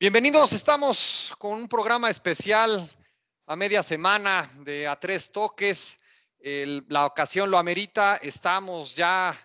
Bienvenidos, 0.00 0.52
estamos 0.52 1.32
con 1.38 1.52
un 1.52 1.68
programa 1.68 2.10
especial 2.10 2.90
a 3.46 3.54
media 3.54 3.80
semana 3.84 4.50
de 4.56 4.88
A 4.88 4.98
Tres 4.98 5.30
Toques. 5.30 6.00
La 6.40 7.06
ocasión 7.06 7.48
lo 7.48 7.58
amerita, 7.58 8.16
estamos 8.16 8.96
ya 8.96 9.38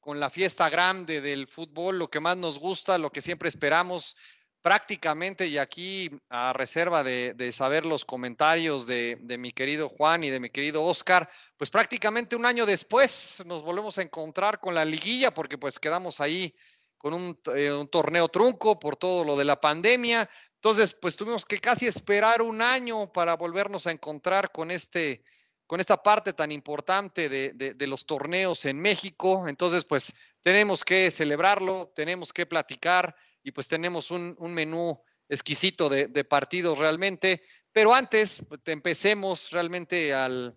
con 0.00 0.18
la 0.18 0.28
fiesta 0.28 0.68
grande 0.68 1.20
del 1.20 1.46
fútbol, 1.46 2.00
lo 2.00 2.10
que 2.10 2.18
más 2.18 2.36
nos 2.36 2.58
gusta, 2.58 2.98
lo 2.98 3.12
que 3.12 3.20
siempre 3.20 3.48
esperamos 3.48 4.16
prácticamente, 4.62 5.46
y 5.46 5.58
aquí 5.58 6.10
a 6.28 6.52
reserva 6.52 7.02
de, 7.02 7.52
saber 7.52 7.86
los 7.86 8.04
comentarios 8.04 8.86
de, 8.86 9.18
mi 9.38 9.52
querido 9.52 9.88
Juan 9.88 10.24
y 10.24 10.30
de 10.30 10.40
mi 10.40 10.50
querido 10.50 10.84
Oscar, 10.84 11.28
pues 11.56 11.70
prácticamente 11.70 12.36
un 12.36 12.46
año 12.46 12.66
después 12.66 13.42
nos 13.46 13.62
volvemos 13.62 13.98
a 13.98 14.02
encontrar 14.02 14.60
con 14.60 14.74
la 14.74 14.84
liguilla, 14.84 15.32
porque 15.32 15.58
pues 15.58 15.78
quedamos 15.78 16.20
ahí 16.20 16.54
con 16.98 17.14
un, 17.14 17.38
eh, 17.54 17.72
un 17.72 17.88
torneo 17.88 18.28
trunco 18.28 18.78
por 18.78 18.96
todo 18.96 19.24
lo 19.24 19.36
de 19.36 19.44
la 19.44 19.58
pandemia. 19.58 20.28
Entonces, 20.56 20.92
pues 20.92 21.16
tuvimos 21.16 21.46
que 21.46 21.58
casi 21.58 21.86
esperar 21.86 22.42
un 22.42 22.60
año 22.60 23.10
para 23.10 23.36
volvernos 23.36 23.86
a 23.86 23.90
encontrar 23.90 24.52
con 24.52 24.70
este, 24.70 25.22
con 25.66 25.80
esta 25.80 26.02
parte 26.02 26.34
tan 26.34 26.52
importante 26.52 27.30
de, 27.30 27.54
de, 27.54 27.72
de 27.72 27.86
los 27.86 28.04
torneos 28.04 28.66
en 28.66 28.78
México. 28.78 29.48
Entonces, 29.48 29.86
pues 29.86 30.14
tenemos 30.42 30.84
que 30.84 31.10
celebrarlo, 31.10 31.90
tenemos 31.94 32.34
que 32.34 32.44
platicar 32.44 33.16
y 33.42 33.52
pues 33.52 33.68
tenemos 33.68 34.10
un, 34.10 34.36
menú 34.40 35.02
exquisito 35.28 35.88
de, 35.88 36.08
de, 36.08 36.24
partidos 36.24 36.78
realmente. 36.78 37.42
Pero 37.72 37.94
antes, 37.94 38.44
pues, 38.48 38.60
empecemos 38.66 39.50
realmente 39.50 40.12
al, 40.12 40.54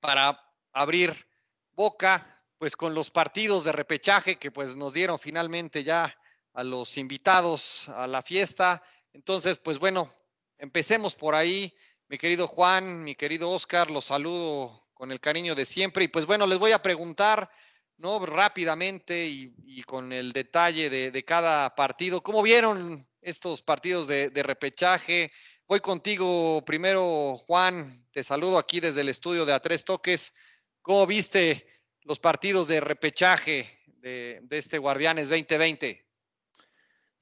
para 0.00 0.38
abrir 0.72 1.26
boca, 1.72 2.42
pues 2.58 2.76
con 2.76 2.94
los 2.94 3.10
partidos 3.10 3.64
de 3.64 3.72
repechaje 3.72 4.38
que 4.38 4.50
pues 4.50 4.76
nos 4.76 4.92
dieron 4.92 5.18
finalmente 5.18 5.84
ya 5.84 6.16
a 6.52 6.64
los 6.64 6.96
invitados 6.98 7.88
a 7.88 8.06
la 8.06 8.22
fiesta. 8.22 8.82
Entonces, 9.12 9.58
pues 9.58 9.78
bueno, 9.78 10.12
empecemos 10.58 11.14
por 11.14 11.34
ahí. 11.34 11.74
Mi 12.08 12.18
querido 12.18 12.46
Juan, 12.46 13.02
mi 13.02 13.14
querido 13.14 13.50
Oscar, 13.50 13.90
los 13.90 14.06
saludo 14.06 14.88
con 14.94 15.10
el 15.10 15.20
cariño 15.20 15.54
de 15.54 15.66
siempre. 15.66 16.04
Y 16.04 16.08
pues 16.08 16.26
bueno, 16.26 16.46
les 16.46 16.58
voy 16.58 16.72
a 16.72 16.82
preguntar, 16.82 17.50
¿no? 17.98 18.24
Rápidamente 18.24 19.26
y, 19.26 19.82
con 19.82 20.12
el 20.12 20.32
detalle 20.32 20.90
de, 20.90 21.24
cada 21.24 21.74
partido. 21.74 22.22
¿Cómo 22.22 22.42
vieron 22.42 23.06
estos 23.20 23.62
partidos 23.62 24.06
de, 24.06 24.30
repechaje? 24.42 25.30
Voy 25.66 25.80
contigo 25.80 26.64
primero, 26.64 27.36
Juan. 27.46 28.06
Te 28.10 28.22
saludo 28.22 28.58
aquí 28.58 28.80
desde 28.80 29.00
el 29.00 29.08
estudio 29.08 29.44
de 29.44 29.52
A 29.52 29.60
Tres 29.60 29.84
Toques. 29.84 30.34
¿Cómo 30.82 31.06
viste 31.06 31.66
los 32.02 32.18
partidos 32.18 32.68
de 32.68 32.80
repechaje 32.80 33.70
de, 33.98 34.42
este 34.50 34.78
Guardianes 34.78 35.28
2020? 35.28 36.04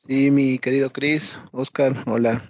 Sí, 0.06 0.30
mi 0.32 0.58
querido 0.58 0.92
Cris, 0.92 1.38
Oscar, 1.52 2.02
hola, 2.06 2.44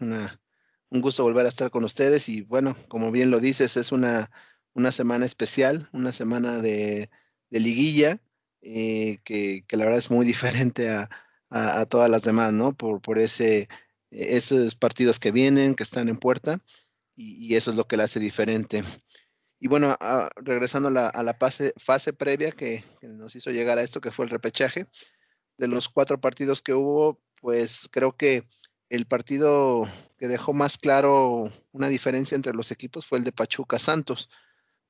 un 0.89 1.01
gusto 1.03 1.23
volver 1.23 1.45
a 1.45 1.51
estar 1.51 1.71
con 1.71 1.85
ustedes 1.85 2.31
y 2.31 2.41
bueno, 2.41 2.75
como 2.89 3.13
bien 3.13 3.31
lo 3.31 3.41
dices, 3.41 3.77
es 3.77 3.93
una, 3.93 4.31
una 4.73 4.91
semana 4.91 5.27
especial, 5.27 5.87
una 5.93 6.13
semana 6.13 6.63
de, 6.63 7.11
de 7.53 7.61
liguilla 7.61 8.19
eh, 8.63 9.19
que, 9.25 9.65
que, 9.69 9.77
la 9.77 9.85
verdad 9.85 10.01
es 10.01 10.11
muy 10.11 10.25
diferente 10.35 10.91
a, 10.91 11.11
a, 11.51 11.81
a, 11.81 11.87
todas 11.87 12.11
las 12.11 12.23
demás, 12.23 12.53
¿no? 12.53 12.75
Por, 12.75 13.03
por 13.03 13.19
ese, 13.19 13.69
esos 14.11 14.75
partidos 14.75 15.21
que 15.21 15.33
vienen, 15.33 15.75
que 15.75 15.83
están 15.83 16.09
en 16.09 16.17
puerta 16.17 16.61
y, 17.15 17.47
y 17.47 17.57
eso 17.57 17.71
es 17.71 17.77
lo 17.77 17.87
que 17.87 17.97
la 17.99 18.05
hace 18.05 18.21
diferente. 18.21 18.83
Y 19.61 19.69
bueno, 19.69 19.97
a, 20.01 20.31
regresando 20.37 20.89
la, 20.91 21.09
a 21.09 21.23
la 21.23 21.35
fase, 21.35 21.75
fase 21.77 22.13
previa 22.15 22.53
que, 22.53 22.83
que 23.01 23.09
nos 23.09 23.37
hizo 23.37 23.51
llegar 23.51 23.79
a 23.79 23.83
esto, 23.83 24.01
que 24.01 24.13
fue 24.13 24.25
el 24.25 24.31
repechaje, 24.31 24.87
de 25.59 25.69
los 25.69 25.89
cuatro 25.89 26.21
partidos 26.21 26.63
que 26.63 26.73
hubo, 26.73 27.21
pues 27.41 27.89
creo 27.93 28.17
que 28.17 28.49
el 28.89 29.07
partido 29.07 29.87
que 30.19 30.27
dejó 30.27 30.55
más 30.55 30.79
claro 30.79 31.45
una 31.73 31.89
diferencia 31.89 32.35
entre 32.35 32.55
los 32.55 32.71
equipos 32.71 33.07
fue 33.07 33.19
el 33.19 33.25
de 33.25 33.33
Pachuca 33.33 33.79
Santos, 33.79 34.31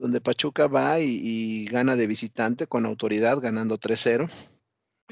donde 0.02 0.20
Pachuca 0.20 0.66
va 0.66 0.98
y, 0.98 1.64
gana 1.66 1.94
de 1.94 2.08
visitante 2.08 2.66
con 2.66 2.86
autoridad, 2.86 3.38
ganando 3.38 3.78
3-0. 3.78 4.28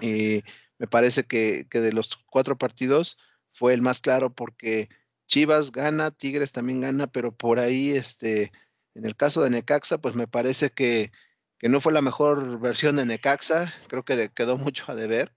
Eh, 0.02 0.42
me 0.78 0.88
parece 0.88 1.22
que, 1.22 1.68
que, 1.70 1.80
de 1.80 1.92
los 1.92 2.16
cuatro 2.28 2.58
partidos 2.58 3.16
fue 3.52 3.72
el 3.72 3.82
más 3.82 4.00
claro 4.00 4.34
porque 4.34 4.88
Chivas 5.28 5.70
gana, 5.70 6.10
Tigres 6.10 6.50
también 6.50 6.80
gana, 6.80 7.06
pero 7.06 7.30
por 7.30 7.60
ahí, 7.60 7.90
este, 7.90 8.50
en 8.94 9.06
el 9.06 9.14
caso 9.14 9.42
de 9.42 9.50
Necaxa, 9.50 9.98
pues 9.98 10.16
me 10.16 10.26
parece 10.26 10.70
que, 10.70 11.12
que 11.58 11.68
no 11.68 11.80
fue 11.80 11.92
la 11.92 12.02
mejor 12.02 12.58
versión 12.58 12.96
de 12.96 13.06
Necaxa, 13.06 13.72
creo 13.86 14.04
que 14.04 14.30
quedó 14.30 14.56
mucho 14.58 14.86
a 14.88 14.96
deber. 14.96 15.32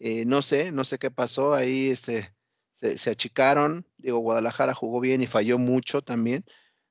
Eh, 0.00 0.24
no 0.24 0.42
sé, 0.42 0.72
no 0.72 0.82
sé 0.82 0.98
qué 0.98 1.12
pasó, 1.12 1.54
ahí 1.54 1.90
este, 1.90 2.34
se, 2.72 2.98
se, 2.98 3.10
achicaron, 3.10 3.86
digo, 3.96 4.18
Guadalajara 4.18 4.74
jugó 4.74 4.98
bien 4.98 5.22
y 5.22 5.28
falló 5.28 5.56
mucho 5.56 6.02
también, 6.02 6.44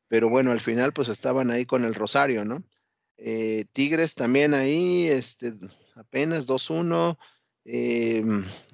pero 0.08 0.30
bueno, 0.30 0.52
al 0.52 0.62
final 0.62 0.94
pues 0.94 1.10
estaban 1.10 1.52
ahí 1.52 1.66
con 1.66 1.84
el 1.86 1.96
Rosario, 1.96 2.46
¿no? 2.46 2.60
Eh, 3.18 3.66
Tigres 3.74 4.16
también 4.16 4.54
ahí, 4.54 5.08
este, 5.08 5.54
apenas 5.96 6.48
2-1, 6.48 7.18
eh, 7.66 8.24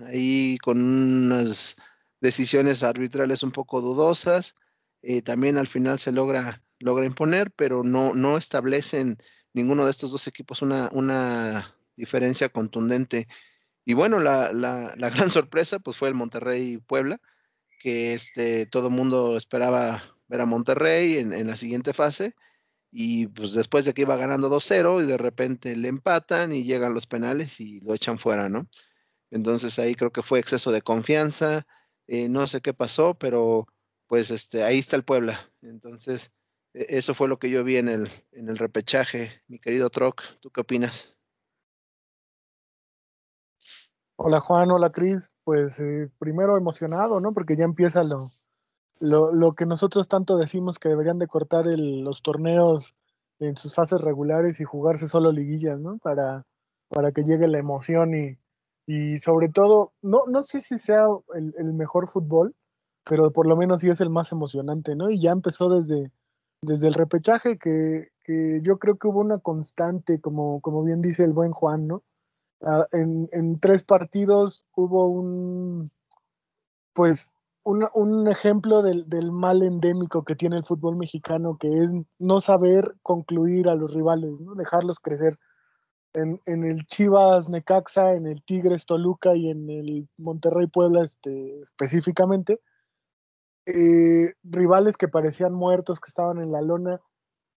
ahí 0.06 0.58
con 0.60 0.84
unas 0.84 1.78
decisiones 2.20 2.84
arbitrales 2.84 3.44
un 3.44 3.52
poco 3.52 3.82
dudosas, 3.82 4.56
eh, 5.02 5.22
también 5.22 5.58
al 5.58 5.68
final 5.68 6.00
se 6.00 6.12
logra, 6.12 6.62
logra 6.80 7.06
imponer, 7.06 7.52
pero 7.52 7.84
no, 7.84 8.14
no 8.14 8.38
establecen 8.38 9.18
ninguno 9.54 9.86
de 9.86 9.92
estos 9.92 10.12
dos 10.12 10.28
equipos 10.28 10.62
una, 10.62 10.90
una 10.94 11.76
diferencia 11.96 12.50
contundente. 12.50 13.28
Y 13.86 13.94
bueno, 13.94 14.20
la, 14.20 14.54
la, 14.54 14.96
gran 15.10 15.30
sorpresa 15.30 15.80
pues 15.80 15.98
fue 15.98 16.10
el 16.10 16.16
Monterrey 16.16 16.78
Puebla, 16.78 17.20
que 17.80 18.14
este, 18.14 18.66
todo 18.66 18.88
el 18.88 18.94
mundo 18.94 19.38
esperaba 19.38 20.02
ver 20.38 20.46
Monterrey 20.46 21.18
en, 21.18 21.48
la 21.48 21.56
siguiente 21.56 21.94
fase. 21.94 22.36
Y 22.92 23.28
pues 23.28 23.54
después 23.54 23.86
de 23.86 23.94
que 23.94 24.04
iba 24.04 24.16
ganando 24.18 24.50
2-0 24.50 25.04
y 25.04 25.08
de 25.08 25.18
repente 25.18 25.76
le 25.76 25.88
empatan 25.88 26.54
y 26.54 26.64
llegan 26.64 26.94
los 26.94 27.08
penales 27.08 27.60
y 27.60 27.80
lo 27.80 27.94
echan 27.94 28.20
fuera, 28.20 28.50
¿no? 28.50 28.68
Entonces 29.32 29.80
ahí 29.80 29.96
creo 29.96 30.12
que 30.12 30.22
fue 30.22 30.40
exceso 30.40 30.72
de 30.72 30.84
confianza, 30.84 31.66
eh, 32.08 32.30
no 32.30 32.46
sé 32.46 32.62
qué 32.62 32.74
pasó, 32.74 33.16
pero 33.16 33.68
pues 34.08 34.30
este, 34.30 34.64
ahí 34.64 34.80
está 34.80 34.96
el 34.96 35.04
Puebla. 35.04 35.40
Entonces 35.64 36.32
eso 36.74 37.14
fue 37.14 37.28
lo 37.28 37.40
que 37.40 37.50
yo 37.50 37.64
vi 37.64 37.78
en 37.78 37.90
el, 37.90 38.10
en 38.32 38.50
el 38.50 38.58
repechaje. 38.58 39.42
Mi 39.48 39.60
querido 39.60 39.90
Troc, 39.90 40.22
¿tú 40.40 40.52
qué 40.52 40.62
opinas? 40.62 41.16
Hola 44.16 44.40
Juan, 44.40 44.70
hola 44.70 44.92
Cris. 44.92 45.32
Pues 45.44 45.80
eh, 45.80 46.12
primero 46.20 46.58
emocionado, 46.58 47.20
¿no? 47.20 47.34
Porque 47.34 47.56
ya 47.56 47.66
empieza 47.66 48.04
lo, 48.04 48.32
lo, 49.03 49.34
lo, 49.34 49.52
que 49.52 49.66
nosotros 49.66 50.08
tanto 50.08 50.38
decimos 50.38 50.80
que 50.80 50.88
deberían 50.88 51.19
de 51.19 51.28
cortar 51.28 51.68
el, 51.68 52.06
los 52.06 52.22
torneos 52.22 52.96
en 53.40 53.58
sus 53.58 53.75
fases 53.75 54.00
regulares 54.00 54.62
y 54.62 54.64
jugarse 54.64 55.09
solo 55.09 55.34
liguillas, 55.34 55.78
¿no? 55.78 55.97
Para, 55.97 56.46
para 56.88 57.12
que 57.12 57.24
llegue 57.24 57.50
la 57.50 57.59
emoción 57.59 58.14
y, 58.16 58.38
y 58.88 59.19
sobre 59.19 59.50
todo, 59.50 59.91
no, 60.02 60.24
no 60.28 60.41
sé 60.44 60.62
si 60.62 60.78
sea 60.78 61.06
el, 61.36 61.53
el, 61.58 61.74
mejor 61.74 62.08
fútbol, 62.08 62.56
pero 63.03 63.34
por 63.34 63.46
lo 63.46 63.58
menos 63.58 63.81
sí 63.81 63.90
es 63.90 64.00
el 64.00 64.09
más 64.09 64.31
emocionante, 64.31 64.96
¿no? 64.96 65.09
Y 65.09 65.22
ya 65.22 65.31
empezó 65.31 65.68
desde, 65.68 66.09
desde 66.62 66.88
el 66.88 66.94
repechaje 66.94 67.58
que, 67.58 68.08
que 68.24 68.62
yo 68.64 68.78
creo 68.78 68.96
que 68.96 69.09
hubo 69.09 69.20
una 69.20 69.40
constante, 69.40 70.22
como, 70.22 70.62
como 70.62 70.81
bien 70.81 71.02
dice 71.02 71.25
el 71.25 71.34
buen 71.34 71.52
Juan, 71.52 71.88
¿no? 71.88 72.03
Uh, 72.62 72.85
en, 72.94 73.28
en, 73.34 73.59
tres 73.59 73.84
partidos 73.84 74.66
hubo 74.74 75.08
un, 75.08 75.91
pues, 76.94 77.33
un, 77.63 77.88
un 77.94 78.28
ejemplo 78.28 78.81
del, 78.81 79.09
del, 79.09 79.31
mal 79.31 79.63
endémico 79.63 80.23
que 80.23 80.35
tiene 80.35 80.58
el 80.58 80.64
fútbol 80.64 80.97
mexicano, 80.97 81.58
que 81.58 81.67
es 81.67 81.91
no 82.20 82.41
saber 82.41 82.96
concluir 83.02 83.70
a 83.70 83.76
los 83.76 83.93
rivales, 83.93 84.40
¿no? 84.41 84.55
dejarlos 84.55 84.99
crecer. 84.99 85.40
En, 86.14 86.40
en, 86.46 86.64
el 86.64 86.85
Chivas 86.85 87.49
Necaxa, 87.49 88.14
en 88.14 88.28
el 88.28 88.43
Tigres 88.43 88.85
Toluca 88.85 89.35
y 89.35 89.49
en 89.49 89.67
el 89.70 90.08
Monterrey 90.17 90.67
Puebla 90.67 91.02
este, 91.02 91.59
específicamente, 91.59 92.59
eh, 93.66 94.34
rivales 94.43 94.97
que 94.97 95.08
parecían 95.08 95.53
muertos, 95.53 95.99
que 95.99 96.09
estaban 96.09 96.40
en 96.40 96.52
la 96.52 96.61
lona, 96.61 97.02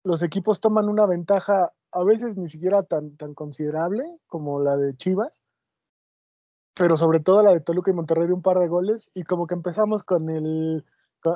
los 0.04 0.22
equipos 0.22 0.60
toman 0.60 0.90
una 0.90 1.06
ventaja 1.06 1.72
a 1.92 2.04
veces 2.04 2.38
ni 2.38 2.50
siquiera 2.50 2.84
tan, 2.84 3.16
tan 3.16 3.34
considerable 3.34 4.04
como 4.28 4.60
la 4.60 4.76
de 4.76 4.96
Chivas, 4.96 5.43
pero 6.76 6.98
sobre 6.98 7.20
todo 7.20 7.44
la 7.44 7.52
de 7.52 7.60
Toluca 7.60 7.92
y 7.92 7.94
Monterrey 7.94 8.28
de 8.28 8.34
un 8.34 8.42
par 8.42 8.58
de 8.60 8.68
goles, 8.68 9.10
y 9.14 9.24
como 9.24 9.48
que 9.48 9.56
empezamos 9.56 10.04
con 10.04 10.30
el, 10.30 10.84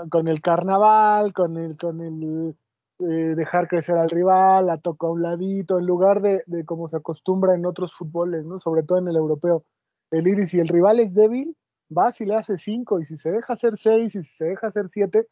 con, 0.10 0.28
el 0.28 0.42
carnaval, 0.42 1.34
con 1.34 1.58
el, 1.58 1.78
con 1.78 2.02
el 2.02 2.56
eh, 3.00 3.36
dejar 3.36 3.68
crecer 3.68 3.98
al 3.98 4.10
rival, 4.10 4.66
la 4.66 4.78
toca 4.80 5.08
a 5.08 5.12
un 5.12 5.22
ladito, 5.22 5.78
en 5.80 5.86
lugar 5.86 6.22
de, 6.22 6.44
de 6.48 6.66
como 6.66 6.90
se 6.90 6.98
acostumbra 6.98 7.56
en 7.56 7.66
otros 7.66 7.94
fútboles, 7.96 8.46
¿no? 8.46 8.60
sobre 8.60 8.84
todo 8.84 9.00
en 9.00 9.08
el 9.08 9.16
europeo. 9.16 9.64
El 10.12 10.28
iris, 10.28 10.50
si 10.50 10.60
el 10.60 10.68
rival 10.68 11.00
es 11.00 11.14
débil, 11.14 11.56
vas 11.90 12.20
y 12.22 12.26
le 12.26 12.36
hace 12.36 12.58
cinco, 12.58 13.00
y 13.00 13.06
si 13.06 13.18
se 13.18 13.30
deja 13.32 13.54
hacer 13.54 13.78
seis, 13.78 14.16
y 14.16 14.24
si 14.24 14.32
se 14.36 14.46
deja 14.46 14.68
hacer 14.68 14.88
siete, 14.90 15.28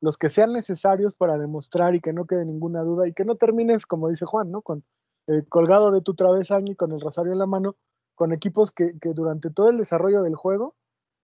los 0.00 0.16
que 0.16 0.28
sean 0.28 0.52
necesarios 0.52 1.14
para 1.14 1.36
demostrar 1.36 1.94
y 1.94 2.00
que 2.00 2.12
no 2.12 2.24
quede 2.26 2.44
ninguna 2.44 2.82
duda 2.82 3.06
y 3.06 3.12
que 3.12 3.24
no 3.24 3.36
termines, 3.36 3.86
como 3.86 4.08
dice 4.08 4.24
Juan, 4.24 4.50
¿no? 4.50 4.62
Con 4.62 4.82
eh, 5.26 5.42
colgado 5.48 5.90
de 5.90 6.00
tu 6.00 6.14
travesaño 6.14 6.72
y 6.72 6.76
con 6.76 6.92
el 6.92 7.00
rosario 7.00 7.32
en 7.32 7.38
la 7.38 7.46
mano, 7.46 7.76
con 8.20 8.34
equipos 8.34 8.70
que, 8.70 8.92
durante 9.14 9.48
todo 9.48 9.70
el 9.70 9.78
desarrollo 9.78 10.20
del 10.20 10.34
juego 10.34 10.74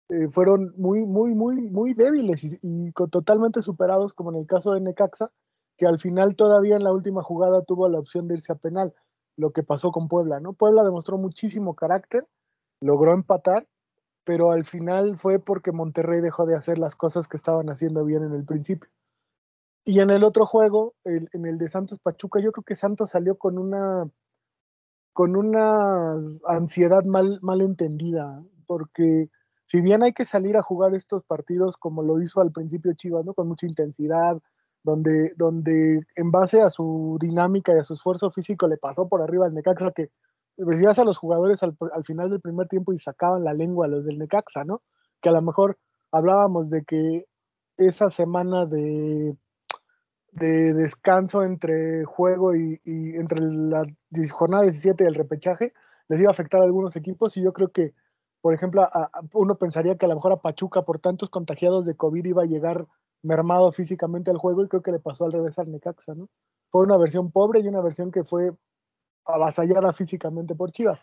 eh, 0.08 0.28
fueron 0.30 0.72
muy, 0.78 1.04
muy, 1.04 1.34
muy, 1.34 1.68
muy 1.68 1.92
débiles 1.92 2.58
y, 2.62 2.90
totalmente 2.92 3.60
superados, 3.60 4.14
como 4.14 4.32
en 4.32 4.38
el 4.38 4.46
caso 4.46 4.72
de 4.72 4.80
Necaxa, 4.80 5.30
que 5.76 5.84
al 5.84 5.98
final 6.00 6.36
todavía 6.36 6.74
en 6.74 6.84
la 6.84 6.94
última 6.94 7.22
jugada 7.22 7.60
tuvo 7.60 7.86
la 7.90 7.98
opción 7.98 8.28
de 8.28 8.36
irse 8.36 8.50
a 8.50 8.54
penal, 8.54 8.94
lo 9.36 9.50
que 9.50 9.62
pasó 9.62 9.90
con 9.90 10.08
Puebla, 10.08 10.40
¿no? 10.40 10.54
Puebla 10.54 10.84
demostró 10.84 11.18
muchísimo 11.18 11.74
carácter, 11.74 12.26
logró 12.80 13.12
empatar, 13.12 13.68
pero 14.24 14.52
al 14.52 14.64
final 14.64 15.18
fue 15.18 15.38
porque 15.38 15.72
Monterrey 15.72 16.22
dejó 16.22 16.46
de 16.46 16.56
hacer 16.56 16.78
las 16.78 16.96
cosas 16.96 17.28
que 17.28 17.36
estaban 17.36 17.68
haciendo 17.68 18.06
bien 18.06 18.22
en 18.22 18.32
el 18.32 18.46
principio. 18.46 18.88
Y 19.84 20.00
en 20.00 20.08
el 20.08 20.24
otro 20.24 20.46
juego, 20.46 20.94
en 21.04 21.44
el 21.44 21.58
de 21.58 21.68
Santos 21.68 21.98
Pachuca, 21.98 22.40
yo 22.40 22.52
creo 22.52 22.64
que 22.64 22.74
Santos 22.74 23.10
salió 23.10 23.36
con 23.36 23.58
una 23.58 24.10
con 25.16 25.34
una 25.34 26.12
ansiedad 26.46 27.02
mal, 27.06 27.38
mal 27.40 27.62
entendida, 27.62 28.44
porque 28.66 29.30
si 29.64 29.80
bien 29.80 30.02
hay 30.02 30.12
que 30.12 30.26
salir 30.26 30.58
a 30.58 30.62
jugar 30.62 30.94
estos 30.94 31.24
partidos 31.24 31.78
como 31.78 32.02
lo 32.02 32.20
hizo 32.20 32.42
al 32.42 32.52
principio 32.52 32.92
Chivas, 32.92 33.24
¿no? 33.24 33.32
Con 33.32 33.48
mucha 33.48 33.64
intensidad, 33.64 34.36
donde, 34.82 35.32
donde 35.38 36.02
en 36.16 36.30
base 36.30 36.60
a 36.60 36.68
su 36.68 37.16
dinámica 37.18 37.72
y 37.74 37.78
a 37.78 37.82
su 37.82 37.94
esfuerzo 37.94 38.28
físico 38.28 38.68
le 38.68 38.76
pasó 38.76 39.08
por 39.08 39.22
arriba 39.22 39.46
al 39.46 39.54
Necaxa, 39.54 39.90
que 39.92 40.10
decías 40.58 40.98
a 40.98 41.04
los 41.04 41.16
jugadores 41.16 41.62
al, 41.62 41.74
final 42.04 42.28
del 42.28 42.42
primer 42.42 42.68
tiempo 42.68 42.92
y 42.92 42.98
sacaban 42.98 43.42
la 43.42 43.54
lengua 43.54 43.88
los 43.88 44.04
del 44.04 44.18
Necaxa, 44.18 44.64
¿no? 44.64 44.82
Que 45.22 45.30
a 45.30 45.32
lo 45.32 45.40
mejor 45.40 45.78
hablábamos 46.12 46.68
de 46.68 46.84
que 46.84 47.24
esa 47.78 48.10
semana 48.10 48.66
de, 48.66 49.34
de 50.38 50.74
descanso 50.74 51.42
entre 51.42 52.04
juego 52.04 52.54
y, 52.54 52.80
entre 52.84 53.40
la 53.40 53.86
jornada 54.30 54.64
17 54.64 55.04
y 55.04 55.06
el 55.06 55.14
repechaje 55.14 55.72
les 56.08 56.20
iba 56.20 56.28
a 56.28 56.32
afectar 56.32 56.60
a 56.60 56.64
algunos 56.64 56.94
equipos 56.96 57.36
y 57.36 57.42
yo 57.42 57.52
creo 57.52 57.72
que, 57.72 57.94
por 58.40 58.54
ejemplo, 58.54 58.88
uno 59.32 59.56
pensaría 59.56 59.96
que 59.96 60.06
a 60.06 60.08
lo 60.08 60.14
mejor 60.14 60.32
a 60.32 60.40
Pachuca 60.40 60.82
por 60.82 61.00
tantos 61.00 61.30
contagiados 61.30 61.86
de 61.86 61.96
COVID 61.96 62.24
iba 62.24 62.42
a 62.42 62.46
llegar 62.46 62.86
mermado 63.22 63.72
físicamente 63.72 64.30
al 64.30 64.38
juego 64.38 64.62
y 64.62 64.68
creo 64.68 64.82
que 64.82 64.92
le 64.92 65.00
pasó 65.00 65.24
al 65.24 65.32
revés 65.32 65.58
al 65.58 65.70
Necaxa, 65.70 66.14
¿no? 66.14 66.28
Fue 66.70 66.84
una 66.84 66.96
versión 66.96 67.32
pobre 67.32 67.60
y 67.60 67.68
una 67.68 67.80
versión 67.80 68.10
que 68.10 68.22
fue 68.22 68.52
avasallada 69.24 69.92
físicamente 69.92 70.54
por 70.54 70.70
Chivas. 70.70 71.00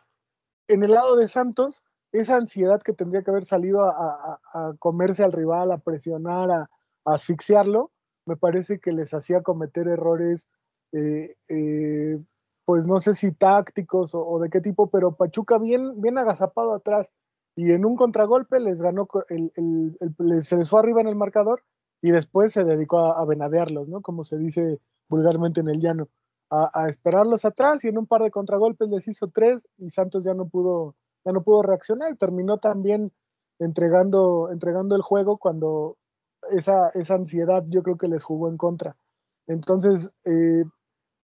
En 0.68 0.84
el 0.84 0.92
lado 0.92 1.16
de 1.16 1.28
Santos, 1.28 1.84
esa 2.12 2.36
ansiedad 2.36 2.82
que 2.82 2.94
tendría 2.94 3.24
que 3.24 3.32
haber 3.32 3.46
salido 3.46 3.84
a, 3.84 4.40
comerse 4.80 5.24
al 5.24 5.32
rival, 5.32 5.72
a 5.72 5.80
presionar, 5.80 6.52
a, 6.52 6.70
asfixiarlo, 7.06 7.92
me 8.26 8.36
parece 8.38 8.80
que 8.80 8.92
les 8.92 9.14
hacía 9.14 9.42
cometer 9.42 9.88
errores, 9.88 10.48
eh, 10.92 11.36
eh, 11.50 12.20
pues 12.66 12.88
no 12.88 13.00
sé 13.00 13.14
si 13.14 13.32
tácticos 13.34 14.12
o, 14.14 14.40
de 14.40 14.50
qué 14.50 14.62
tipo, 14.62 14.90
pero 14.90 15.16
Pachuca 15.16 15.58
bien, 15.58 16.00
bien 16.02 16.18
agazapado 16.18 16.74
atrás 16.74 17.12
y 17.56 17.72
en 17.72 17.86
un 17.86 17.96
contragolpe 17.96 18.60
les 18.60 18.82
ganó, 18.82 19.08
el, 19.30 19.52
se 20.42 20.58
les 20.58 20.70
fue 20.70 20.80
arriba 20.80 21.02
en 21.02 21.08
el 21.08 21.16
marcador 21.16 21.64
y 22.02 22.12
después 22.12 22.52
se 22.52 22.64
dedicó 22.64 23.00
a, 23.00 23.22
a 23.22 23.26
venadearlos, 23.26 23.90
¿no? 23.90 24.02
Como 24.02 24.24
se 24.24 24.38
dice 24.38 24.80
vulgarmente 25.10 25.62
en 25.62 25.70
el 25.70 25.80
llano, 25.80 26.10
a, 26.54 26.88
esperarlos 26.88 27.46
atrás 27.46 27.84
y 27.84 27.88
en 27.88 27.98
un 27.98 28.06
par 28.06 28.22
de 28.22 28.32
contragolpes 28.32 28.90
les 28.90 29.08
hizo 29.08 29.28
tres 29.30 29.68
y 29.78 29.90
Santos 29.90 30.24
ya 30.24 30.34
no 30.34 30.48
pudo, 30.48 30.96
ya 31.26 31.32
no 31.32 31.44
pudo 31.44 31.64
reaccionar. 31.64 32.16
Terminó 32.18 32.60
también 32.60 33.12
entregando, 33.60 34.50
entregando 34.52 34.96
el 34.96 35.02
juego 35.02 35.38
cuando 35.38 35.98
esa, 36.52 36.90
esa 36.90 37.16
ansiedad 37.16 37.64
yo 37.68 37.84
creo 37.84 37.98
que 37.98 38.08
les 38.08 38.24
jugó 38.24 38.50
en 38.50 38.58
contra. 38.58 38.96
Entonces, 39.48 40.12
eh, 40.26 40.64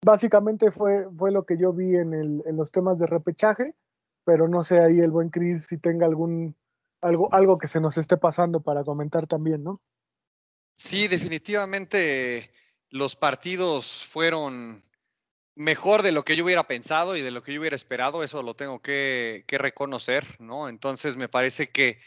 básicamente 0.03 0.71
fue, 0.71 1.07
fue 1.15 1.31
lo 1.31 1.45
que 1.45 1.57
yo 1.57 1.73
vi 1.73 1.95
en, 1.95 2.13
el, 2.13 2.41
en 2.45 2.57
los 2.57 2.71
temas 2.71 2.97
de 2.97 3.07
repechaje, 3.07 3.75
pero 4.25 4.47
no 4.47 4.63
sé 4.63 4.79
ahí 4.79 4.99
el 4.99 5.11
buen 5.11 5.29
Cris 5.29 5.65
si 5.67 5.77
tenga 5.77 6.05
algún 6.05 6.55
algo, 7.01 7.33
algo 7.33 7.57
que 7.57 7.67
se 7.67 7.81
nos 7.81 7.97
esté 7.97 8.17
pasando 8.17 8.61
para 8.61 8.83
comentar 8.83 9.27
también, 9.27 9.63
¿no? 9.63 9.81
Sí, 10.73 11.07
definitivamente 11.07 12.51
los 12.89 13.15
partidos 13.15 14.05
fueron 14.05 14.83
mejor 15.55 16.01
de 16.01 16.11
lo 16.11 16.23
que 16.23 16.35
yo 16.35 16.45
hubiera 16.45 16.67
pensado 16.67 17.15
y 17.15 17.21
de 17.21 17.31
lo 17.31 17.43
que 17.43 17.53
yo 17.53 17.59
hubiera 17.59 17.75
esperado, 17.75 18.23
eso 18.23 18.41
lo 18.41 18.55
tengo 18.55 18.81
que, 18.81 19.43
reconocer, 19.47 20.39
¿no? 20.39 20.69
Entonces 20.69 21.17
me 21.17 21.29
parece 21.29 21.69
que 21.69 21.99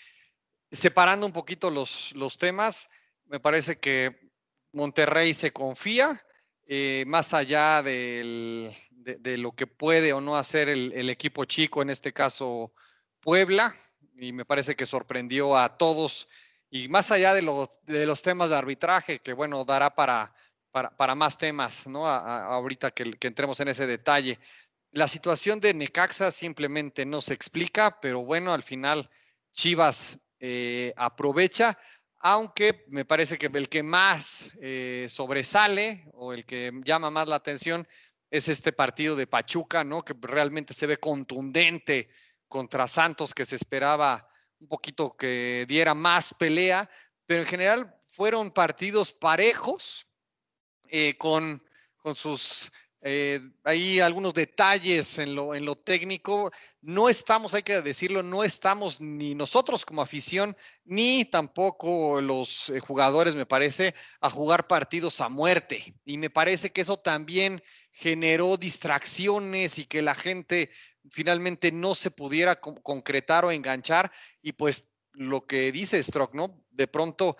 separando 0.75 1.27
un 1.27 1.33
poquito 1.33 1.71
los, 1.71 2.13
los 2.15 2.39
temas, 2.39 2.91
me 3.27 3.41
parece 3.41 3.79
que 3.79 4.31
Monterrey 4.73 5.35
se 5.35 5.53
confía, 5.53 6.25
eh, 6.67 7.05
más 7.07 7.35
allá 7.35 7.83
de, 7.83 8.75
lo 9.39 9.53
que 9.53 9.67
puede 9.67 10.13
o 10.13 10.21
no 10.21 10.37
hacer 10.37 10.69
el, 10.69 11.09
equipo 11.11 11.45
chico, 11.45 11.83
en 11.83 11.91
este 11.91 12.13
caso 12.13 12.73
Puebla, 13.21 13.75
y 14.17 14.33
me 14.33 14.45
parece 14.45 14.77
que 14.77 14.87
sorprendió 14.87 15.57
a 15.57 15.77
todos, 15.77 16.29
y 16.71 16.89
más 16.89 17.11
allá 17.11 17.35
de, 17.35 17.69
de 17.83 18.07
los 18.07 18.23
temas 18.23 18.51
de 18.51 18.57
arbitraje, 18.57 19.21
que 19.21 19.33
bueno, 19.33 19.65
dará 19.65 19.95
para 19.95 20.35
para, 20.97 21.15
más 21.15 21.39
temas, 21.39 21.87
¿no? 21.87 22.05
ahorita 22.07 22.91
que, 22.91 23.17
entremos 23.21 23.61
en 23.61 23.69
ese 23.69 23.87
detalle. 23.87 24.41
La 24.91 25.07
situación 25.07 25.61
de 25.61 25.73
Necaxa 25.73 26.33
simplemente 26.33 27.07
no 27.07 27.21
se 27.21 27.33
explica, 27.33 28.01
pero 28.01 28.25
bueno, 28.25 28.53
al 28.53 28.65
final 28.65 29.09
Chivas 29.53 30.19
eh, 30.47 30.93
aprovecha, 30.99 31.79
aunque 32.21 32.85
me 32.89 33.07
parece 33.07 33.39
que 33.39 33.47
el 33.47 33.71
que 33.71 33.83
más 33.83 34.51
eh, 34.61 35.07
sobresale 35.09 36.05
o 36.13 36.35
el 36.35 36.45
que 36.45 36.71
llama 36.85 37.09
más 37.09 37.29
la 37.29 37.37
atención 37.37 37.89
es 38.31 38.49
este 38.49 38.71
partido 38.71 39.17
de 39.17 39.27
Pachuca, 39.27 39.85
¿no? 39.85 40.05
Que 40.05 40.15
realmente 40.21 40.75
se 40.75 40.87
ve 40.87 40.99
contundente 40.99 42.11
contra 42.47 42.87
Santos, 42.87 43.33
que 43.33 43.47
se 43.47 43.57
esperaba 43.57 44.29
un 44.61 44.69
poquito 44.69 45.17
que 45.17 45.65
diera 45.67 45.95
más 45.95 46.35
pelea, 46.35 46.91
pero 47.25 47.41
en 47.41 47.49
general 47.49 47.95
fueron 48.13 48.51
partidos 48.51 49.15
parejos, 49.15 50.07
eh, 50.89 51.17
con, 51.17 51.67
con 51.97 52.17
sus 52.17 52.71
eh, 53.07 53.39
hay 53.65 54.01
algunos 54.01 54.33
detalles 54.33 55.19
en 55.19 55.35
lo, 55.35 55.55
en 55.55 55.67
lo 55.67 55.77
técnico. 55.77 56.51
No 56.81 57.11
estamos, 57.11 57.53
hay 57.53 57.63
que 57.63 57.83
decirlo, 57.83 58.23
no 58.23 58.43
estamos 58.43 58.99
ni 58.99 59.35
nosotros 59.35 59.85
como 59.85 60.01
afición, 60.01 60.57
ni 60.87 61.27
tampoco 61.27 62.23
los 62.23 62.71
eh, 62.71 62.81
jugadores, 62.81 63.35
me 63.35 63.45
parece, 63.45 63.95
a 64.23 64.31
jugar 64.31 64.67
partidos 64.67 65.21
a 65.21 65.29
muerte. 65.29 65.95
Y 66.07 66.17
me 66.17 66.31
parece 66.31 66.71
que 66.71 66.81
eso 66.81 66.99
también 66.99 67.63
generó 67.93 68.57
distracciones 68.57 69.79
y 69.79 69.85
que 69.85 70.01
la 70.01 70.15
gente 70.15 70.71
finalmente 71.11 71.73
no 71.73 71.95
se 71.95 72.11
pudiera 72.11 72.59
concretar 72.59 73.45
o 73.45 73.53
enganchar. 73.53 74.11
Y 74.41 74.53
pues 74.53 74.89
lo 75.13 75.47
que 75.47 75.71
dice 75.73 76.03
Strock, 76.03 76.35
¿no? 76.35 76.65
De 76.71 76.89
pronto 76.89 77.37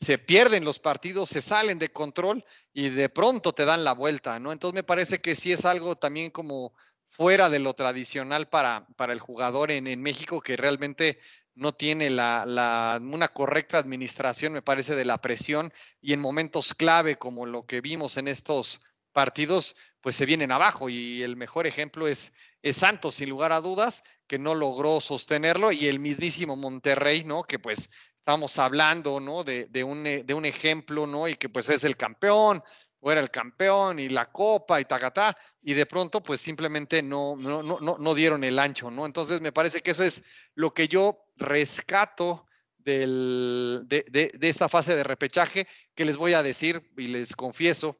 se 0.00 0.16
pierden 0.16 0.64
los 0.64 0.78
partidos, 0.78 1.28
se 1.28 1.42
salen 1.42 1.78
de 1.78 1.92
control 1.92 2.44
y 2.72 2.88
de 2.88 3.10
pronto 3.10 3.52
te 3.52 3.66
dan 3.66 3.84
la 3.84 3.92
vuelta, 3.92 4.38
¿no? 4.38 4.50
Entonces 4.50 4.74
me 4.74 4.82
parece 4.82 5.20
que 5.20 5.34
sí 5.34 5.52
es 5.52 5.66
algo 5.66 5.96
también 5.96 6.30
como 6.30 6.72
fuera 7.06 7.50
de 7.50 7.58
lo 7.58 7.74
tradicional 7.74 8.48
para, 8.48 8.86
para 8.96 9.12
el 9.12 9.20
jugador 9.20 9.70
en, 9.70 9.86
en 9.86 10.00
México 10.00 10.40
que 10.40 10.56
realmente 10.56 11.18
no 11.54 11.74
tiene 11.74 12.08
la, 12.08 12.46
la, 12.46 12.98
una 13.02 13.28
correcta 13.28 13.76
administración, 13.76 14.54
me 14.54 14.62
parece, 14.62 14.94
de 14.94 15.04
la 15.04 15.18
presión 15.18 15.72
y 16.00 16.14
en 16.14 16.20
momentos 16.20 16.74
clave 16.74 17.16
como 17.16 17.44
lo 17.44 17.66
que 17.66 17.82
vimos 17.82 18.16
en 18.16 18.28
estos 18.28 18.80
partidos, 19.12 19.76
pues 20.00 20.16
se 20.16 20.24
vienen 20.24 20.52
abajo 20.52 20.88
y 20.88 21.22
el 21.22 21.36
mejor 21.36 21.66
ejemplo 21.66 22.08
es, 22.08 22.32
es 22.62 22.78
Santos, 22.78 23.16
sin 23.16 23.28
lugar 23.28 23.52
a 23.52 23.60
dudas, 23.60 24.02
que 24.26 24.38
no 24.38 24.54
logró 24.54 25.00
sostenerlo 25.00 25.72
y 25.72 25.88
el 25.88 25.98
mismísimo 25.98 26.56
Monterrey, 26.56 27.24
¿no? 27.24 27.42
Que 27.42 27.58
pues 27.58 27.90
estamos 28.20 28.58
hablando, 28.58 29.18
¿no? 29.18 29.42
De, 29.42 29.66
un, 29.82 30.06
eh, 30.06 30.22
de, 30.22 30.34
un, 30.34 30.44
ejemplo, 30.44 31.06
¿no? 31.06 31.26
Y 31.26 31.36
que 31.36 31.48
pues 31.48 31.70
es 31.70 31.84
el 31.84 31.96
campeón, 31.96 32.62
o 33.00 33.10
era 33.10 33.20
el 33.20 33.30
campeón, 33.30 33.98
y 33.98 34.08
la 34.08 34.26
copa, 34.26 34.80
y 34.80 34.84
tacatá, 34.84 35.36
y 35.62 35.72
de 35.72 35.86
pronto 35.86 36.22
pues 36.22 36.40
simplemente 36.40 37.02
no, 37.02 37.34
no, 37.36 37.62
no, 37.62 37.80
no 37.80 38.14
dieron 38.14 38.44
el 38.44 38.58
ancho, 38.58 38.90
¿no? 38.90 39.06
Entonces 39.06 39.40
me 39.40 39.52
parece 39.52 39.80
que 39.80 39.92
eso 39.92 40.04
es 40.04 40.24
lo 40.54 40.72
que 40.74 40.86
yo 40.86 41.24
rescato 41.36 42.46
del, 42.76 43.82
de, 43.86 44.04
de, 44.10 44.30
de 44.34 44.48
esta 44.48 44.68
fase 44.68 44.94
de 44.94 45.02
repechaje, 45.02 45.66
que 45.94 46.04
les 46.04 46.16
voy 46.16 46.34
a 46.34 46.42
decir 46.42 46.90
y 46.98 47.06
les 47.06 47.34
confieso, 47.34 47.98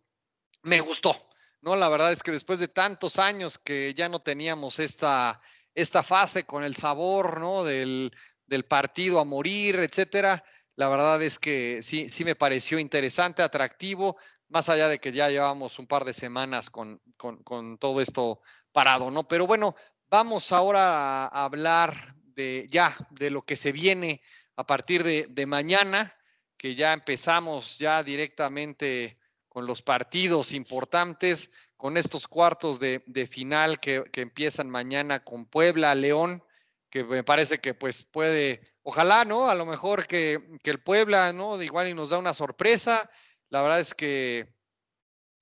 me 0.63 0.81
gustó, 0.81 1.17
¿no? 1.63 1.77
La 1.77 1.89
verdad 1.89 2.13
es 2.13 2.23
que 2.23 2.31
después 2.31 2.59
de 2.59 2.69
tantos 2.69 3.19
años 3.19 3.59
que 3.59 3.95
ya 3.95 4.11
no 4.11 4.21
teníamos 4.21 4.79
esta, 4.79 5.41
esta 5.75 6.03
fase 6.03 6.45
con 6.45 6.63
el 6.63 6.77
sabor, 6.77 7.41
¿no? 7.41 7.65
Del, 7.65 8.13
del 8.51 8.67
partido 8.67 9.19
a 9.19 9.25
morir, 9.25 9.77
etcétera. 9.77 10.45
La 10.77 10.89
verdad 10.89 11.23
es 11.23 11.39
que 11.39 11.79
sí, 11.81 12.11
sí 12.11 12.25
me 12.25 12.35
pareció 12.35 12.79
interesante, 12.79 13.43
atractivo, 13.43 14.19
más 14.49 14.69
allá 14.69 14.89
de 14.89 14.99
que 14.99 15.13
ya 15.13 15.31
llevamos 15.31 15.79
un 15.79 15.87
par 15.87 16.05
de 16.05 16.13
semanas 16.13 16.69
con, 16.69 17.01
con, 17.17 17.79
todo 17.79 18.03
esto 18.03 18.43
parado, 18.73 19.11
¿no? 19.11 19.27
Pero 19.27 19.47
bueno, 19.47 19.75
vamos 20.11 20.53
ahora 20.53 21.27
a 21.27 21.45
hablar 21.45 22.15
de 22.35 22.67
ya 22.71 22.97
de 23.11 23.31
lo 23.31 23.43
que 23.43 23.57
se 23.57 23.73
viene 23.73 24.21
a 24.57 24.67
partir 24.67 25.03
de, 25.03 25.27
de 25.31 25.47
mañana, 25.47 26.15
que 26.59 26.75
ya 26.75 26.93
empezamos 26.93 27.79
ya 27.79 28.03
directamente 28.03 29.19
con 29.49 29.67
los 29.67 29.83
partidos 29.83 30.53
importantes, 30.53 31.53
con 31.81 31.97
estos 31.97 32.29
cuartos 32.29 32.79
de, 32.79 33.29
final 33.31 33.81
que, 33.81 34.05
empiezan 34.13 34.69
mañana 34.69 35.25
con 35.25 35.47
Puebla, 35.47 35.95
León, 35.95 36.45
que 36.91 37.05
me 37.05 37.25
parece 37.25 37.61
que 37.61 37.75
pues 37.75 38.03
puede, 38.03 38.61
ojalá, 38.83 39.25
¿no? 39.25 39.49
A 39.49 39.55
lo 39.55 39.65
mejor 39.65 40.07
que, 40.07 40.59
que 40.63 40.71
el 40.71 40.83
Puebla, 40.83 41.33
¿no? 41.33 41.61
Igual 41.63 41.89
y 41.89 41.95
nos 41.95 42.11
da 42.11 42.19
una 42.19 42.35
sorpresa. 42.35 43.11
La 43.49 43.63
verdad 43.63 43.81
es 43.81 43.95
que 43.95 44.53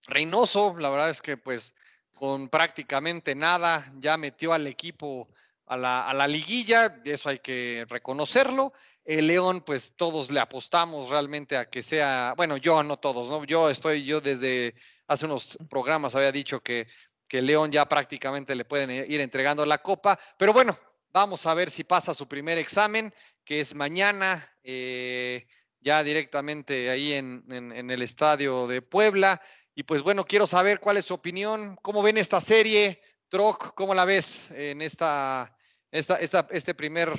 Reynoso, 0.06 0.76
la 0.78 0.90
verdad 0.90 1.10
es 1.10 1.22
que 1.22 1.36
pues 1.36 1.74
con 2.14 2.48
prácticamente 2.48 3.34
nada 3.34 3.92
ya 3.98 4.16
metió 4.16 4.52
al 4.52 4.66
equipo 4.66 5.28
a 5.66 5.76
la, 5.76 6.08
a 6.08 6.14
la 6.14 6.26
liguilla, 6.26 7.00
eso 7.04 7.28
hay 7.28 7.38
que 7.40 7.86
reconocerlo. 7.88 8.72
El 9.04 9.26
León, 9.26 9.62
pues 9.62 9.92
todos 9.96 10.30
le 10.30 10.40
apostamos 10.40 11.10
realmente 11.10 11.56
a 11.56 11.68
que 11.70 11.82
sea, 11.82 12.34
bueno, 12.36 12.56
yo 12.56 12.82
no 12.82 12.98
todos, 12.98 13.28
¿no? 13.28 13.44
Yo 13.44 13.70
estoy, 13.70 14.04
yo 14.04 14.20
desde 14.20 14.74
hace 15.06 15.26
unos 15.26 15.58
programas 15.70 16.14
había 16.14 16.32
dicho 16.32 16.60
que, 16.60 16.88
que 17.26 17.42
León 17.42 17.70
ya 17.70 17.86
prácticamente 17.86 18.54
le 18.54 18.64
pueden 18.64 18.90
ir 18.90 19.20
entregando 19.20 19.64
la 19.64 19.78
copa, 19.78 20.18
pero 20.36 20.52
bueno, 20.52 20.76
vamos 21.18 21.46
a 21.46 21.54
ver 21.54 21.68
si 21.68 21.82
pasa 21.82 22.14
su 22.14 22.28
primer 22.28 22.58
examen, 22.58 23.12
que 23.44 23.58
es 23.58 23.74
mañana, 23.74 24.48
eh, 24.62 25.48
ya 25.80 26.04
directamente 26.04 26.90
ahí 26.90 27.12
en, 27.12 27.42
el 27.50 28.02
estadio 28.02 28.68
de 28.68 28.82
Puebla. 28.82 29.40
Y 29.74 29.82
pues 29.82 30.02
bueno, 30.02 30.24
quiero 30.24 30.46
saber 30.46 30.78
cuál 30.78 30.96
es 30.96 31.06
su 31.06 31.14
opinión, 31.14 31.76
cómo 31.82 32.02
ven 32.02 32.18
esta 32.18 32.40
serie, 32.40 33.00
Troc, 33.28 33.74
¿cómo 33.74 33.94
la 33.94 34.04
ves 34.04 34.52
en 34.52 34.80
esta, 34.80 35.56
este 35.90 36.74
primer 36.74 37.10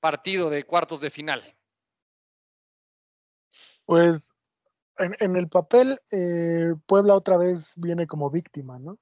partido 0.00 0.50
de 0.50 0.64
cuartos 0.64 1.00
de 1.00 1.10
final? 1.10 1.42
Pues 3.86 4.34
en, 4.98 5.36
el 5.36 5.48
papel, 5.48 5.98
eh, 6.10 6.74
Puebla 6.86 7.14
otra 7.14 7.38
vez 7.38 7.72
viene 7.76 8.06
como 8.06 8.30
víctima, 8.30 8.78
¿no? 8.78 8.98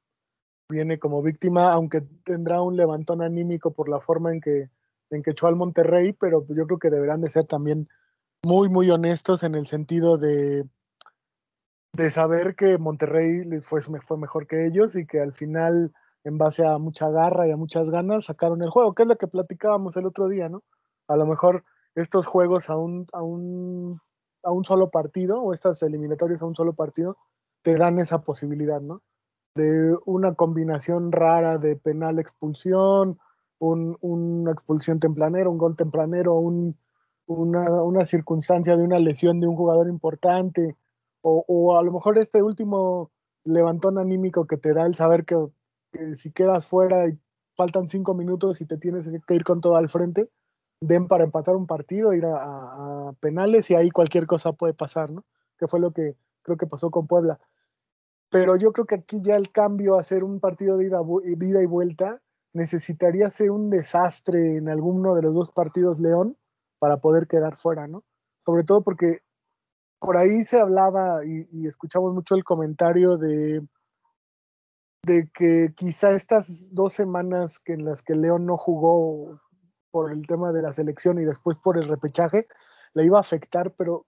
Viene 0.69 0.99
como 0.99 1.23
víctima, 1.23 1.73
aunque 1.73 2.03
tendrá 2.25 2.63
un 2.63 2.77
levantón 2.77 3.23
anímico 3.23 3.73
por 3.73 3.89
la 3.89 4.01
forma 4.01 4.33
en 4.33 4.41
que, 4.41 4.71
en 5.11 5.23
que 5.23 5.33
echó 5.33 5.47
al 5.47 5.57
Monterrey, 5.57 6.13
pero 6.13 6.47
yo 6.49 6.67
creo 6.67 6.79
que 6.79 6.91
deberán 6.91 7.21
de 7.21 7.29
ser 7.29 7.45
también 7.45 7.89
muy, 8.45 8.69
muy 8.69 8.91
honestos 8.91 9.43
en 9.43 9.55
el 9.55 9.67
sentido 9.67 10.19
de 10.19 10.65
de 11.95 12.11
saber 12.11 12.57
que 12.57 12.77
Monterrey 12.79 13.45
fue, 13.61 13.81
fue 13.81 14.19
mejor 14.19 14.47
que 14.47 14.67
ellos 14.67 14.97
y 14.97 15.07
que 15.07 15.21
al 15.21 15.33
final, 15.33 15.95
en 16.25 16.39
base 16.39 16.67
a 16.67 16.79
mucha 16.79 17.09
garra 17.09 17.47
y 17.47 17.53
a 17.53 17.57
muchas 17.57 17.89
ganas, 17.89 18.25
sacaron 18.25 18.63
el 18.63 18.71
juego, 18.71 18.95
que 18.95 19.05
es 19.05 19.09
lo 19.09 19.17
que 19.17 19.29
platicábamos 19.29 19.97
el 19.97 20.07
otro 20.07 20.29
día, 20.29 20.49
¿no? 20.49 20.65
A 21.07 21.17
lo 21.17 21.25
mejor 21.25 21.65
estos 21.95 22.27
juegos 22.27 22.69
a 22.69 22.77
un, 22.77 23.07
a 23.13 23.23
un, 23.23 24.01
a 24.43 24.51
un 24.51 24.65
solo 24.65 24.91
partido 24.91 25.41
o 25.41 25.53
estas 25.53 25.83
eliminatorias 25.83 26.43
a 26.43 26.47
un 26.47 26.57
solo 26.57 26.73
partido 26.73 27.17
te 27.63 27.77
dan 27.79 27.99
esa 27.99 28.23
posibilidad, 28.23 28.81
¿no? 28.81 29.01
De 29.55 29.97
una 30.05 30.35
combinación 30.35 31.13
rara 31.13 31.59
de 31.59 31.77
penal 31.77 32.19
expulsión, 32.19 33.19
un, 33.59 33.97
una 34.01 34.53
expulsión 34.53 35.01
templanera, 35.01 35.49
un 35.49 35.59
gol 35.59 35.77
tempranero, 35.77 36.35
un, 36.35 36.77
una, 37.27 37.83
una 37.83 38.05
circunstancia 38.07 38.77
de 38.77 38.85
una 38.85 38.99
lesión 38.99 39.41
de 39.41 39.47
un 39.47 39.57
jugador 39.57 39.89
importante, 39.89 40.77
o, 41.27 41.79
a 41.79 41.83
lo 41.83 41.91
mejor 41.91 42.19
este 42.19 42.43
último 42.43 43.11
levantón 43.45 43.99
anímico 43.99 44.47
que 44.47 44.59
te 44.59 44.75
da 44.75 44.85
el 44.85 44.95
saber 44.95 45.25
que, 45.25 45.37
si 46.17 46.33
quedas 46.33 46.67
fuera 46.67 47.09
y 47.09 47.19
faltan 47.57 47.89
cinco 47.89 48.15
minutos 48.15 48.61
y 48.61 48.67
te 48.67 48.77
tienes 48.77 49.09
que 49.27 49.35
ir 49.35 49.45
con 49.45 49.61
todo 49.61 49.77
al 49.77 49.89
frente, 49.89 50.29
den 50.81 51.07
para 51.07 51.25
empatar 51.25 51.57
un 51.57 51.67
partido, 51.67 52.13
ir 52.13 52.27
a, 52.27 53.13
penales 53.21 53.71
y 53.71 53.75
ahí 53.75 53.91
cualquier 53.91 54.27
cosa 54.27 54.53
puede 54.53 54.75
pasar, 54.75 55.11
¿no? 55.11 55.25
Que 55.59 55.67
fue 55.67 55.81
lo 55.81 55.93
que 55.93 56.17
creo 56.43 56.59
que 56.59 56.67
pasó 56.67 56.91
con 56.91 57.07
Puebla. 57.07 57.39
Pero 58.35 58.57
yo 58.57 58.73
creo 58.73 58.85
que 58.85 58.97
aquí 58.97 59.21
ya 59.23 59.37
el 59.37 59.53
cambio 59.53 59.95
a 59.95 60.01
hacer 60.01 60.25
un 60.25 60.41
partido 60.41 60.77
de 60.77 60.87
ida, 60.87 60.99
de 61.23 61.47
ida 61.47 61.63
y 61.63 61.67
vuelta 61.67 62.21
necesitaría 62.53 63.31
ser 63.31 63.53
un 63.53 63.71
desastre 63.71 64.57
en 64.57 64.69
alguno 64.69 65.15
de 65.15 65.23
los 65.23 65.35
dos 65.35 65.53
partidos 65.53 66.01
León 66.01 66.37
para 66.81 66.97
poder 66.97 67.29
quedar 67.29 67.57
fuera, 67.57 67.87
¿no? 67.87 68.03
Sobre 68.45 68.65
todo 68.65 68.83
porque 68.83 69.21
por 70.01 70.17
ahí 70.17 70.43
se 70.43 70.59
hablaba 70.59 71.25
y, 71.25 71.65
escuchamos 71.69 72.13
mucho 72.13 72.35
el 72.35 72.43
comentario 72.43 73.19
de, 73.19 73.65
de 75.05 75.31
que 75.33 75.73
quizá 75.77 76.11
estas 76.11 76.75
dos 76.75 76.93
semanas 76.93 77.61
que 77.61 77.75
en 77.75 77.85
las 77.85 78.03
que 78.03 78.17
León 78.17 78.47
no 78.47 78.57
jugó 78.57 79.41
por 79.93 80.11
el 80.11 80.27
tema 80.27 80.51
de 80.51 80.63
la 80.63 80.73
selección 80.73 81.21
y 81.21 81.25
después 81.25 81.57
por 81.59 81.79
el 81.79 81.87
repechaje, 81.87 82.49
le 82.95 83.05
iba 83.05 83.17
a 83.17 83.21
afectar, 83.21 83.73
pero 83.79 84.07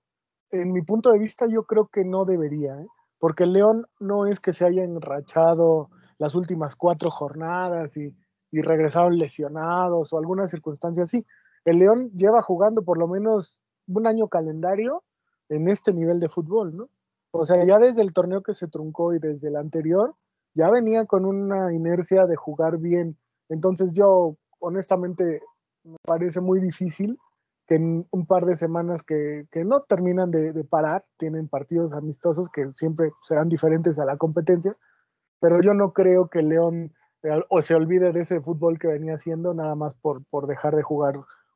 en 0.51 0.73
mi 0.73 0.83
punto 0.83 1.13
de 1.13 1.21
vista 1.21 1.47
yo 1.49 1.63
creo 1.63 1.87
que 1.87 2.05
no 2.05 2.25
debería, 2.25 2.75
¿eh? 2.75 2.89
Porque 3.19 3.47
León 3.47 3.87
no 3.99 4.27
es 4.27 4.41
que 4.41 4.53
se 4.53 4.67
haya 4.67 4.85
enrachado 4.85 5.91
las 6.19 6.35
últimas 6.35 6.77
cuatro 6.77 7.11
jornadas 7.11 7.97
y, 7.97 8.15
y 8.51 8.63
regresaron 8.63 9.19
lesionados 9.19 10.13
o 10.13 10.19
alguna 10.19 10.49
circunstancia 10.49 11.05
así. 11.05 11.27
El 11.65 11.79
León 11.79 12.11
lleva 12.15 12.43
jugando 12.43 12.83
por 12.83 12.99
lo 12.99 13.09
menos 13.09 13.59
un 13.89 14.07
año 14.07 14.29
calendario 14.29 15.03
en 15.49 15.69
este 15.69 15.93
nivel 15.93 16.21
de 16.21 16.29
fútbol, 16.29 16.77
¿no? 16.77 16.89
O 17.33 17.45
sea, 17.45 17.65
ya 17.65 17.79
desde 17.79 18.03
el 18.03 18.13
torneo 18.13 18.43
que 18.43 18.55
se 18.55 18.69
truncó 18.69 19.13
y 19.13 19.19
desde 19.19 19.49
el 19.49 19.57
anterior, 19.57 20.15
ya 20.55 20.71
venía 20.71 21.05
con 21.05 21.27
una 21.27 21.73
inercia 21.73 22.25
de 22.25 22.37
jugar 22.37 22.79
bien. 22.79 23.19
Entonces 23.49 23.93
yo, 23.93 24.37
honestamente, 24.59 25.43
me 25.85 25.97
parece 26.05 26.41
muy 26.41 26.61
difícil 26.61 27.19
que 27.67 27.77
en 27.77 28.07
un 28.11 28.27
par 28.27 28.45
de 28.45 28.57
semanas 28.57 29.03
que, 29.03 29.47
que 29.51 29.65
no 29.65 29.83
terminan 29.83 30.31
de, 30.31 30.65
parar, 30.65 31.05
tienen 31.17 31.49
partidos 31.49 31.93
amistosos 31.93 32.49
que 32.49 32.71
siempre 32.75 33.11
serán 33.23 33.49
diferentes 33.49 33.99
a 33.99 34.05
la 34.05 34.17
competencia, 34.17 34.77
pero 35.41 35.61
yo 35.61 35.75
no 35.75 35.93
creo 35.93 36.29
que 36.29 36.43
León 36.43 36.93
eh, 37.23 37.43
o 37.49 37.63
se 37.63 37.75
olvide 37.75 38.13
de 38.13 38.21
ese 38.21 38.41
fútbol 38.41 38.79
que 38.79 38.89
venía 38.89 39.15
haciendo 39.15 39.53
nada 39.55 39.75
más 39.75 39.95
por, 39.95 40.25
por 40.27 40.47
dejar 40.47 40.77
de 40.77 40.83
jugar 40.83 41.15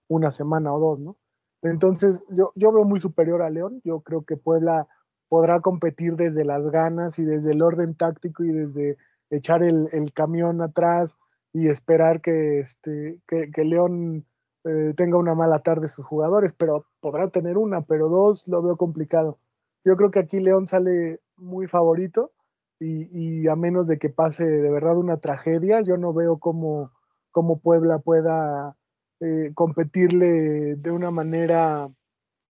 una 0.09 0.31
semana 0.31 0.73
o 0.73 0.81
dos, 0.81 0.99
¿no? 0.99 1.17
Entonces, 1.63 2.25
yo, 2.31 2.51
yo 2.57 2.73
veo 2.73 2.85
muy 2.85 3.01
superior 3.01 3.43
a 3.43 3.51
León. 3.51 3.81
Yo 3.85 4.01
creo 4.01 4.23
que 4.23 4.37
Puebla 4.37 4.89
podrá 5.29 5.61
competir 5.61 6.17
desde 6.17 6.45
las 6.45 6.71
ganas 6.71 7.19
y 7.19 7.25
desde 7.25 7.53
el 7.53 7.63
orden 7.63 7.95
táctico 7.95 8.45
y 8.45 8.51
desde 8.51 8.97
echar 9.31 9.63
el, 9.63 9.89
camión 10.13 10.61
atrás 10.61 11.17
y 11.53 11.69
esperar 11.69 12.21
que, 12.21 12.61
este, 12.61 13.21
que, 13.27 13.65
León 13.65 14.27
eh, 14.65 14.93
tenga 14.97 15.19
una 15.19 15.35
mala 15.35 15.61
tarde 15.61 15.89
sus 15.89 16.05
jugadores, 16.05 16.53
pero 16.53 16.87
podrá 17.01 17.31
tener 17.31 17.57
una, 17.57 17.83
pero 17.83 18.09
dos 18.09 18.47
lo 18.49 18.63
veo 18.63 18.77
complicado. 18.77 19.39
Yo 19.85 19.97
creo 19.97 20.11
que 20.11 20.19
aquí 20.19 20.41
León 20.41 20.67
sale 20.67 21.21
muy 21.37 21.67
favorito 21.67 22.33
y, 22.79 23.49
a 23.49 23.57
menos 23.57 23.89
de 23.89 23.99
que 23.99 24.11
pase 24.11 24.45
de 24.45 24.71
verdad 24.71 24.97
una 24.97 25.19
tragedia, 25.19 25.83
yo 25.83 25.97
no 25.97 26.13
veo 26.15 26.39
cómo, 26.39 26.93
cómo 27.31 27.61
Puebla 27.61 27.99
pueda 27.99 28.77
eh, 29.21 29.53
competirle 29.55 30.77
de 30.77 30.91
una 30.91 31.11
manera 31.11 31.89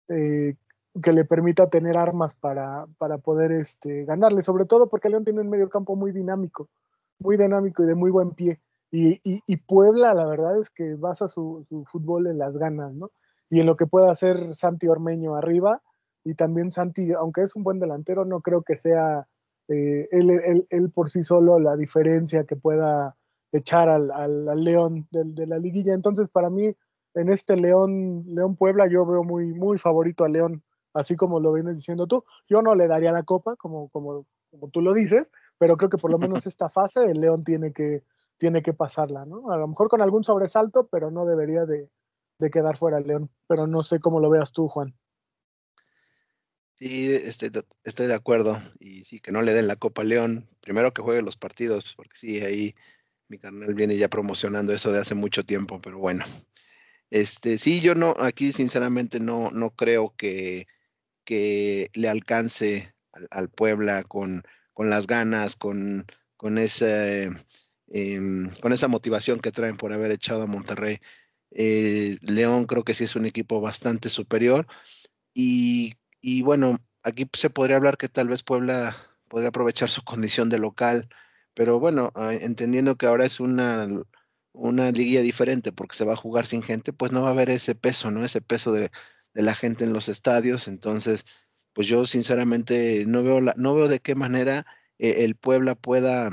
eh, 0.08 0.54
que 1.02 1.12
le 1.12 1.24
permita 1.24 1.68
tener 1.68 1.96
armas 1.96 2.34
para, 2.34 2.86
para 2.98 3.18
poder 3.18 3.52
este, 3.52 4.04
ganarle, 4.04 4.42
sobre 4.42 4.66
todo 4.66 4.88
porque 4.88 5.08
León 5.08 5.24
tiene 5.24 5.40
un 5.40 5.50
medio 5.50 5.68
campo 5.68 5.96
muy 5.96 6.12
dinámico, 6.12 6.68
muy 7.18 7.36
dinámico 7.36 7.82
y 7.82 7.86
de 7.86 7.94
muy 7.94 8.10
buen 8.10 8.32
pie. 8.32 8.60
Y, 8.92 9.20
y, 9.24 9.56
Puebla, 9.58 10.14
la 10.14 10.26
verdad 10.26 10.58
es 10.58 10.68
que 10.68 10.96
basa 10.96 11.28
su, 11.28 11.64
su, 11.68 11.84
fútbol 11.84 12.26
en 12.26 12.38
las 12.38 12.56
ganas, 12.56 12.92
¿no? 12.92 13.10
Y 13.48 13.60
en 13.60 13.66
lo 13.66 13.76
que 13.76 13.86
pueda 13.86 14.10
hacer 14.10 14.52
Santi 14.54 14.88
Ormeño 14.88 15.36
arriba. 15.36 15.80
Y 16.24 16.34
también 16.34 16.72
Santi, 16.72 17.12
aunque 17.12 17.42
es 17.42 17.54
un 17.54 17.62
buen 17.62 17.78
delantero, 17.78 18.24
no 18.24 18.40
creo 18.40 18.62
que 18.62 18.76
sea 18.76 19.28
eh, 19.70 20.08
él, 20.10 20.30
él, 20.30 20.66
él, 20.70 20.90
por 20.90 21.10
sí 21.10 21.22
solo 21.22 21.60
la 21.60 21.76
diferencia 21.76 22.44
que 22.44 22.56
pueda 22.56 23.16
echar 23.52 23.88
al, 23.88 24.10
al, 24.10 24.64
León 24.64 25.06
de, 25.12 25.46
la 25.46 25.58
liguilla. 25.58 25.94
Entonces, 25.94 26.28
para 26.28 26.50
mí, 26.50 26.74
en 27.14 27.28
este 27.28 27.56
León, 27.56 28.24
León 28.26 28.56
Puebla, 28.56 28.88
yo 28.88 29.06
veo 29.06 29.22
muy, 29.22 29.52
muy 29.54 29.78
favorito 29.78 30.24
a 30.24 30.28
León, 30.28 30.64
así 30.92 31.14
como 31.14 31.38
lo 31.38 31.52
vienes 31.52 31.76
diciendo 31.76 32.08
tú. 32.08 32.24
Yo 32.48 32.62
no 32.62 32.74
le 32.74 32.88
daría 32.88 33.12
la 33.12 33.22
copa, 33.22 33.54
como, 33.54 33.88
como, 33.90 34.26
como 34.50 34.68
tú 34.70 34.80
lo 34.80 34.92
dices, 34.92 35.30
pero 35.56 35.76
creo 35.76 35.90
que 35.90 35.98
por 35.98 36.10
lo 36.10 36.18
menos 36.18 36.44
esta 36.46 36.68
fase 36.68 37.04
el 37.04 37.20
León 37.20 37.44
tiene 37.44 37.72
que, 37.72 38.02
tiene 38.40 38.62
que 38.62 38.72
pasarla, 38.72 39.26
¿no? 39.26 39.52
A 39.52 39.58
lo 39.58 39.68
mejor 39.68 39.90
con 39.90 40.00
algún 40.00 40.24
sobresalto, 40.24 40.88
pero 40.88 41.10
no 41.10 41.26
debería 41.26 41.66
de, 41.66 41.90
quedar 42.50 42.78
fuera 42.78 42.96
el 42.96 43.06
León. 43.06 43.30
Pero 43.46 43.66
no 43.66 43.82
sé 43.82 44.00
cómo 44.00 44.18
lo 44.18 44.30
veas 44.30 44.50
tú, 44.50 44.66
Juan. 44.66 44.96
Sí, 46.76 47.12
estoy, 47.12 47.50
estoy 47.84 48.06
de 48.06 48.14
acuerdo. 48.14 48.58
Y 48.78 49.04
sí, 49.04 49.20
que 49.20 49.30
no 49.30 49.42
le 49.42 49.52
den 49.52 49.66
la 49.66 49.76
Copa 49.76 50.04
León. 50.04 50.48
Primero 50.62 50.94
que 50.94 51.02
juegue 51.02 51.20
los 51.20 51.36
partidos, 51.36 51.92
porque 51.94 52.16
sí, 52.16 52.40
ahí 52.40 52.74
mi 53.28 53.36
carnal 53.36 53.74
viene 53.74 53.98
ya 53.98 54.08
promocionando 54.08 54.72
eso 54.72 54.90
de 54.90 55.00
hace 55.00 55.14
mucho 55.14 55.44
tiempo, 55.44 55.78
pero 55.78 55.98
bueno. 55.98 56.24
Este, 57.10 57.58
sí, 57.58 57.82
yo 57.82 57.94
no, 57.94 58.14
aquí 58.18 58.52
sinceramente 58.54 59.20
no, 59.20 59.50
no 59.50 59.70
creo 59.70 60.14
que, 60.16 60.66
que 61.24 61.90
le 61.92 62.08
alcance 62.08 62.94
al, 63.30 63.50
Puebla 63.50 64.02
con, 64.02 64.42
con, 64.72 64.88
las 64.88 65.06
ganas, 65.06 65.56
con, 65.56 66.06
con, 66.38 66.56
ese, 66.56 67.30
em, 67.90 68.50
con 68.60 68.72
esa 68.72 68.88
motivación 68.88 69.40
que 69.40 69.52
traen 69.52 69.76
por 69.76 69.92
haber 69.92 70.10
echado 70.12 70.42
a 70.42 70.46
Monterrey. 70.46 70.98
Eh, 71.52 72.18
León 72.22 72.66
creo 72.66 72.84
que 72.84 72.94
sí 72.94 73.04
es 73.04 73.16
un 73.16 73.26
equipo 73.26 73.60
bastante 73.60 74.08
superior 74.08 74.66
y 75.34 75.94
y 76.20 76.42
bueno, 76.42 76.78
aquí 77.02 77.28
se 77.34 77.50
podría 77.50 77.76
hablar 77.76 77.96
que 77.96 78.08
tal 78.08 78.28
vez 78.28 78.42
Puebla 78.42 78.96
podría 79.28 79.48
aprovechar 79.50 79.88
su 79.88 80.02
condición 80.02 80.48
de 80.48 80.58
local, 80.58 81.08
pero 81.54 81.80
bueno, 81.80 82.12
ah, 82.14 82.34
entendiendo 82.34 82.96
que 82.96 83.06
ahora 83.06 83.26
es 83.26 83.40
una, 83.40 83.88
una 84.52 84.90
liguilla 84.92 85.22
diferente 85.22 85.72
porque 85.72 85.96
se 85.96 86.04
va 86.04 86.14
a 86.14 86.16
jugar 86.16 86.46
sin 86.46 86.62
gente, 86.62 86.92
pues 86.92 87.12
no 87.12 87.22
va 87.22 87.28
a 87.28 87.32
haber 87.32 87.50
ese 87.50 87.74
peso, 87.74 88.10
¿no? 88.10 88.24
Ese 88.24 88.40
peso 88.42 88.72
de, 88.72 88.90
la 89.34 89.54
gente 89.54 89.84
en 89.84 89.92
los 89.92 90.08
estadios, 90.08 90.68
entonces, 90.68 91.24
pues 91.72 91.86
yo 91.88 92.04
sinceramente 92.06 93.04
no 93.06 93.22
veo, 93.22 93.40
la, 93.40 93.54
no 93.56 93.74
veo 93.74 93.88
de 93.88 94.00
qué 94.00 94.14
manera 94.14 94.66
eh, 94.98 95.24
el 95.24 95.36
Puebla 95.36 95.76
pueda, 95.76 96.30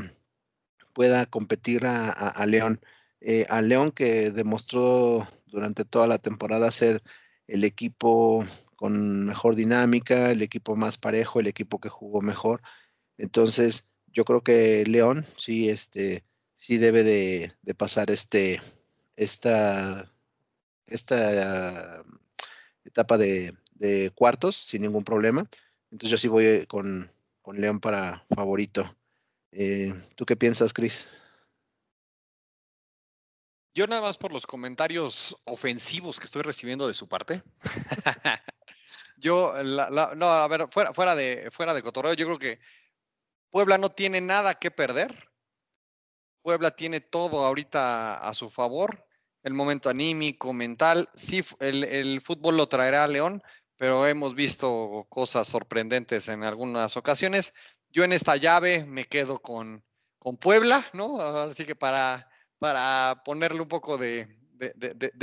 pueda 0.98 1.28
competir 1.28 1.86
a, 1.86 2.44
León. 2.48 2.82
Eh, 3.22 3.46
a 3.50 3.62
León 3.62 3.92
que 3.92 4.32
demostró 4.32 5.28
durante 5.46 5.86
toda 5.86 6.08
la 6.08 6.18
temporada 6.18 6.72
ser 6.72 7.04
el 7.46 7.64
equipo 7.66 8.44
con 8.76 9.28
mejor 9.28 9.56
dinámica, 9.56 10.32
el 10.32 10.42
equipo 10.42 10.76
más 10.76 10.98
parejo, 10.98 11.40
el 11.40 11.46
equipo 11.46 11.80
que 11.80 11.90
jugó 11.90 12.22
mejor. 12.22 12.64
Entonces, 13.20 13.88
yo 14.08 14.26
creo 14.26 14.42
que 14.42 14.86
León 14.88 15.24
sí, 15.38 15.70
este, 15.70 16.26
sí 16.56 16.78
debe 16.78 17.04
de, 17.04 17.54
pasar 17.76 18.10
este, 18.10 18.60
esta, 19.16 20.12
esta 20.88 22.04
etapa 22.86 23.20
de, 23.20 23.56
cuartos 24.16 24.56
sin 24.56 24.82
ningún 24.82 25.04
problema. 25.04 25.48
Entonces 25.92 26.10
yo 26.10 26.18
sí 26.18 26.28
voy 26.28 26.66
con, 26.66 27.12
con 27.44 27.62
León 27.62 27.80
para 27.80 28.26
favorito. 28.36 28.97
Eh, 29.60 29.92
¿Tú 30.16 30.24
qué 30.24 30.36
piensas, 30.36 30.72
Cris? 30.72 31.10
Yo 33.74 33.88
nada 33.88 34.04
más 34.04 34.20
por 34.20 34.32
los 34.32 34.46
comentarios 34.46 35.36
ofensivos 35.46 36.20
que 36.20 36.26
estoy 36.26 36.44
recibiendo 36.44 36.88
de 36.88 36.94
su 36.94 37.10
parte. 37.10 37.42
yo, 39.18 39.56
no, 39.64 40.28
a 40.28 40.48
ver, 40.48 40.68
fuera, 40.70 40.94
fuera, 40.94 41.16
de, 41.16 41.50
fuera 41.52 41.74
de 41.74 41.82
cotorreo, 41.82 42.14
yo 42.14 42.28
creo 42.28 42.38
que 42.38 42.60
Puebla 43.50 43.80
no 43.80 43.90
tiene 43.90 44.22
nada 44.22 44.54
que 44.54 44.70
perder. 44.70 45.32
Puebla 46.44 46.76
tiene 46.76 47.02
todo 47.02 47.44
ahorita 47.44 48.14
a 48.16 48.34
su 48.36 48.52
favor. 48.52 49.08
El 49.42 49.56
momento 49.56 49.90
anímico, 49.90 50.54
mental. 50.54 51.10
Sí, 51.16 51.44
el, 51.60 51.84
el 51.84 52.22
fútbol 52.22 52.58
lo 52.58 52.68
traerá 52.68 53.06
a 53.06 53.08
León, 53.08 53.42
pero 53.76 54.06
hemos 54.06 54.36
visto 54.36 55.08
cosas 55.10 55.48
sorprendentes 55.48 56.28
en 56.28 56.44
algunas 56.44 56.96
ocasiones. 56.96 57.56
Yo 57.92 58.04
en 58.04 58.14
esta 58.14 58.36
llave 58.36 58.86
me 58.86 59.06
quedo 59.06 59.40
con, 59.40 59.84
con 60.20 60.38
Puebla, 60.38 60.86
¿no? 60.94 61.20
Así 61.20 61.66
que 61.66 61.76
para 61.76 62.28
para 62.60 63.22
ponerle 63.24 63.62
un 63.62 63.68
poco 63.68 63.98
de, 63.98 64.28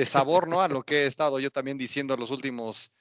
sabor 0.04 0.48
¿no? 0.48 0.60
a 0.60 0.68
lo 0.68 0.82
que 0.82 1.04
he 1.04 1.06
estado 1.06 1.40
yo 1.40 1.50
también 1.50 1.78
diciendo 1.78 2.16
los 2.16 2.30
últimos 2.30 2.92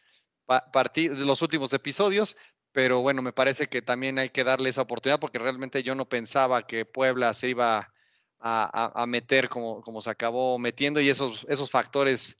partidos, 0.72 1.20
los 1.20 1.42
últimos 1.42 1.74
episodios. 1.74 2.38
Pero 2.72 3.02
bueno, 3.02 3.22
me 3.22 3.34
parece 3.34 3.68
que 3.68 3.84
también 3.84 4.18
hay 4.18 4.30
que 4.30 4.44
darle 4.44 4.70
esa 4.70 4.82
oportunidad 4.82 5.20
porque 5.20 5.38
realmente 5.38 5.84
yo 5.84 5.94
no 5.94 6.10
pensaba 6.10 6.66
que 6.66 6.86
Puebla 6.86 7.34
se 7.36 7.50
iba 7.50 7.94
a, 8.40 9.06
meter 9.08 9.48
como, 9.48 9.80
como 9.82 10.02
se 10.02 10.10
acabó 10.10 10.58
metiendo 10.58 11.00
y 11.00 11.08
esos, 11.08 11.46
esos 11.48 11.70
factores 11.70 12.36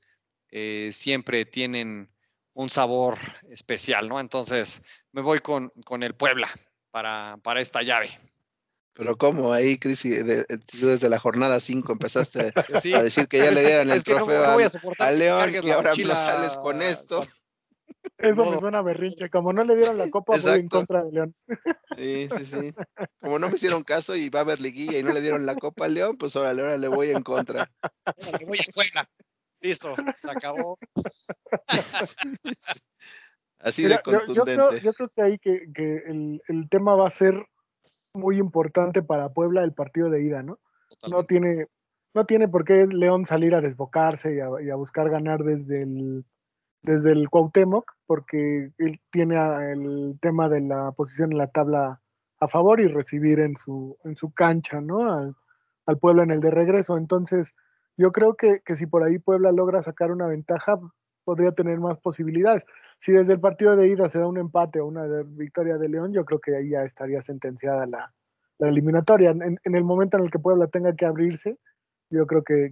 eh, 0.50 0.90
siempre 0.92 1.46
tienen 1.46 2.12
un 2.54 2.70
sabor 2.70 3.20
especial, 3.50 4.10
¿no? 4.10 4.20
Entonces 4.20 4.84
me 5.12 5.22
voy 5.22 5.40
con, 5.40 5.70
con 5.86 6.02
el 6.02 6.16
Puebla 6.16 6.50
para, 6.94 7.38
para 7.42 7.60
esta 7.60 7.82
llave. 7.82 8.08
Pero 8.94 9.18
¿cómo? 9.18 9.52
Ahí, 9.52 9.80
Cris, 9.80 10.04
tú 10.04 10.86
desde 10.86 11.10
la 11.10 11.18
jornada 11.18 11.60
5 11.60 11.92
empezaste 11.92 12.54
a 12.96 13.04
decir 13.04 13.28
que 13.28 13.40
ya 13.40 13.50
le 13.50 13.62
dieran 13.62 13.90
el 13.90 14.04
trofeo 14.04 14.46
a, 15.00 15.12
León 15.12 15.52
y 15.64 15.72
ahora 15.72 15.94
no 15.98 16.16
sales 16.16 16.56
con 16.58 16.84
esto. 16.84 17.28
Eso 18.20 18.46
me 18.46 18.60
suena 18.60 18.84
berrinche. 18.84 19.32
Como 19.32 19.52
no 19.54 19.64
le 19.64 19.76
dieron 19.76 19.98
la 19.98 20.08
copa, 20.12 20.38
voy 20.38 20.60
en 20.60 20.68
contra 20.68 21.04
de 21.04 21.12
León. 21.12 21.36
Sí, 21.98 22.30
sí, 22.38 22.46
sí. 22.46 22.74
Como 23.20 23.40
no 23.40 23.50
me 23.50 23.56
hicieron 23.56 23.84
caso 23.84 24.16
y 24.16 24.30
va 24.30 24.42
a 24.42 24.44
haber 24.44 24.62
liguilla 24.62 25.00
y 25.00 25.04
no 25.04 25.14
le 25.14 25.22
dieron 25.22 25.48
la 25.48 25.56
copa 25.56 25.86
a 25.86 25.88
León, 25.88 26.16
pues 26.18 26.36
ahora, 26.36 26.50
ahora 26.50 26.78
le 26.78 26.88
voy 26.90 27.10
en 27.10 27.24
contra. 27.24 27.72
Le 28.40 28.46
voy. 28.46 28.60
Listo, 29.62 29.96
se 30.22 30.30
acabó. 30.30 30.78
Así 33.64 33.84
de 33.84 34.00
contundente. 34.04 34.82
Yo, 34.82 34.94
creo, 34.94 35.10
que 35.10 35.22
ahí 35.22 35.40
que, 35.40 35.72
que 35.74 36.04
el, 36.06 36.42
el 36.48 36.70
tema 36.70 36.96
va 36.96 37.08
a 37.08 37.12
ser 37.12 37.46
muy 38.14 38.38
importante 38.38 39.02
para 39.02 39.30
Puebla 39.30 39.64
el 39.64 39.74
partido 39.74 40.10
de 40.10 40.24
ida, 40.24 40.44
¿no? 40.44 40.60
No 41.10 41.26
tiene, 41.26 41.68
no 42.14 42.26
tiene 42.26 42.48
por 42.48 42.64
qué 42.64 42.86
León 42.88 43.26
salir 43.26 43.56
a 43.56 43.62
desbocarse 43.62 44.36
y 44.36 44.70
a, 44.70 44.76
buscar 44.76 45.10
ganar 45.10 45.44
desde 45.44 45.82
el, 45.82 46.26
desde 46.84 47.12
el 47.12 47.30
Cuauhtémoc, 47.30 47.92
porque 48.06 48.72
él 48.78 49.02
tiene 49.10 49.36
el 49.72 50.18
tema 50.22 50.50
de 50.50 50.62
la 50.62 50.92
posición 50.92 51.32
en 51.32 51.40
la 51.40 51.48
tabla 51.48 52.02
a 52.40 52.48
favor 52.48 52.80
y 52.80 52.88
recibir 52.88 53.40
en 53.40 53.56
su, 53.56 53.98
en 54.04 54.16
su 54.16 54.32
cancha, 54.34 54.82
¿no? 54.82 55.12
Al, 55.12 55.36
al 55.86 55.98
Puebla 55.98 56.24
en 56.24 56.32
el 56.32 56.42
de 56.42 56.52
regreso. 56.52 56.98
Entonces, 56.98 57.56
yo 57.98 58.12
creo 58.12 58.36
que, 58.36 58.60
que, 58.66 58.76
si 58.76 58.86
por 58.86 59.04
ahí 59.04 59.18
Puebla 59.18 59.52
logra 59.52 59.82
sacar 59.82 60.12
una 60.12 60.28
ventaja, 60.28 60.80
podría 61.24 61.52
tener 61.52 61.80
más 61.80 62.00
posibilidades. 62.00 62.66
Si 62.98 63.12
desde 63.12 63.34
el 63.34 63.40
partido 63.40 63.76
de 63.76 63.88
ida 63.88 64.10
se 64.10 64.20
da 64.20 64.28
un 64.28 64.38
empate 64.38 64.80
o 64.80 64.88
una 64.88 65.06
victoria 65.26 65.78
de 65.78 65.90
León, 65.90 66.14
yo 66.14 66.26
creo 66.26 66.40
que 66.40 66.56
ahí 66.56 66.70
ya 66.70 66.84
estaría 66.84 67.22
sentenciada 67.22 67.86
la, 67.86 68.14
eliminatoria. 68.60 69.32
En, 69.32 69.58
el 69.64 69.84
momento 69.84 70.18
en 70.18 70.24
el 70.24 70.32
que 70.32 70.40
Puebla 70.40 70.68
tenga 70.68 70.96
que 70.96 71.06
abrirse, 71.06 71.58
yo 72.10 72.26
creo 72.28 72.44
que, 72.44 72.72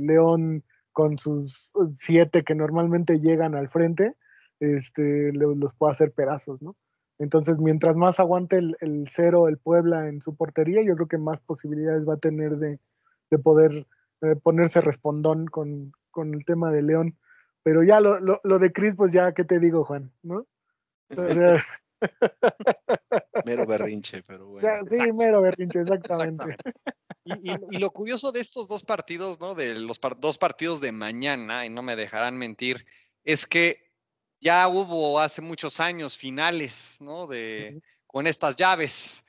León 0.00 0.62
con 0.92 1.18
sus 1.18 1.72
siete 1.92 2.44
que 2.44 2.54
normalmente 2.54 3.18
llegan 3.18 3.56
al 3.56 3.68
frente, 3.68 4.14
este, 4.60 5.32
los 5.32 5.74
puede 5.74 5.90
hacer 5.90 6.12
pedazos, 6.12 6.62
¿no? 6.62 6.76
Entonces, 7.18 7.58
mientras 7.58 7.96
más 7.96 8.18
aguante 8.18 8.58
el, 8.58 9.04
cero 9.08 9.48
el 9.48 9.58
Puebla 9.58 10.08
en 10.08 10.20
su 10.20 10.36
portería, 10.36 10.82
yo 10.82 10.94
creo 10.96 11.08
que 11.08 11.18
más 11.18 11.40
posibilidades 11.40 12.08
va 12.08 12.14
a 12.14 12.18
tener 12.18 12.56
de, 12.56 12.78
poder 13.42 13.86
eh, 14.20 14.36
ponerse 14.36 14.80
respondón 14.80 15.46
con, 15.46 15.92
con, 16.10 16.34
el 16.34 16.44
tema 16.44 16.70
de 16.70 16.82
León. 16.82 17.16
Pero 17.64 17.82
ya 17.82 17.98
lo, 17.98 18.20
lo, 18.20 18.58
de 18.58 18.72
Chris, 18.72 18.94
pues 18.94 19.12
ya, 19.12 19.32
¿qué 19.32 19.42
te 19.42 19.58
digo, 19.58 19.84
Juan? 19.84 20.12
¿No? 20.22 20.46
mero 23.46 23.66
berrinche, 23.66 24.22
pero 24.22 24.46
bueno. 24.46 24.68
sí, 24.86 25.12
mero 25.12 25.40
berrinche, 25.40 25.80
exactamente. 25.80 26.56
Y, 27.24 27.78
lo 27.78 27.90
curioso 27.90 28.32
de 28.32 28.40
estos 28.40 28.68
dos 28.68 28.84
partidos, 28.84 29.40
¿no? 29.40 29.54
De 29.54 29.74
los 29.76 29.98
dos 30.18 30.36
partidos 30.36 30.82
de 30.82 30.92
mañana, 30.92 31.64
y 31.64 31.70
no 31.70 31.80
me 31.80 31.96
dejarán 31.96 32.36
mentir, 32.36 32.84
es 33.24 33.46
que 33.46 33.90
ya 34.40 34.68
hubo 34.68 35.18
hace 35.18 35.40
muchos 35.40 35.80
años 35.80 36.18
finales, 36.18 36.98
¿no? 37.00 37.26
De, 37.26 37.80
con 38.06 38.26
estas 38.26 38.56
llaves. 38.56 39.23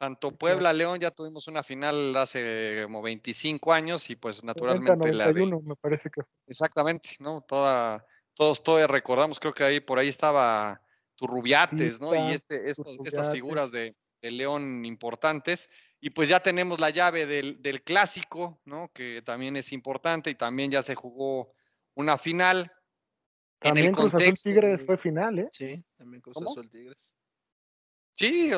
Tanto 0.00 0.30
Puebla, 0.30 0.72
León, 0.72 0.98
ya 0.98 1.10
tuvimos 1.10 1.46
una 1.46 1.62
final 1.62 2.16
hace 2.16 2.84
como 2.84 3.02
25 3.02 3.70
años 3.70 4.08
y 4.08 4.16
pues 4.16 4.42
naturalmente 4.42 5.12
la 5.12 5.30
me 5.30 5.76
parece 5.76 6.08
que 6.08 6.22
Exactamente, 6.46 7.10
¿no? 7.18 7.42
Toda, 7.46 8.06
todos 8.32 8.64
todavía 8.64 8.86
recordamos, 8.86 9.38
creo 9.38 9.52
que 9.52 9.62
ahí 9.62 9.78
por 9.78 9.98
ahí 9.98 10.08
estaba 10.08 10.80
Turrubiates, 11.16 12.00
¿no? 12.00 12.14
Y 12.14 12.32
este, 12.32 12.70
estas 12.70 13.30
figuras 13.30 13.72
de, 13.72 13.94
León 14.22 14.86
importantes. 14.86 15.68
Y 16.00 16.08
pues 16.08 16.30
ya 16.30 16.40
tenemos 16.40 16.80
la 16.80 16.88
llave 16.88 17.26
del, 17.26 17.60
del, 17.60 17.82
clásico, 17.82 18.58
¿no? 18.64 18.90
Que 18.94 19.20
también 19.20 19.54
es 19.56 19.70
importante 19.70 20.30
y 20.30 20.34
también 20.34 20.70
ya 20.70 20.82
se 20.82 20.94
jugó 20.94 21.52
una 21.94 22.16
final. 22.16 22.72
También 23.58 23.88
en 23.88 23.90
el 23.90 23.96
Cruz 23.98 24.14
Azul 24.14 24.34
Tigres 24.42 24.82
fue 24.82 24.96
final, 24.96 25.40
¿eh? 25.40 25.48
Sí, 25.52 25.84
también 25.98 26.22
Cruz 26.22 26.38
Azul 26.38 26.70
Tigres. 26.70 27.14
Sí, 28.14 28.50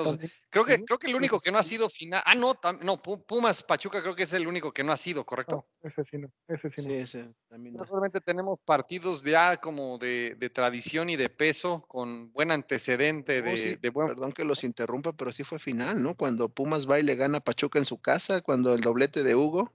creo 0.50 0.64
que 0.64 0.84
creo 0.84 0.98
que 0.98 1.06
el 1.06 1.14
único 1.14 1.38
que 1.38 1.52
no 1.52 1.58
ha 1.58 1.62
sido 1.62 1.88
final. 1.88 2.22
Ah, 2.26 2.34
no, 2.34 2.58
no, 2.82 3.00
Pumas 3.00 3.62
Pachuca 3.62 4.02
creo 4.02 4.16
que 4.16 4.24
es 4.24 4.32
el 4.32 4.48
único 4.48 4.72
que 4.72 4.82
no 4.82 4.92
ha 4.92 4.96
sido, 4.96 5.24
¿correcto? 5.24 5.64
ese 5.82 6.02
sí 6.02 6.18
no, 6.18 6.32
ese 6.48 6.68
sí 6.68 6.82
no. 6.82 6.88
Sí, 6.88 6.94
ese 6.94 7.34
también. 7.48 7.76
Realmente 7.78 8.20
tenemos 8.20 8.60
partidos 8.60 9.22
ya 9.22 9.56
como 9.58 9.98
de, 9.98 10.50
tradición 10.52 11.10
y 11.10 11.16
de 11.16 11.28
peso, 11.28 11.84
con 11.86 12.32
buen 12.32 12.50
antecedente 12.50 13.42
de, 13.42 13.90
buen. 13.90 14.08
Perdón 14.08 14.32
que 14.32 14.44
los 14.44 14.64
interrumpa, 14.64 15.12
pero 15.12 15.30
sí 15.30 15.44
fue 15.44 15.58
final, 15.58 16.02
¿no? 16.02 16.16
Cuando 16.16 16.48
Pumas 16.48 16.90
va 16.90 16.98
y 16.98 17.04
le 17.04 17.14
gana 17.14 17.38
a 17.38 17.44
Pachuca 17.44 17.78
en 17.78 17.84
su 17.84 18.00
casa, 18.00 18.40
cuando 18.40 18.74
el 18.74 18.80
doblete 18.80 19.22
de 19.22 19.36
Hugo, 19.36 19.72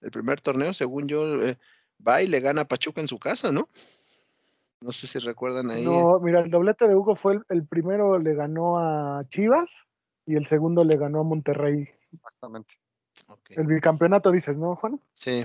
el 0.00 0.10
primer 0.10 0.40
torneo, 0.40 0.72
según 0.72 1.08
yo, 1.08 1.42
eh, 1.42 1.58
va 2.06 2.22
y 2.22 2.26
le 2.26 2.40
gana 2.40 2.62
a 2.62 2.68
Pachuca 2.68 3.00
en 3.00 3.08
su 3.08 3.18
casa, 3.18 3.52
¿no? 3.52 3.68
No 4.80 4.92
sé 4.92 5.06
si 5.06 5.18
recuerdan 5.18 5.70
ahí. 5.70 5.84
No, 5.84 6.18
mira, 6.20 6.40
el 6.40 6.50
doblete 6.50 6.88
de 6.88 6.94
Hugo 6.94 7.14
fue 7.14 7.40
el, 7.48 7.66
primero 7.66 8.18
le 8.18 8.34
ganó 8.34 8.78
a 8.78 9.20
Chivas 9.28 9.86
y 10.26 10.36
el 10.36 10.46
segundo 10.46 10.84
le 10.84 10.96
ganó 10.96 11.20
a 11.20 11.24
Monterrey. 11.24 11.88
Exactamente. 12.12 12.74
El 13.50 13.66
bicampeonato 13.66 14.30
dices, 14.30 14.56
¿no, 14.56 14.74
Juan? 14.76 15.00
Sí. 15.14 15.44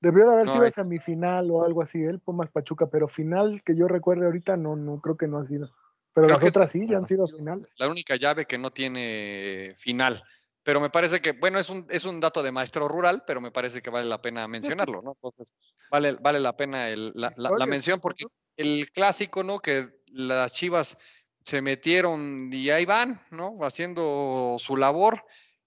Debió 0.00 0.26
de 0.26 0.32
haber 0.32 0.48
sido 0.48 0.70
semifinal 0.70 1.50
o 1.50 1.64
algo 1.64 1.82
así, 1.82 2.02
el 2.02 2.20
Pumas 2.20 2.50
Pachuca, 2.50 2.88
pero 2.88 3.08
final 3.08 3.62
que 3.64 3.74
yo 3.76 3.88
recuerde 3.88 4.26
ahorita 4.26 4.56
no, 4.56 4.76
no 4.76 5.00
creo 5.00 5.16
que 5.16 5.28
no 5.28 5.38
ha 5.38 5.46
sido. 5.46 5.70
Pero 6.12 6.28
las 6.28 6.42
otras 6.42 6.70
sí, 6.70 6.86
ya 6.86 6.96
han 6.96 7.06
sido 7.06 7.26
finales. 7.28 7.74
La 7.78 7.88
única 7.88 8.16
llave 8.16 8.46
que 8.46 8.58
no 8.58 8.70
tiene 8.70 9.74
final. 9.78 10.22
Pero 10.68 10.82
me 10.82 10.90
parece 10.90 11.22
que, 11.22 11.32
bueno, 11.32 11.58
es 11.58 11.70
un, 11.70 11.86
es 11.88 12.04
un 12.04 12.20
dato 12.20 12.42
de 12.42 12.52
maestro 12.52 12.88
rural, 12.88 13.24
pero 13.26 13.40
me 13.40 13.50
parece 13.50 13.80
que 13.80 13.88
vale 13.88 14.06
la 14.06 14.20
pena 14.20 14.46
mencionarlo, 14.46 15.00
¿no? 15.00 15.12
Entonces, 15.12 15.54
vale, 15.90 16.12
vale 16.20 16.40
la 16.40 16.58
pena 16.58 16.88
la, 16.94 17.66
mención 17.66 18.00
porque 18.00 18.26
el 18.54 18.92
clásico, 18.92 19.42
¿no? 19.42 19.60
Que 19.60 20.02
las 20.12 20.52
Chivas 20.52 20.98
se 21.42 21.62
metieron 21.62 22.50
y 22.52 22.68
ahí 22.68 22.84
van, 22.84 23.18
¿no? 23.30 23.56
Haciendo 23.62 24.56
su 24.58 24.76
labor 24.76 25.24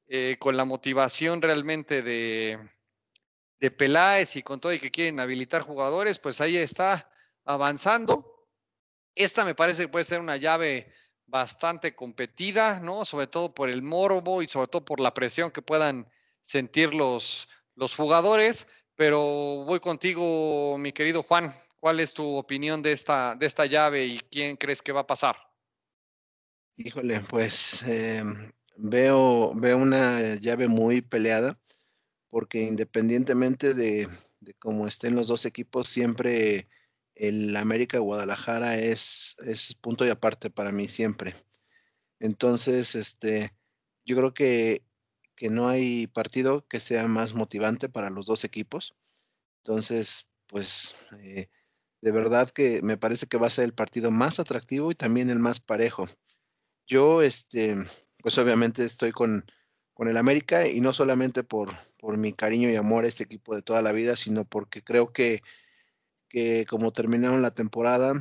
eh, 0.08 0.38
con 0.40 0.56
la 0.56 0.66
motivación 0.66 1.42
realmente 1.42 2.04
de, 2.04 2.60
de 3.60 3.72
Peláez 3.72 4.36
y 4.36 4.44
con 4.44 4.60
todo 4.60 4.72
y 4.72 4.80
que 4.80 4.92
quieren 4.92 5.20
habilitar 5.20 5.64
jugadores, 5.64 6.20
pues 6.20 6.42
ahí 6.42 6.58
está 6.58 7.10
avanzando. 7.44 8.48
Esta 9.16 9.46
me 9.46 9.56
parece 9.56 9.82
que 9.82 9.90
puede 9.90 10.06
ser 10.06 10.20
una 10.20 10.38
llave 10.38 10.94
bastante 11.32 11.96
competida, 11.96 12.80
¿no? 12.82 13.06
Sobre 13.06 13.26
todo 13.26 13.56
por 13.56 13.70
el 13.70 13.82
morbo 13.82 14.44
y 14.44 14.48
sobre 14.48 14.68
todo 14.68 14.86
por 14.86 15.00
la 15.00 15.14
presión 15.14 15.50
que 15.50 15.62
puedan 15.62 16.06
sentir 16.42 16.94
los, 16.94 17.48
los 17.76 17.96
jugadores. 17.96 18.68
Pero 18.96 19.64
voy 19.66 19.80
contigo, 19.80 20.78
mi 20.78 20.92
querido 20.92 21.24
Juan. 21.24 21.52
¿Cuál 21.80 22.00
es 22.02 22.14
tu 22.14 22.36
opinión 22.36 22.84
de 22.84 22.92
esta, 22.92 23.34
de 23.34 23.48
esta 23.48 23.66
llave 23.66 24.06
y 24.06 24.20
quién 24.30 24.58
crees 24.58 24.82
que 24.84 24.92
va 24.92 25.00
a 25.00 25.08
pasar? 25.08 25.36
Híjole, 26.76 27.22
pues 27.22 27.82
eh, 27.88 28.24
veo, 28.76 29.54
veo 29.56 29.78
una 29.78 30.36
llave 30.36 30.68
muy 30.68 31.02
peleada, 31.02 31.60
porque 32.30 32.62
independientemente 32.62 33.74
de, 33.74 34.08
de 34.42 34.54
cómo 34.56 34.86
estén 34.86 35.16
los 35.16 35.28
dos 35.28 35.46
equipos, 35.46 35.88
siempre 35.88 36.68
el 37.16 37.56
América 37.56 38.00
Guadalajara 38.00 38.78
es, 38.78 39.36
es 39.46 39.74
punto 39.76 40.06
y 40.06 40.10
aparte 40.10 40.50
para 40.50 40.72
mí 40.72 40.88
siempre. 40.88 41.36
Entonces, 42.20 42.96
este, 42.96 43.54
yo 44.06 44.16
creo 44.16 44.34
que, 44.34 44.84
que 45.36 45.50
no 45.50 45.68
hay 45.68 46.08
partido 46.08 46.68
que 46.68 46.80
sea 46.80 47.08
más 47.08 47.34
motivante 47.34 47.90
para 47.90 48.10
los 48.10 48.26
dos 48.26 48.44
equipos. 48.44 48.96
Entonces, 49.64 50.28
pues 50.48 50.96
eh, 51.20 51.50
de 52.02 52.12
verdad 52.12 52.50
que 52.50 52.82
me 52.82 52.98
parece 52.98 53.28
que 53.28 53.38
va 53.38 53.48
a 53.48 53.52
ser 53.52 53.66
el 53.66 53.74
partido 53.74 54.12
más 54.12 54.40
atractivo 54.40 54.92
y 54.92 54.96
también 54.96 55.30
el 55.30 55.40
más 55.40 55.60
parejo. 55.60 56.08
Yo, 56.88 57.22
este, 57.22 57.76
pues 58.20 58.38
obviamente 58.38 58.84
estoy 58.84 59.12
con, 59.12 59.46
con 59.94 60.08
el 60.08 60.18
América 60.18 60.68
y 60.68 60.82
no 60.82 60.94
solamente 60.94 61.44
por, 61.44 61.74
por 61.98 62.18
mi 62.18 62.34
cariño 62.34 62.70
y 62.70 62.76
amor 62.76 63.06
a 63.06 63.08
este 63.08 63.24
equipo 63.24 63.56
de 63.56 63.62
toda 63.62 63.82
la 63.82 63.92
vida, 63.92 64.16
sino 64.16 64.46
porque 64.46 64.84
creo 64.84 65.14
que 65.14 65.42
que 66.32 66.66
como 66.66 66.94
terminaron 66.94 67.42
la 67.42 67.52
temporada, 67.52 68.14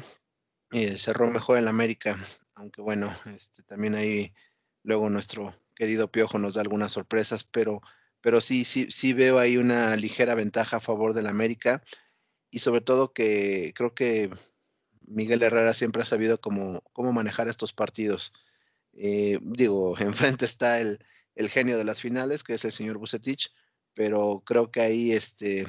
eh, 0.73 0.97
cerró 0.97 1.31
mejor 1.31 1.59
el 1.59 1.69
América, 1.69 2.19
aunque 2.55 2.83
bueno, 2.83 3.15
este, 3.27 3.63
también 3.63 3.95
ahí 3.95 4.35
luego 4.83 5.09
nuestro 5.09 5.55
querido 5.77 6.11
Piojo 6.11 6.39
nos 6.39 6.55
da 6.55 6.63
algunas 6.63 6.93
sorpresas, 6.93 7.45
pero, 7.45 7.81
pero 8.21 8.41
sí, 8.41 8.65
sí, 8.65 8.89
sí 8.91 9.13
veo 9.13 9.39
ahí 9.39 9.57
una 9.57 9.95
ligera 9.97 10.35
ventaja 10.35 10.79
a 10.79 10.81
favor 10.81 11.15
del 11.15 11.29
América 11.29 11.83
y 12.51 12.59
sobre 12.59 12.81
todo 12.81 13.13
que 13.13 13.73
creo 13.77 13.95
que 13.95 14.31
Miguel 15.03 15.43
Herrera 15.43 15.73
siempre 15.73 16.03
ha 16.03 16.07
sabido 16.07 16.41
cómo, 16.41 16.83
cómo 16.93 17.13
manejar 17.13 17.49
estos 17.49 17.73
partidos. 17.73 18.33
Eh, 18.93 19.39
digo, 19.43 19.97
enfrente 20.01 20.47
está 20.47 20.81
el, 20.81 20.99
el, 21.37 21.49
genio 21.49 21.79
de 21.79 21.85
las 21.85 22.01
finales, 22.01 22.43
que 22.43 22.55
es 22.55 22.65
el 22.65 22.73
señor 22.73 22.99
Bucetich, 22.99 23.53
pero 23.95 24.43
creo 24.45 24.73
que 24.73 24.81
ahí, 24.81 25.13
este, 25.13 25.67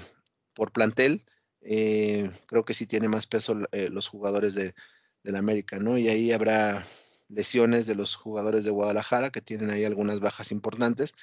por 0.56 0.72
plantel, 0.72 1.24
eh, 1.62 2.32
creo 2.48 2.66
que 2.66 2.74
sí 2.74 2.88
tiene 2.88 3.08
más 3.08 3.28
peso 3.28 3.56
eh, 3.72 3.90
los 3.90 4.08
jugadores 4.08 4.56
de, 4.56 4.74
la 5.24 5.38
América, 5.38 5.78
¿no? 5.78 6.00
Y 6.00 6.08
ahí 6.08 6.32
habrá 6.32 6.84
lesiones 7.30 7.86
de 7.86 7.94
los 7.94 8.16
jugadores 8.16 8.64
de 8.64 8.72
Guadalajara 8.72 9.30
que 9.30 9.40
tienen 9.40 9.70
ahí 9.70 9.86
algunas 9.86 10.20
bajas 10.20 10.52
importantes 10.52 11.14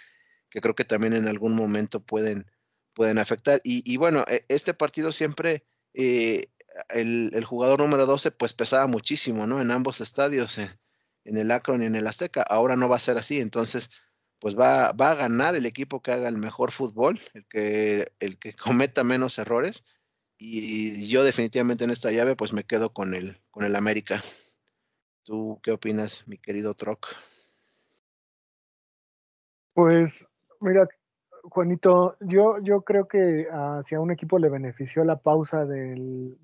que 0.51 0.61
creo 0.61 0.77
que 0.77 0.85
también 0.85 1.14
en 1.14 1.27
algún 1.27 1.55
momento 1.55 2.01
pueden, 2.01 2.46
pueden 2.94 3.18
afectar. 3.18 3.61
Y, 3.64 3.96
bueno, 3.96 4.24
e, 4.29 4.44
este 4.48 4.72
partido 4.72 5.11
siempre, 5.11 5.66
eh, 5.94 6.46
el, 6.90 7.44
jugador 7.44 7.81
número 7.81 8.07
12 8.07 8.31
pues 8.31 8.55
pesaba 8.55 8.87
muchísimo, 8.87 9.46
¿no? 9.48 9.61
En 9.61 9.72
ambos 9.72 10.01
estadios, 10.01 10.59
en 10.59 11.37
el 11.37 11.51
Akron 11.51 11.83
y 11.83 11.87
en 11.87 11.96
el 11.96 12.07
Azteca. 12.07 12.42
Ahora 12.42 12.77
no 12.77 12.88
va 12.88 12.96
a 12.96 13.01
ser 13.01 13.18
así, 13.18 13.40
entonces 13.40 13.90
pues 14.38 14.57
va, 14.57 14.92
va 14.92 15.11
a 15.11 15.16
ganar 15.16 15.57
el 15.57 15.66
equipo 15.66 16.01
que 16.01 16.12
haga 16.12 16.29
el 16.29 16.37
mejor 16.37 16.70
fútbol, 16.70 17.20
el 17.35 17.46
que, 17.48 18.12
el 18.20 18.38
que 18.38 18.55
cometa 18.55 19.03
menos 19.03 19.38
errores 19.38 19.85
y 20.38 21.09
yo 21.09 21.24
definitivamente 21.24 21.85
en 21.85 21.90
esta 21.90 22.11
llave 22.11 22.37
pues 22.37 22.53
me 22.53 22.64
quedo 22.64 22.92
con 22.92 23.14
el, 23.14 23.40
con 23.51 23.64
el 23.64 23.77
América. 23.77 24.22
¿Tú 25.24 25.61
qué 25.62 25.72
opinas, 25.72 26.24
mi 26.27 26.38
querido 26.38 26.74
Troc? 26.74 27.07
Pues 29.74 30.27
mira, 30.61 30.88
Juanito, 31.42 32.16
yo, 32.20 32.59
yo 32.62 32.83
creo 32.83 33.07
que 33.07 33.46
hacia 33.51 34.01
un 34.01 34.11
equipo 34.11 34.38
le 34.38 34.48
benefició 34.48 35.05
la 35.05 35.20
pausa 35.20 35.64
del, 35.66 36.38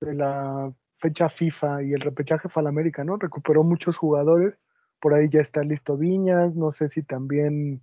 de 0.00 0.14
la 0.14 0.72
fecha 0.98 1.28
FIFA 1.28 1.82
y 1.82 1.92
el 1.92 2.00
repechaje 2.00 2.48
fue 2.48 2.60
al 2.60 2.68
América, 2.68 3.02
¿no? 3.02 3.16
Recuperó 3.16 3.64
muchos 3.64 3.96
jugadores, 3.96 4.54
por 5.00 5.14
ahí 5.14 5.28
ya 5.28 5.40
está 5.40 5.62
listo 5.62 5.96
Viñas, 5.96 6.54
no 6.54 6.70
sé 6.70 6.88
si 6.88 7.02
también 7.02 7.82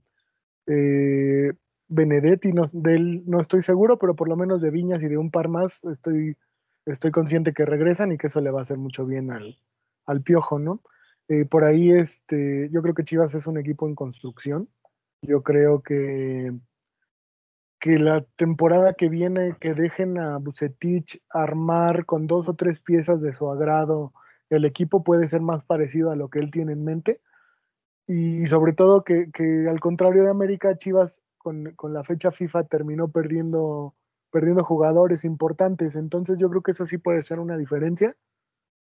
eh, 0.67 1.53
Benedetti, 1.91 2.53
no, 2.53 2.69
de 2.71 2.95
él 2.95 3.23
no 3.27 3.41
estoy 3.41 3.61
seguro, 3.61 3.99
pero 3.99 4.15
por 4.15 4.29
lo 4.29 4.37
menos 4.37 4.61
de 4.61 4.71
Viñas 4.71 5.03
y 5.03 5.09
de 5.09 5.17
un 5.17 5.29
par 5.29 5.49
más 5.49 5.83
estoy, 5.83 6.37
estoy 6.85 7.11
consciente 7.11 7.53
que 7.53 7.65
regresan 7.65 8.13
y 8.13 8.17
que 8.17 8.27
eso 8.27 8.39
le 8.39 8.49
va 8.49 8.59
a 8.59 8.61
hacer 8.63 8.77
mucho 8.77 9.05
bien 9.05 9.29
al, 9.29 9.57
al 10.05 10.21
Piojo, 10.21 10.57
¿no? 10.57 10.81
Eh, 11.27 11.43
por 11.43 11.65
ahí, 11.65 11.91
este, 11.91 12.69
yo 12.71 12.81
creo 12.81 12.93
que 12.95 13.03
Chivas 13.03 13.35
es 13.35 13.45
un 13.45 13.57
equipo 13.57 13.87
en 13.89 13.95
construcción. 13.95 14.69
Yo 15.21 15.43
creo 15.43 15.83
que, 15.83 16.53
que 17.79 17.99
la 17.99 18.21
temporada 18.37 18.93
que 18.93 19.09
viene, 19.09 19.57
que 19.59 19.73
dejen 19.73 20.17
a 20.17 20.37
Bucetich 20.37 21.21
armar 21.29 22.05
con 22.05 22.25
dos 22.25 22.47
o 22.47 22.53
tres 22.53 22.79
piezas 22.79 23.21
de 23.21 23.33
su 23.33 23.51
agrado, 23.51 24.13
el 24.49 24.63
equipo 24.63 25.03
puede 25.03 25.27
ser 25.27 25.41
más 25.41 25.65
parecido 25.65 26.09
a 26.09 26.15
lo 26.15 26.29
que 26.29 26.39
él 26.39 26.51
tiene 26.51 26.71
en 26.71 26.85
mente. 26.85 27.19
Y 28.07 28.45
sobre 28.45 28.71
todo 28.71 29.03
que, 29.03 29.29
que 29.31 29.67
al 29.69 29.81
contrario 29.81 30.23
de 30.23 30.29
América, 30.29 30.77
Chivas 30.77 31.21
con, 31.41 31.73
con, 31.75 31.93
la 31.93 32.03
fecha 32.03 32.31
FIFA 32.31 32.65
terminó 32.65 33.09
perdiendo, 33.09 33.95
perdiendo 34.31 34.63
jugadores 34.63 35.25
importantes. 35.25 35.95
Entonces 35.95 36.39
yo 36.39 36.49
creo 36.49 36.61
que 36.61 36.71
eso 36.71 36.85
sí 36.85 36.97
puede 36.97 37.21
ser 37.23 37.39
una 37.39 37.57
diferencia, 37.57 38.15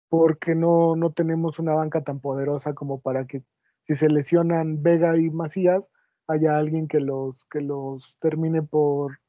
porque 0.09 0.55
no, 0.55 0.95
no 0.95 1.11
tenemos 1.11 1.59
una 1.59 1.73
banca 1.73 2.03
tan 2.03 2.19
poderosa 2.19 2.73
como 2.73 3.01
para 3.01 3.25
que 3.25 3.43
si 3.83 3.95
se 3.95 4.09
lesionan 4.09 4.83
Vega 4.83 5.17
y 5.17 5.29
Macías, 5.29 5.89
haya 6.27 6.57
alguien 6.57 6.87
que 6.87 6.99
los, 6.99 7.45
que 7.45 7.61
los 7.61 8.15
termine 8.19 8.61
por, 8.61 9.19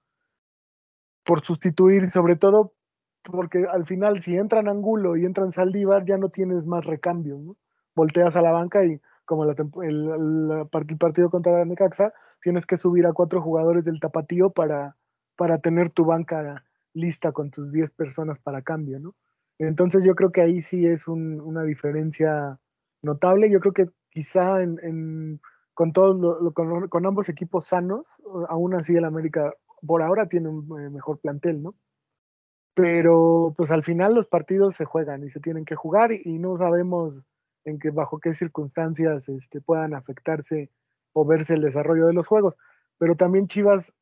por 1.24 1.40
sustituir, 1.42 2.08
sobre 2.10 2.36
todo 2.36 2.74
porque 3.22 3.66
al 3.70 3.86
final 3.86 4.20
si 4.22 4.36
entran 4.36 4.68
Angulo 4.68 5.16
y 5.16 5.24
entran 5.24 5.52
Saldívar, 5.52 6.04
ya 6.04 6.16
no 6.16 6.30
tienes 6.30 6.66
más 6.66 6.86
recambios, 6.86 7.40
¿no? 7.40 7.56
Volteas 7.94 8.36
a 8.36 8.42
la 8.42 8.52
banca 8.52 8.84
y 8.84 9.00
como 9.24 9.44
la, 9.44 9.54
el, 9.82 10.10
el, 10.10 10.98
partido 10.98 11.30
contra 11.30 11.52
la 11.52 11.64
Necaxa, 11.64 12.12
tienes 12.40 12.66
que 12.66 12.76
subir 12.76 13.07
a 13.07 13.12
cuatro 13.12 13.40
jugadores 13.40 13.85
del 13.85 14.00
tapatío 14.00 14.50
para, 14.50 14.96
para 15.37 15.59
tener 15.59 15.90
tu 15.90 16.05
banca 16.05 16.64
lista 16.92 17.33
con 17.33 17.50
tus 17.50 17.72
10 17.72 17.90
personas 17.92 18.38
para 18.38 18.62
cambio, 18.62 18.98
¿no? 18.98 19.14
Entonces 19.59 20.05
yo 20.05 20.14
creo 20.14 20.33
que 20.33 20.40
ahí 20.40 20.62
sí 20.62 20.87
es 20.87 21.07
un, 21.07 21.40
una 21.40 21.62
diferencia 21.64 22.59
notable. 23.03 23.50
Yo 23.50 23.61
creo 23.61 23.74
que 23.74 23.85
quizá 24.09 24.62
en, 24.62 24.79
en, 24.83 25.40
con, 25.74 25.92
todos 25.92 26.18
lo, 26.18 26.53
con, 26.53 26.88
con, 26.88 27.07
ambos 27.07 27.29
equipos 27.29 27.66
sanos, 27.66 28.20
aún 28.48 28.74
así 28.74 28.96
el 28.96 29.05
América 29.05 29.53
por 29.87 30.03
ahora 30.03 30.29
tiene 30.29 30.48
un 30.48 30.81
eh, 30.81 30.90
mejor 30.90 31.18
plantel, 31.20 31.62
¿no? 31.62 31.74
Pero 32.74 33.53
pues 33.57 33.70
al 33.70 33.83
final 33.83 34.14
los 34.14 34.26
partidos 34.26 34.76
se 34.76 34.87
juegan 34.87 35.24
y 35.24 35.31
se 35.31 35.40
tienen 35.40 35.66
que 35.66 35.76
jugar 35.76 36.12
y, 36.12 36.22
y 36.24 36.38
no 36.38 36.57
sabemos 36.57 37.22
en 37.64 37.79
que 37.79 37.90
bajo 37.90 38.18
qué 38.18 38.33
circunstancias 38.33 39.29
este, 39.29 39.61
puedan 39.61 39.94
afectarse 39.94 40.70
o 41.12 41.24
verse 41.24 41.54
el 41.54 41.62
desarrollo 41.62 42.06
de 42.06 42.12
los 42.12 42.26
juegos. 42.26 42.56
Pero 42.98 43.16
también 43.16 43.46
Chivas 43.46 43.92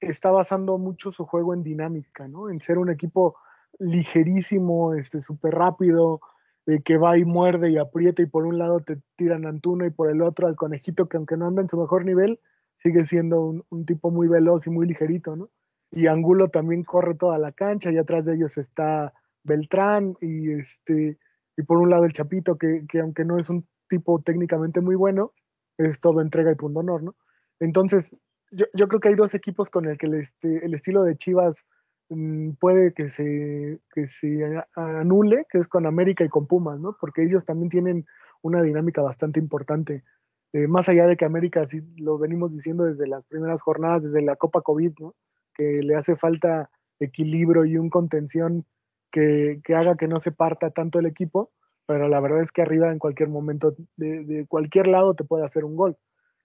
está 0.00 0.30
basando 0.30 0.78
mucho 0.78 1.10
su 1.10 1.24
juego 1.24 1.54
en 1.54 1.62
dinámica, 1.62 2.28
¿no? 2.28 2.50
En 2.50 2.60
ser 2.60 2.78
un 2.78 2.90
equipo 2.90 3.36
ligerísimo, 3.78 4.94
este, 4.94 5.20
súper 5.20 5.54
rápido, 5.54 6.20
eh, 6.66 6.82
que 6.82 6.96
va 6.96 7.18
y 7.18 7.24
muerde 7.24 7.70
y 7.70 7.78
aprieta 7.78 8.22
y 8.22 8.26
por 8.26 8.46
un 8.46 8.58
lado 8.58 8.80
te 8.80 8.98
tiran 9.16 9.46
Antuna 9.46 9.86
y 9.86 9.90
por 9.90 10.10
el 10.10 10.22
otro 10.22 10.46
al 10.46 10.56
conejito 10.56 11.08
que 11.08 11.16
aunque 11.16 11.36
no 11.36 11.46
anda 11.46 11.62
en 11.62 11.68
su 11.68 11.78
mejor 11.78 12.04
nivel, 12.04 12.40
sigue 12.76 13.04
siendo 13.04 13.40
un, 13.40 13.64
un, 13.70 13.86
tipo 13.86 14.10
muy 14.10 14.28
veloz 14.28 14.66
y 14.66 14.70
muy 14.70 14.86
ligerito, 14.86 15.34
¿no? 15.34 15.50
Y 15.90 16.06
Angulo 16.06 16.48
también 16.48 16.84
corre 16.84 17.14
toda 17.14 17.38
la 17.38 17.52
cancha 17.52 17.90
y 17.90 17.98
atrás 17.98 18.24
de 18.24 18.34
ellos 18.34 18.58
está 18.58 19.12
Beltrán 19.42 20.16
y 20.20 20.52
este 20.52 21.18
y 21.58 21.62
por 21.64 21.78
un 21.78 21.90
lado 21.90 22.04
el 22.04 22.12
Chapito, 22.12 22.56
que, 22.56 22.86
que, 22.88 23.00
aunque 23.00 23.24
no 23.24 23.36
es 23.36 23.50
un 23.50 23.66
tipo 23.88 24.22
técnicamente 24.22 24.80
muy 24.80 24.94
bueno, 24.94 25.32
es 25.78 26.00
todo 26.00 26.20
entrega 26.20 26.52
y 26.52 26.56
punto 26.56 26.80
honor, 26.80 27.02
¿no? 27.02 27.16
Entonces, 27.60 28.14
yo, 28.50 28.66
yo 28.74 28.88
creo 28.88 29.00
que 29.00 29.08
hay 29.08 29.14
dos 29.14 29.34
equipos 29.34 29.70
con 29.70 29.86
el 29.86 29.98
que 29.98 30.06
el, 30.06 30.14
este, 30.14 30.64
estilo 30.66 31.02
de 31.02 31.16
Chivas 31.16 31.64
mmm, 32.08 32.52
puede 32.60 32.92
que 32.92 33.08
se, 33.08 33.80
que 33.94 34.06
se 34.06 34.62
anule, 34.74 35.46
que 35.50 35.58
es 35.58 35.68
con 35.68 35.86
América 35.86 36.24
y 36.24 36.28
con 36.28 36.46
Pumas, 36.46 36.78
¿no? 36.78 36.96
Porque 37.00 37.22
ellos 37.24 37.44
también 37.44 37.70
tienen 37.70 38.06
una 38.42 38.62
dinámica 38.62 39.02
bastante 39.02 39.40
importante. 39.40 40.04
Eh, 40.52 40.66
más 40.66 40.88
allá 40.88 41.06
de 41.06 41.16
que 41.16 41.24
América, 41.24 41.64
sí 41.66 41.82
lo 41.96 42.18
venimos 42.18 42.52
diciendo 42.52 42.84
desde 42.84 43.06
las 43.06 43.26
primeras 43.26 43.62
jornadas, 43.62 44.04
desde 44.04 44.22
la 44.22 44.36
Copa 44.36 44.62
COVID, 44.62 44.92
¿no? 45.00 45.14
Que 45.54 45.82
le 45.82 45.94
hace 45.96 46.16
falta 46.16 46.70
equilibrio 47.00 47.64
y 47.64 47.76
un 47.76 47.90
contención 47.90 48.64
que, 49.10 49.60
haga 49.74 49.96
que 49.96 50.08
no 50.08 50.20
se 50.20 50.32
parta 50.32 50.70
tanto 50.70 50.98
el 50.98 51.06
equipo, 51.06 51.50
pero 51.88 52.06
la 52.06 52.20
verdad 52.20 52.42
es 52.42 52.52
que 52.52 52.60
arriba 52.60 52.92
en 52.92 52.98
cualquier 52.98 53.30
momento, 53.30 53.74
de, 53.96 54.44
cualquier 54.46 54.88
lado 54.88 55.14
te 55.14 55.24
puede 55.24 55.42
hacer 55.42 55.64
un 55.64 55.74
gol. 55.74 55.96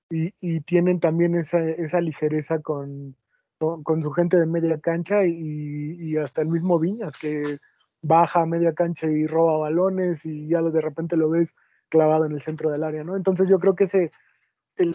Y, 0.10 0.62
tienen 0.62 1.02
también 1.02 1.36
esa, 1.36 1.60
esa 1.60 2.00
ligereza 2.00 2.60
con, 2.60 3.18
con, 3.58 4.02
su 4.04 4.12
gente 4.12 4.38
de 4.38 4.46
media 4.46 4.80
cancha 4.80 5.26
y, 5.26 6.16
hasta 6.16 6.42
el 6.44 6.48
mismo 6.48 6.80
Viñas, 6.80 7.18
que 7.18 7.58
baja 8.02 8.44
a 8.44 8.46
media 8.46 8.74
cancha 8.74 9.08
y 9.08 9.28
roba 9.28 9.58
balones 9.58 10.26
y 10.26 10.48
ya 10.48 10.62
de 10.62 10.82
repente 10.82 11.18
lo 11.18 11.30
ves 11.30 11.54
clavado 11.90 12.26
en 12.26 12.32
el 12.32 12.42
centro 12.42 12.72
del 12.72 12.84
área, 12.84 13.04
¿no? 13.04 13.18
Entonces 13.18 13.50
yo 13.50 13.60
creo 13.60 13.76
que 13.76 13.84
ese, 13.84 14.12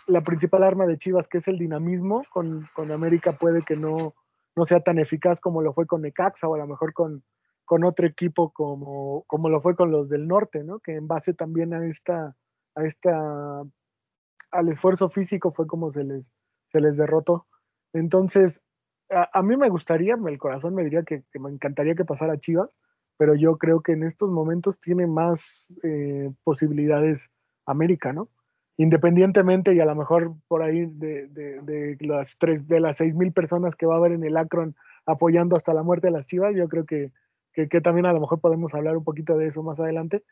la 0.07 0.23
principal 0.23 0.63
arma 0.63 0.87
de 0.87 0.97
Chivas, 0.97 1.29
que 1.29 1.39
es 1.39 1.49
el 1.49 1.59
dinamismo, 1.59 2.23
con, 2.31 2.67
con 2.75 2.91
América 2.91 3.37
puede 3.37 3.61
que 3.61 3.77
no, 3.77 4.15
no 4.57 4.65
sea 4.65 4.81
tan 4.81 4.99
eficaz 4.99 5.41
como 5.41 5.61
lo 5.61 5.75
fue 5.75 5.87
con 5.87 6.01
Necaxa 6.01 6.49
o 6.49 6.55
a 6.55 6.59
lo 6.59 6.67
mejor 6.67 6.95
con, 6.95 7.23
con 7.69 7.85
otro 7.85 8.07
equipo 8.07 8.51
como, 8.51 9.25
como 9.27 9.51
lo 9.51 9.61
fue 9.61 9.77
con 9.77 9.91
los 9.91 10.09
del 10.09 10.27
norte, 10.27 10.65
¿no? 10.65 10.81
Que 10.81 10.97
en 10.97 11.07
base 11.07 11.35
también 11.35 11.75
a 11.75 11.85
esta, 11.85 12.35
a 12.75 12.83
esta, 12.83 13.63
al 14.51 14.69
esfuerzo 14.69 15.11
físico 15.11 15.51
fue 15.51 15.67
como 15.67 15.93
se 15.93 16.03
les, 16.03 16.33
se 16.69 16.81
les 16.81 16.97
derrotó. 16.97 17.47
Entonces, 17.93 18.63
a, 19.11 19.43
mí 19.43 19.59
me 19.59 19.69
gustaría, 19.69 20.15
el 20.15 20.39
corazón 20.39 20.75
me 20.75 20.83
diría 20.83 21.03
que, 21.03 21.25
me 21.39 21.51
encantaría 21.51 21.95
que 21.95 22.07
pasara 22.07 22.39
Chivas, 22.39 22.75
pero 23.19 23.35
yo 23.35 23.59
creo 23.59 23.83
que 23.83 23.93
en 23.93 24.03
estos 24.03 24.31
momentos 24.31 24.81
tiene 24.81 25.07
más 25.07 25.77
eh, 25.83 26.31
posibilidades 26.45 27.31
América, 27.67 28.15
¿no? 28.15 28.31
Independientemente 28.79 29.75
y 29.75 29.81
a 29.81 29.85
lo 29.85 29.95
mejor 29.95 30.37
por 30.49 30.63
ahí 30.63 30.87
de, 30.87 31.99
las 32.01 32.39
tres, 32.39 32.67
de 32.67 32.81
las 32.81 32.97
seis 32.97 33.15
mil 33.15 33.33
personas 33.33 33.77
que 33.77 33.85
va 33.85 33.97
a 33.97 33.99
haber 33.99 34.13
en 34.13 34.25
el 34.25 34.39
Akron 34.39 34.75
apoyando 35.05 35.55
hasta 35.55 35.75
la 35.75 35.83
muerte 35.83 36.07
de 36.07 36.13
las 36.13 36.29
Chivas, 36.29 36.55
yo 36.57 36.67
creo 36.69 36.87
que, 36.87 37.13
que, 37.53 37.81
también 37.81 38.07
a 38.07 38.13
lo 38.13 38.21
mejor 38.21 38.41
podemos 38.41 38.75
hablar 38.75 38.97
un 38.97 39.05
poquito 39.05 39.37
de 39.37 39.49
eso 39.49 39.63
más 39.63 39.81
adelante. 39.81 40.23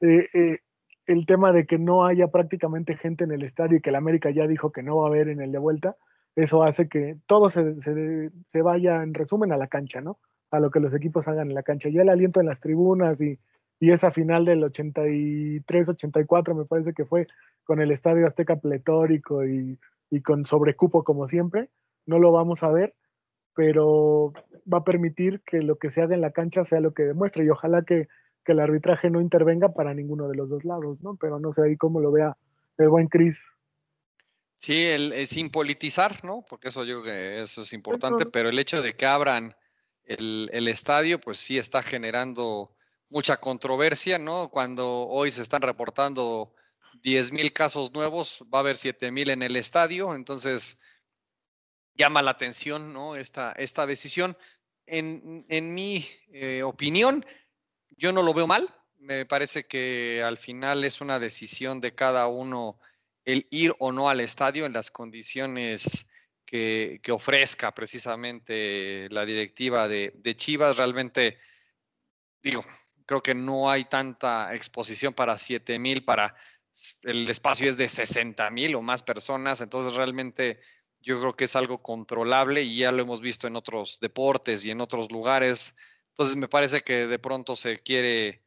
Eh, 0.00 0.26
eh, 0.34 0.58
el 1.06 1.24
tema 1.24 1.52
de 1.52 1.66
que 1.66 1.78
no 1.78 2.04
haya 2.04 2.28
prácticamente 2.28 2.96
gente 2.96 3.24
en 3.24 3.32
el 3.32 3.42
estadio 3.42 3.78
y 3.78 3.80
que 3.80 3.90
el 3.90 3.96
América 3.96 4.30
ya 4.30 4.46
dijo 4.46 4.72
que 4.72 4.82
no 4.82 4.98
va 4.98 5.04
a 5.06 5.08
haber 5.08 5.28
en 5.28 5.40
el 5.40 5.52
de 5.52 5.58
vuelta, 5.58 5.96
eso 6.34 6.62
hace 6.62 6.88
que 6.88 7.16
todo 7.26 7.48
se, 7.48 7.80
se, 7.80 8.62
vaya 8.62 9.02
en 9.02 9.14
resumen 9.14 9.52
a 9.52 9.56
la 9.56 9.68
cancha, 9.68 10.00
¿no? 10.02 10.18
A 10.50 10.60
lo 10.60 10.70
que 10.70 10.80
los 10.80 10.92
equipos 10.94 11.26
hagan 11.28 11.48
en 11.48 11.54
la 11.54 11.62
cancha. 11.62 11.88
Ya 11.88 12.02
el 12.02 12.10
aliento 12.10 12.40
en 12.40 12.46
las 12.46 12.60
tribunas 12.60 13.20
y, 13.22 13.38
y 13.80 13.90
esa 13.90 14.10
final 14.10 14.44
del 14.44 14.62
83-84 14.62 16.54
me 16.54 16.66
parece 16.66 16.92
que 16.92 17.06
fue 17.06 17.26
con 17.64 17.80
el 17.80 17.90
Estadio 17.90 18.26
Azteca 18.26 18.56
pletórico 18.56 19.46
y, 19.46 19.78
y, 20.10 20.20
con 20.20 20.44
sobrecupo 20.44 21.04
como 21.04 21.26
siempre, 21.26 21.70
no 22.04 22.18
lo 22.18 22.32
vamos 22.32 22.62
a 22.62 22.68
ver, 22.68 22.94
pero 23.56 24.32
va 24.72 24.78
a 24.78 24.84
permitir 24.84 25.40
que 25.40 25.62
lo 25.62 25.78
que 25.78 25.90
se 25.90 26.02
haga 26.02 26.14
en 26.14 26.20
la 26.20 26.30
cancha 26.30 26.62
sea 26.62 26.80
lo 26.80 26.92
que 26.92 27.04
demuestre 27.04 27.44
y 27.44 27.50
ojalá 27.50 27.82
que, 27.82 28.06
que 28.44 28.52
el 28.52 28.60
arbitraje 28.60 29.10
no 29.10 29.20
intervenga 29.20 29.72
para 29.72 29.94
ninguno 29.94 30.28
de 30.28 30.36
los 30.36 30.48
dos 30.48 30.64
lados, 30.64 30.98
¿no? 31.00 31.16
Pero 31.16 31.40
no 31.40 31.52
sé 31.52 31.62
ahí 31.64 31.76
cómo 31.76 32.00
lo 32.00 32.12
vea 32.12 32.36
el 32.76 32.90
buen 32.90 33.08
Cris. 33.08 33.42
Sí, 34.56 34.84
el, 34.84 35.26
sin 35.26 35.50
politizar, 35.50 36.22
¿no? 36.22 36.44
Porque 36.48 36.68
eso 36.68 36.84
yo 36.84 37.02
creo 37.02 37.14
que 37.14 37.42
eso 37.42 37.62
es 37.62 37.72
importante, 37.72 38.26
pero 38.26 38.50
el 38.50 38.58
hecho 38.58 38.82
de 38.82 38.94
que 38.94 39.06
abran 39.06 39.54
el, 40.04 40.68
estadio, 40.68 41.20
pues 41.20 41.38
sí 41.38 41.58
está 41.58 41.82
generando 41.82 42.74
mucha 43.08 43.38
controversia, 43.38 44.18
¿no? 44.18 44.50
Cuando 44.50 45.06
hoy 45.08 45.30
se 45.30 45.42
están 45.42 45.62
reportando 45.62 46.54
10 47.02 47.32
mil 47.32 47.52
casos 47.52 47.92
nuevos, 47.92 48.44
va 48.52 48.58
a 48.58 48.60
haber 48.60 48.76
7 48.76 49.10
mil 49.10 49.30
en 49.30 49.42
el 49.42 49.56
estadio, 49.56 50.14
entonces 50.14 50.78
llama 51.96 52.22
la 52.22 52.32
atención, 52.32 52.92
¿no? 52.92 53.16
Esta, 53.16 53.52
esta 53.52 53.86
decisión. 53.86 54.36
En, 54.86 55.44
en 55.48 55.74
mi 55.74 56.06
eh, 56.28 56.62
opinión, 56.62 57.24
yo 57.96 58.12
no 58.12 58.22
lo 58.22 58.32
veo 58.34 58.46
mal, 58.46 58.68
me 58.98 59.26
parece 59.26 59.66
que 59.66 60.22
al 60.22 60.38
final 60.38 60.84
es 60.84 61.00
una 61.00 61.18
decisión 61.18 61.80
de 61.80 61.94
cada 61.94 62.28
uno 62.28 62.78
el 63.24 63.46
ir 63.50 63.74
o 63.78 63.92
no 63.92 64.08
al 64.08 64.20
estadio 64.20 64.66
en 64.66 64.72
las 64.72 64.90
condiciones 64.90 66.06
que, 66.46 67.00
ofrezca 67.10 67.74
precisamente 67.74 69.08
la 69.10 69.26
directiva 69.26 69.88
de, 69.88 70.36
Chivas. 70.36 70.76
Realmente, 70.76 71.38
digo, 72.42 72.64
creo 73.04 73.22
que 73.22 73.34
no 73.34 73.68
hay 73.68 73.84
tanta 73.86 74.54
exposición 74.54 75.12
para 75.12 75.36
7 75.36 75.78
mil, 75.78 76.04
para 76.04 76.34
el 77.02 77.28
espacio 77.28 77.68
es 77.68 77.76
de 77.76 77.88
60 77.88 78.48
mil 78.50 78.74
o 78.76 78.82
más 78.82 79.02
personas, 79.02 79.60
entonces 79.60 79.94
realmente 79.94 80.60
yo 81.06 81.20
creo 81.20 81.36
que 81.36 81.44
es 81.44 81.54
algo 81.54 81.82
controlable 81.82 82.62
y 82.62 82.78
ya 82.78 82.90
lo 82.90 83.00
hemos 83.00 83.20
visto 83.20 83.46
en 83.46 83.54
otros 83.54 84.00
deportes 84.00 84.64
y 84.64 84.72
en 84.72 84.80
otros 84.80 85.12
lugares. 85.12 85.76
Entonces 86.08 86.34
me 86.34 86.48
parece 86.48 86.80
que 86.80 87.06
de 87.06 87.18
pronto 87.20 87.54
se 87.54 87.76
quiere 87.78 88.42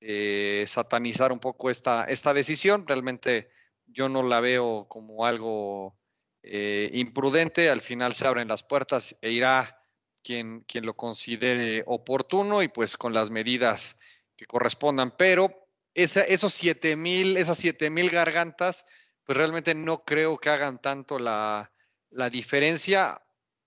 eh, 0.00 0.64
satanizar 0.68 1.32
un 1.32 1.40
poco 1.40 1.70
esta, 1.70 2.04
esta 2.04 2.32
decisión. 2.32 2.86
Realmente 2.86 3.50
yo 3.86 4.08
no 4.08 4.22
la 4.22 4.38
veo 4.38 4.86
como 4.88 5.26
algo 5.26 5.98
eh, 6.44 6.88
imprudente. 6.94 7.68
Al 7.68 7.80
final 7.80 8.14
se 8.14 8.28
abren 8.28 8.46
las 8.46 8.62
puertas 8.62 9.18
e 9.20 9.32
irá 9.32 9.82
quien, 10.22 10.60
quien 10.68 10.86
lo 10.86 10.94
considere 10.94 11.82
oportuno 11.84 12.62
y 12.62 12.68
pues 12.68 12.96
con 12.96 13.12
las 13.12 13.30
medidas 13.30 13.98
que 14.36 14.46
correspondan. 14.46 15.16
Pero 15.16 15.66
esos 15.94 16.54
siete 16.54 16.94
mil, 16.94 17.36
esas 17.36 17.58
siete 17.58 17.90
mil 17.90 18.08
gargantas, 18.08 18.86
pues 19.24 19.36
realmente 19.36 19.74
no 19.74 20.04
creo 20.04 20.38
que 20.38 20.50
hagan 20.50 20.80
tanto 20.80 21.18
la, 21.18 21.72
la 22.14 22.30
diferencia 22.30 23.20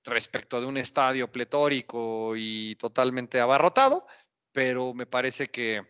respecto 0.04 0.60
de 0.60 0.68
un 0.68 0.78
estadio 0.78 1.32
pletórico 1.32 2.36
y 2.36 2.76
totalmente 2.76 3.40
abarrotado, 3.40 4.08
pero 4.52 4.94
me 4.94 5.06
parece 5.06 5.50
que 5.50 5.86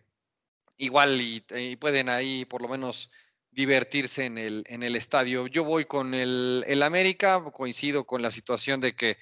igual 0.76 1.20
y 1.20 1.76
pueden 1.76 2.08
ahí 2.08 2.44
por 2.44 2.62
lo 2.62 2.68
menos 2.68 3.10
divertirse 3.50 4.26
en 4.26 4.38
el, 4.38 4.64
en 4.66 4.82
el 4.82 4.96
estadio. 4.96 5.46
Yo 5.46 5.64
voy 5.64 5.84
con 5.84 6.14
el, 6.14 6.64
el, 6.66 6.82
América, 6.82 7.42
coincido 7.52 8.04
con 8.04 8.22
la 8.22 8.30
situación 8.30 8.80
de 8.80 8.94
que 8.94 9.16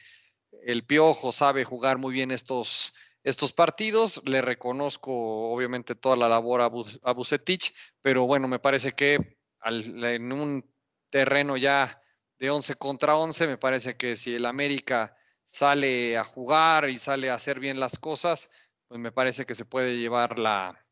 el 0.62 0.84
Piojo 0.84 1.32
sabe 1.32 1.64
jugar 1.64 1.98
muy 1.98 2.12
bien 2.12 2.30
estos, 2.30 2.92
estos 3.22 3.52
partidos. 3.52 4.22
Le 4.24 4.42
reconozco 4.42 5.12
obviamente 5.52 5.94
toda 5.94 6.16
la 6.16 6.28
labor 6.28 6.60
a, 6.60 7.12
Bucetich, 7.12 7.74
pero 8.02 8.26
bueno, 8.26 8.48
me 8.48 8.58
parece 8.58 8.92
que 8.92 9.38
en 9.64 10.32
un 10.32 10.70
terreno 11.10 11.56
ya 11.56 12.00
de 12.38 12.50
11 12.50 12.74
contra 12.76 13.16
11, 13.16 13.46
me 13.46 13.58
parece 13.58 13.96
que 13.96 14.16
si 14.16 14.34
el 14.34 14.46
América 14.46 15.16
sale 15.44 16.18
a 16.18 16.24
jugar 16.24 16.88
y 16.90 16.98
sale 16.98 17.30
a 17.30 17.34
hacer 17.34 17.60
bien 17.60 17.80
las 17.80 17.98
cosas, 17.98 18.50
pues 18.88 19.00
me 19.00 19.12
parece 19.12 19.44
que 19.44 19.54
se 19.54 19.64
puede 19.64 19.96
llevar 19.96 20.38
la, 20.38 20.86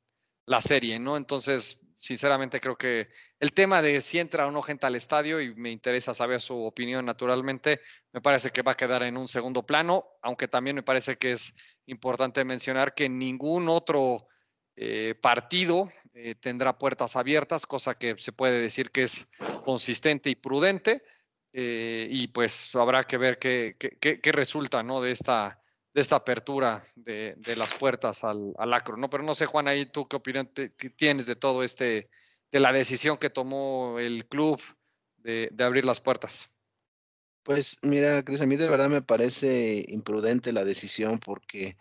la 0.46 0.60
serie, 0.60 0.98
¿no? 0.98 1.16
Entonces, 1.16 1.80
sinceramente 1.96 2.60
creo 2.60 2.76
que 2.76 3.08
el 3.40 3.52
tema 3.52 3.82
de 3.82 4.00
si 4.00 4.18
entra 4.18 4.46
o 4.46 4.50
no 4.50 4.62
gente 4.62 4.86
al 4.86 4.96
estadio, 4.96 5.40
y 5.40 5.54
me 5.54 5.70
interesa 5.70 6.14
saber 6.14 6.40
su 6.40 6.64
opinión 6.64 7.04
naturalmente, 7.04 7.80
me 8.12 8.20
parece 8.20 8.50
que 8.50 8.62
va 8.62 8.72
a 8.72 8.76
quedar 8.76 9.02
en 9.02 9.16
un 9.16 9.28
segundo 9.28 9.64
plano, 9.64 10.04
aunque 10.22 10.48
también 10.48 10.76
me 10.76 10.82
parece 10.82 11.16
que 11.16 11.32
es 11.32 11.54
importante 11.86 12.44
mencionar 12.44 12.94
que 12.94 13.08
ningún 13.08 13.68
otro 13.68 14.28
eh, 14.76 15.14
partido 15.20 15.90
eh, 16.14 16.34
tendrá 16.34 16.78
puertas 16.78 17.16
abiertas, 17.16 17.66
cosa 17.66 17.96
que 17.96 18.16
se 18.18 18.32
puede 18.32 18.60
decir 18.60 18.90
que 18.90 19.02
es 19.02 19.30
consistente 19.64 20.30
y 20.30 20.34
prudente, 20.34 21.02
eh, 21.54 22.08
y 22.10 22.28
pues 22.28 22.74
habrá 22.74 23.04
que 23.04 23.16
ver 23.16 23.38
qué, 23.38 23.76
qué 23.78 24.32
resulta 24.32 24.82
¿no? 24.82 25.00
de 25.00 25.12
esta 25.12 25.64
de 25.94 26.00
esta 26.00 26.16
apertura 26.16 26.82
de, 26.96 27.36
las 27.56 27.72
puertas 27.72 28.24
al, 28.24 28.52
al, 28.58 28.74
acro, 28.74 28.96
¿no? 28.96 29.08
Pero 29.08 29.22
no 29.22 29.36
sé, 29.36 29.46
Juan, 29.46 29.68
ahí 29.68 29.86
tú 29.86 30.08
qué 30.08 30.16
opinión 30.16 30.50
tienes 30.96 31.26
de 31.26 31.36
todo 31.36 31.62
este, 31.62 32.10
de 32.50 32.60
la 32.60 32.72
decisión 32.72 33.16
que 33.16 33.30
tomó 33.30 34.00
el 34.00 34.26
club 34.26 34.60
de, 35.18 35.50
abrir 35.60 35.84
las 35.84 36.00
puertas. 36.00 36.50
Pues 37.44 37.78
mira, 37.82 38.24
Cris, 38.24 38.40
a 38.40 38.46
mí 38.46 38.56
de 38.56 38.68
verdad 38.68 38.88
me 38.88 39.02
parece 39.02 39.84
imprudente 39.88 40.52
la 40.52 40.64
decisión 40.64 41.20
porque 41.20 41.76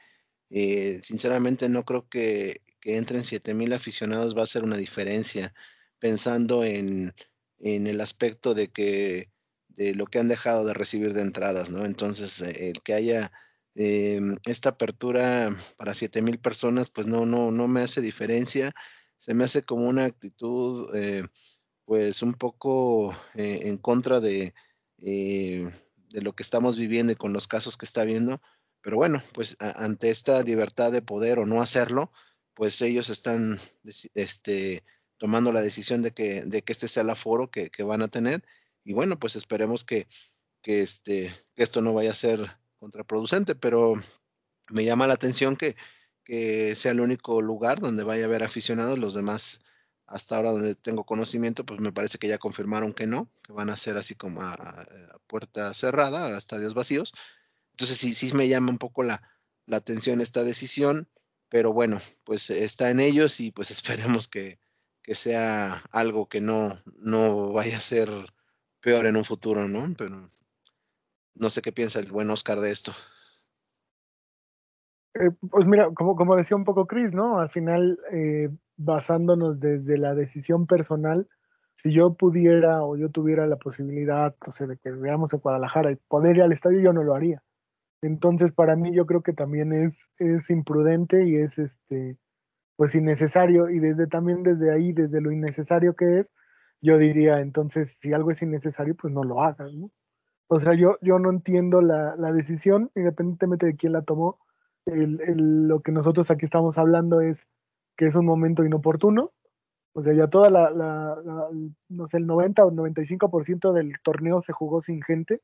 eh, 0.52 1.02
sinceramente 1.02 1.68
no 1.68 1.84
creo 1.84 2.08
que, 2.08 2.62
que 2.80 2.98
entren 2.98 3.24
7 3.24 3.56
mil 3.56 3.74
aficionados 3.74 4.38
va 4.38 4.44
a 4.44 4.48
ser 4.48 4.62
una 4.62 4.78
diferencia 4.78 5.56
pensando 5.98 6.64
en, 6.64 7.16
en 7.60 7.88
el 7.88 8.00
aspecto 8.00 8.54
de 8.54 8.68
que 8.72 9.33
de 9.76 9.96
lo 9.96 10.06
que 10.06 10.20
han 10.20 10.28
dejado 10.28 10.66
de 10.66 10.74
recibir 10.74 11.14
de 11.14 11.22
entradas, 11.22 11.70
¿no? 11.70 11.86
Entonces, 11.86 12.42
eh, 12.42 12.70
el 12.70 12.82
que 12.82 12.94
haya 12.94 13.32
Em, 13.76 14.36
esta 14.46 14.70
apertura 14.70 15.50
para 15.78 15.94
7000 15.96 16.40
personas, 16.40 16.90
pues 16.92 17.08
no, 17.08 17.26
no, 17.26 17.52
no 17.52 17.68
me 17.68 17.82
hace 17.82 18.02
diferencia. 18.02 18.72
Se 19.18 19.34
me 19.34 19.46
hace 19.46 19.64
como 19.64 19.88
una 19.88 20.06
actitud, 20.06 20.96
eh, 20.96 21.26
pues 21.86 22.22
un 22.22 22.34
poco 22.36 23.14
eh, 23.36 23.62
en 23.64 23.78
contra 23.78 24.20
de, 24.20 24.54
de 24.98 26.22
lo 26.22 26.34
que 26.36 26.44
estamos 26.44 26.78
viviendo 26.78 27.12
y 27.14 27.16
con 27.16 27.34
los 27.34 27.48
casos 27.48 27.78
que 27.78 27.86
está 27.86 28.04
viendo. 28.06 28.42
Pero 28.82 28.98
bueno, 28.98 29.24
pues 29.34 29.58
ante 29.60 30.10
esta 30.10 30.44
libertad 30.44 30.92
de 30.92 31.02
poder 31.02 31.40
o 31.40 31.46
no 31.46 31.62
hacerlo, 31.62 32.12
pues 32.54 32.82
ellos 32.82 33.10
están 33.10 33.60
este, 34.14 34.84
tomando 35.18 35.52
la 35.52 35.62
decisión 35.62 36.02
de 36.04 36.12
que, 36.12 36.44
de 36.44 36.62
que 36.64 36.74
este 36.74 36.88
sea 36.88 37.04
el 37.04 37.10
aforo 37.10 37.50
que 37.50 37.84
van 37.84 38.02
a 38.02 38.10
tener. 38.10 38.44
Y 38.84 38.94
bueno, 38.94 39.20
pues 39.20 39.36
esperemos 39.36 39.84
que, 39.84 40.08
que, 40.62 40.82
este, 40.82 41.34
esto 41.56 41.82
no 41.82 41.94
vaya 41.94 42.12
a 42.12 42.16
ser 42.16 42.58
contraproducente, 42.78 43.56
pero 43.56 43.94
me 44.70 44.86
llama 44.86 45.08
la 45.08 45.14
atención 45.14 45.56
que, 45.56 45.76
que 46.24 46.76
sea 46.76 46.92
el 46.92 47.00
único 47.00 47.42
lugar 47.42 47.80
donde 47.80 48.04
vaya 48.04 48.24
a 48.24 48.28
haber 48.28 48.44
aficionados, 48.44 49.00
los 49.00 49.14
demás 49.14 49.62
hasta 50.14 50.36
ahora 50.36 50.52
donde 50.52 50.76
tengo 50.76 51.06
conocimiento, 51.06 51.66
pues 51.66 51.80
me 51.80 51.92
parece 51.92 52.18
que 52.18 52.28
ya 52.28 52.38
confirmaron 52.38 52.94
que 52.94 53.08
no, 53.08 53.32
que 53.44 53.54
van 53.54 53.70
a 53.70 53.78
ser 53.78 53.98
así 53.98 54.16
como 54.16 54.42
a, 54.42 54.86
puerta 55.28 55.74
cerrada, 55.74 56.28
a 56.28 56.38
estadios 56.38 56.74
vacíos. 56.74 57.14
Entonces 57.72 57.98
sí, 57.98 58.14
sí 58.14 58.34
me 58.34 58.48
llama 58.48 58.72
un 58.72 58.78
poco 58.78 59.04
la, 59.04 59.24
la 59.66 59.78
atención 59.78 60.22
esta 60.22 60.44
decisión, 60.44 61.10
pero 61.50 61.74
bueno, 61.74 62.02
pues 62.24 62.50
está 62.50 62.90
en 62.90 63.00
ellos 63.00 63.40
y 63.40 63.52
pues 63.52 63.72
esperemos 63.72 64.28
que, 64.28 64.60
que 65.02 65.16
sea 65.16 65.84
algo 65.92 66.28
que 66.30 66.42
no, 66.42 66.82
no 67.00 67.52
vaya 67.52 67.78
a 67.78 67.82
ser 67.82 68.10
peor 68.84 69.06
en 69.06 69.16
un 69.16 69.24
futuro, 69.24 69.68
¿no? 69.68 69.94
Pero 69.98 70.30
no 71.36 71.50
sé 71.50 71.62
qué 71.62 71.72
piensa 71.72 72.00
el 72.00 72.12
buen 72.12 72.30
Oscar 72.30 72.60
de 72.60 72.72
esto. 72.72 72.92
Eh, 75.16 75.30
pues 75.50 75.66
mira, 75.66 75.90
como, 75.94 76.16
como 76.16 76.36
decía 76.36 76.58
un 76.58 76.64
poco 76.64 76.86
Chris, 76.86 77.14
¿no? 77.14 77.40
Al 77.40 77.50
final, 77.50 77.98
eh, 78.12 78.50
basándonos 78.78 79.60
desde 79.60 79.98
la 79.98 80.14
decisión 80.16 80.68
personal, 80.68 81.28
si 81.74 81.92
yo 81.92 82.14
pudiera 82.14 82.84
o 82.84 82.98
yo 82.98 83.10
tuviera 83.10 83.48
la 83.48 83.58
posibilidad, 83.58 84.36
no 84.46 84.52
sé, 84.52 84.68
de 84.68 84.78
que 84.78 84.92
veamos 84.92 85.34
a 85.34 85.38
Guadalajara 85.38 85.92
y 85.92 85.96
poder 85.96 86.38
ir 86.38 86.44
al 86.44 86.52
estadio, 86.52 86.80
yo 86.82 86.94
no 86.94 87.04
lo 87.04 87.16
haría. 87.16 87.44
Entonces, 88.02 88.52
para 88.52 88.76
mí, 88.76 88.94
yo 88.94 89.06
creo 89.06 89.22
que 89.22 89.34
también 89.34 89.72
es, 89.72 90.10
es 90.20 90.50
imprudente 90.50 91.26
y 91.26 91.36
es 91.38 91.58
este, 91.58 92.18
pues 92.76 92.96
innecesario. 92.96 93.70
Y 93.70 93.80
desde 93.80 94.08
también 94.08 94.44
desde 94.44 94.74
ahí, 94.74 94.92
desde 94.92 95.22
lo 95.22 95.32
innecesario 95.32 95.96
que 95.96 96.20
es, 96.20 96.34
yo 96.84 96.98
diría, 97.00 97.40
entonces, 97.40 97.98
si 98.00 98.14
algo 98.14 98.30
es 98.32 98.42
innecesario, 98.44 98.96
pues 98.96 99.12
no 99.14 99.24
lo 99.24 99.42
hagas, 99.42 99.74
¿no? 99.74 99.90
O 100.48 100.60
sea, 100.60 100.76
yo, 100.76 100.98
yo 101.02 101.18
no 101.18 101.32
entiendo 101.32 101.82
la, 101.82 102.16
la 102.18 102.32
decisión, 102.32 102.92
independientemente 102.96 103.66
de 103.66 103.76
quién 103.76 103.94
la 103.94 104.04
tomó, 104.04 104.38
el, 104.86 105.68
lo 105.68 105.82
que 105.82 105.92
nosotros 105.92 106.30
aquí 106.30 106.46
estamos 106.46 106.78
hablando 106.78 107.22
es 107.22 107.48
que 107.98 108.06
es 108.06 108.16
un 108.16 108.26
momento 108.26 108.66
inoportuno. 108.66 109.32
O 109.94 110.04
sea, 110.04 110.14
ya 110.14 110.28
toda 110.28 110.50
la, 110.50 110.70
no 111.90 112.08
sé, 112.08 112.18
el 112.18 112.26
90 112.26 112.66
o 112.66 112.72
95% 112.72 113.74
del 113.74 113.94
torneo 114.04 114.42
se 114.42 114.52
jugó 114.52 114.82
sin 114.82 115.02
gente. 115.02 115.42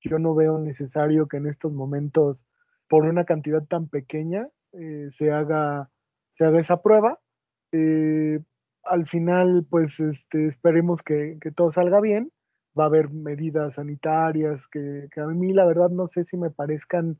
Yo 0.00 0.18
no 0.18 0.34
veo 0.34 0.58
necesario 0.58 1.28
que 1.28 1.36
en 1.36 1.46
estos 1.46 1.72
momentos, 1.72 2.46
por 2.88 3.04
una 3.04 3.24
cantidad 3.24 3.64
tan 3.64 3.88
pequeña, 3.88 4.48
eh, 4.72 5.08
se, 5.10 5.30
haga, 5.30 5.90
se 6.32 6.46
haga 6.46 6.58
esa 6.58 6.82
prueba. 6.82 7.20
Eh, 7.70 8.40
al 8.84 9.06
final, 9.06 9.66
pues 9.68 10.00
este, 10.00 10.46
esperemos 10.46 11.02
que, 11.02 11.38
que, 11.40 11.50
todo 11.50 11.70
salga 11.70 12.00
bien. 12.00 12.32
Va 12.78 12.84
a 12.84 12.86
haber 12.86 13.10
medidas 13.10 13.74
sanitarias 13.74 14.66
que, 14.66 15.08
que 15.12 15.20
a 15.20 15.26
mí, 15.26 15.52
la 15.52 15.66
verdad, 15.66 15.90
no 15.90 16.06
sé 16.06 16.24
si 16.24 16.36
me 16.36 16.50
parezcan 16.50 17.18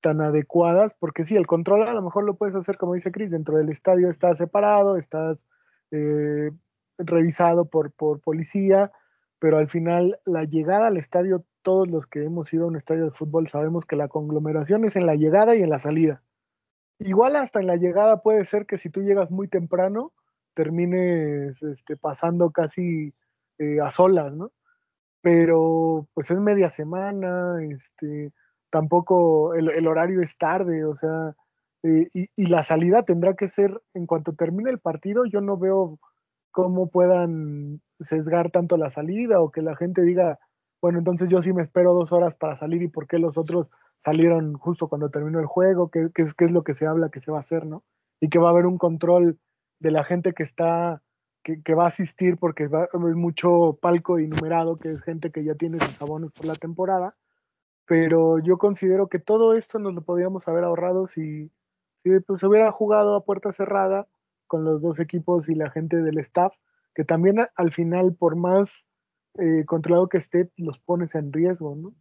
tan 0.00 0.20
adecuadas, 0.20 0.94
porque 0.98 1.24
sí, 1.24 1.36
el 1.36 1.46
control 1.46 1.86
a 1.86 1.92
lo 1.92 2.02
mejor 2.02 2.24
lo 2.24 2.34
puedes 2.34 2.56
hacer, 2.56 2.76
como 2.76 2.94
dice 2.94 3.12
Chris, 3.12 3.30
dentro 3.30 3.56
del 3.56 3.68
estadio 3.68 4.08
estás 4.08 4.38
separado, 4.38 4.96
estás 4.96 5.46
eh, 5.90 6.50
revisado 6.98 7.66
por, 7.66 7.92
por 7.92 8.20
policía, 8.20 8.90
pero 9.38 9.58
al 9.58 9.68
final 9.68 10.18
la 10.26 10.44
llegada 10.44 10.88
al 10.88 10.96
estadio, 10.96 11.44
todos 11.62 11.88
los 11.88 12.06
que 12.06 12.24
hemos 12.24 12.52
ido 12.52 12.64
a 12.64 12.68
un 12.68 12.76
estadio 12.76 13.04
de 13.04 13.10
fútbol 13.10 13.46
sabemos 13.46 13.84
que 13.84 13.96
la 13.96 14.08
conglomeración 14.08 14.84
es 14.84 14.96
en 14.96 15.06
la 15.06 15.14
llegada 15.14 15.54
y 15.56 15.62
en 15.62 15.70
la 15.70 15.78
salida. 15.78 16.22
Igual 16.98 17.36
hasta 17.36 17.60
en 17.60 17.66
la 17.66 17.76
llegada 17.76 18.22
puede 18.22 18.44
ser 18.44 18.66
que 18.66 18.78
si 18.78 18.90
tú 18.90 19.02
llegas 19.02 19.30
muy 19.30 19.48
temprano, 19.48 20.12
termines 20.54 21.62
este, 21.62 21.96
pasando 21.96 22.50
casi 22.50 23.12
eh, 23.58 23.80
a 23.80 23.90
solas, 23.90 24.34
¿no? 24.36 24.52
Pero 25.22 26.08
pues 26.14 26.30
es 26.30 26.40
media 26.40 26.70
semana, 26.70 27.62
este, 27.62 28.32
tampoco 28.70 29.54
el, 29.54 29.86
horario 29.86 30.20
es 30.20 30.36
tarde, 30.38 30.84
o 30.84 30.94
sea, 30.94 31.34
eh, 31.82 32.08
y, 32.14 32.46
la 32.46 32.62
salida 32.62 33.02
tendrá 33.02 33.34
que 33.34 33.48
ser 33.48 33.82
en 33.94 34.06
cuanto 34.06 34.34
termine 34.34 34.70
el 34.70 34.78
partido, 34.78 35.24
yo 35.26 35.40
no 35.40 35.58
veo 35.58 35.98
cómo 36.50 36.88
puedan 36.90 37.80
sesgar 37.94 38.50
tanto 38.50 38.76
la 38.76 38.90
salida 38.90 39.40
o 39.40 39.50
que 39.50 39.62
la 39.62 39.76
gente 39.76 40.02
diga, 40.02 40.38
bueno, 40.80 40.98
entonces 40.98 41.30
yo 41.30 41.42
sí 41.42 41.52
me 41.52 41.62
espero 41.62 41.92
dos 41.92 42.12
horas 42.12 42.34
para 42.34 42.56
salir 42.56 42.82
y 42.82 42.88
por 42.88 43.06
qué 43.06 43.18
los 43.18 43.36
otros 43.36 43.70
salieron 43.98 44.54
justo 44.54 44.88
cuando 44.88 45.10
terminó 45.10 45.38
el 45.40 45.46
juego, 45.46 45.90
qué, 45.90 46.08
qué, 46.14 46.22
es 46.22 46.52
lo 46.52 46.64
que 46.64 46.74
se 46.74 46.86
habla 46.86 47.10
que 47.10 47.20
se 47.20 47.30
va 47.30 47.38
a 47.38 47.40
hacer, 47.40 47.66
¿no? 47.66 47.84
Y 48.20 48.30
que 48.30 48.38
va 48.38 48.48
a 48.48 48.52
haber 48.52 48.66
un 48.66 48.78
control 48.78 49.38
de 49.80 49.90
la 49.90 50.04
gente 50.04 50.32
que 50.32 50.44
está, 50.44 51.02
que, 51.42 51.74
va 51.74 51.84
a 51.84 51.88
asistir 51.88 52.36
porque 52.38 52.68
va 52.68 52.86
haber 52.92 53.16
mucho 53.16 53.78
palco 53.82 54.18
y 54.18 54.28
numerado, 54.28 54.78
que 54.78 54.92
es 54.92 55.02
gente 55.02 55.32
que 55.32 55.44
ya 55.44 55.54
tiene 55.56 55.78
sus 55.80 56.00
abonos 56.00 56.32
por 56.32 56.46
la 56.46 56.54
temporada 56.54 57.16
pero 57.90 58.38
yo 58.38 58.56
considero 58.56 59.08
que 59.08 59.18
todo 59.18 59.54
esto 59.54 59.80
nos 59.80 59.92
lo 59.92 60.02
podríamos 60.02 60.46
haber 60.46 60.62
ahorrado 60.62 61.08
si, 61.08 61.50
si 62.04 62.20
pues, 62.20 62.38
se 62.38 62.46
hubiera 62.46 62.70
jugado 62.70 63.16
a 63.16 63.24
puerta 63.24 63.50
cerrada 63.50 64.06
con 64.46 64.62
los 64.62 64.80
dos 64.80 65.00
equipos 65.00 65.48
y 65.48 65.56
la 65.56 65.70
gente 65.70 66.00
del 66.00 66.18
staff, 66.18 66.56
que 66.94 67.04
también 67.04 67.48
al 67.56 67.72
final, 67.72 68.14
por 68.14 68.36
más 68.36 68.86
eh, 69.40 69.64
controlado 69.64 70.08
que 70.08 70.18
esté, 70.18 70.52
los 70.56 70.78
pones 70.78 71.16
en 71.16 71.32
riesgo, 71.32 71.74
¿no? 71.74 71.92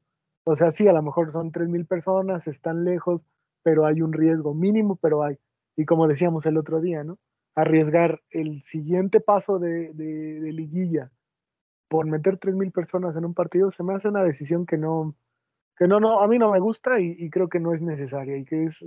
O 0.44 0.56
sea, 0.56 0.70
sí, 0.70 0.88
a 0.88 0.94
lo 0.94 1.02
mejor 1.02 1.32
son 1.32 1.52
3.000 1.52 1.88
personas, 1.88 2.46
están 2.46 2.86
lejos, 2.86 3.26
pero 3.63 3.88
hay 3.88 4.04
un 4.04 4.13
riesgo 4.13 4.54
mínimo, 4.54 4.96
pero 4.96 5.24
hay. 5.24 5.39
Y 5.76 5.86
como 5.86 6.08
decíamos 6.08 6.46
el 6.46 6.58
otro 6.58 6.82
día, 6.82 7.04
¿no? 7.04 7.18
Arriesgar 7.60 8.22
el 8.30 8.62
siguiente 8.62 9.19
paso 9.19 9.60
de, 9.60 9.91
liguilla 9.93 11.12
por 11.89 12.06
meter 12.06 12.38
3.000 12.38 12.72
personas 12.72 13.17
en 13.17 13.26
un 13.26 13.34
partido 13.34 13.69
se 13.72 13.84
me 13.84 13.93
hace 13.93 14.08
una 14.08 14.24
decisión 14.24 14.65
que 14.65 14.78
no, 14.78 15.15
que 15.78 15.88
no, 15.88 16.00
no, 16.00 16.22
a 16.22 16.28
mí 16.28 16.39
no 16.39 16.52
me 16.52 16.60
gusta 16.60 17.00
y, 17.00 17.30
creo 17.30 17.50
que 17.50 17.60
no 17.60 17.74
es 17.74 17.82
necesaria 17.82 18.38
y 18.38 18.45
que, 18.45 18.65
es, 18.65 18.80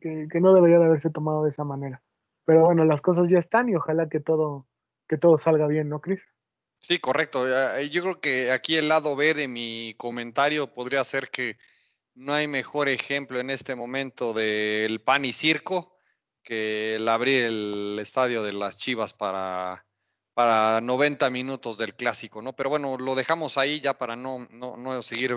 que, 0.00 0.40
no 0.40 0.54
debería 0.54 0.78
de 0.78 0.86
haberse 0.86 1.10
tomado 1.10 1.44
de 1.44 1.50
esa 1.50 1.64
manera. 1.64 2.02
Pero 2.44 2.64
bueno, 2.64 2.84
las 2.84 3.00
cosas 3.00 3.30
ya 3.30 3.38
están 3.38 3.68
y 3.68 3.76
ojalá 3.76 4.08
que 4.08 4.20
todo, 4.20 4.66
que 5.06 5.18
todo 5.18 5.36
salga 5.38 5.66
bien, 5.66 5.88
¿no, 5.88 6.00
Cris? 6.00 6.22
Sí, 6.78 6.98
correcto. 6.98 7.46
Yo 7.90 8.02
creo 8.02 8.20
que 8.20 8.50
aquí 8.50 8.76
el 8.76 8.88
lado 8.88 9.14
B 9.14 9.34
de 9.34 9.48
mi 9.48 9.94
comentario 9.98 10.72
podría 10.72 11.04
ser 11.04 11.30
que 11.30 11.58
no 12.14 12.32
hay 12.32 12.48
mejor 12.48 12.88
ejemplo 12.88 13.38
en 13.38 13.50
este 13.50 13.74
momento 13.74 14.32
del 14.32 15.00
pan 15.00 15.24
y 15.24 15.32
circo 15.32 15.95
que 16.46 16.94
el 16.94 17.08
abrir 17.08 17.44
el 17.44 17.98
estadio 18.00 18.44
de 18.44 18.52
las 18.52 18.78
Chivas 18.78 19.12
para, 19.12 19.84
para 20.32 20.80
90 20.80 21.28
minutos 21.28 21.76
del 21.76 21.96
clásico, 21.96 22.40
¿no? 22.40 22.54
Pero 22.54 22.70
bueno, 22.70 22.96
lo 22.98 23.16
dejamos 23.16 23.58
ahí 23.58 23.80
ya 23.80 23.98
para 23.98 24.14
no, 24.14 24.46
no, 24.50 24.76
no 24.76 25.02
seguir 25.02 25.34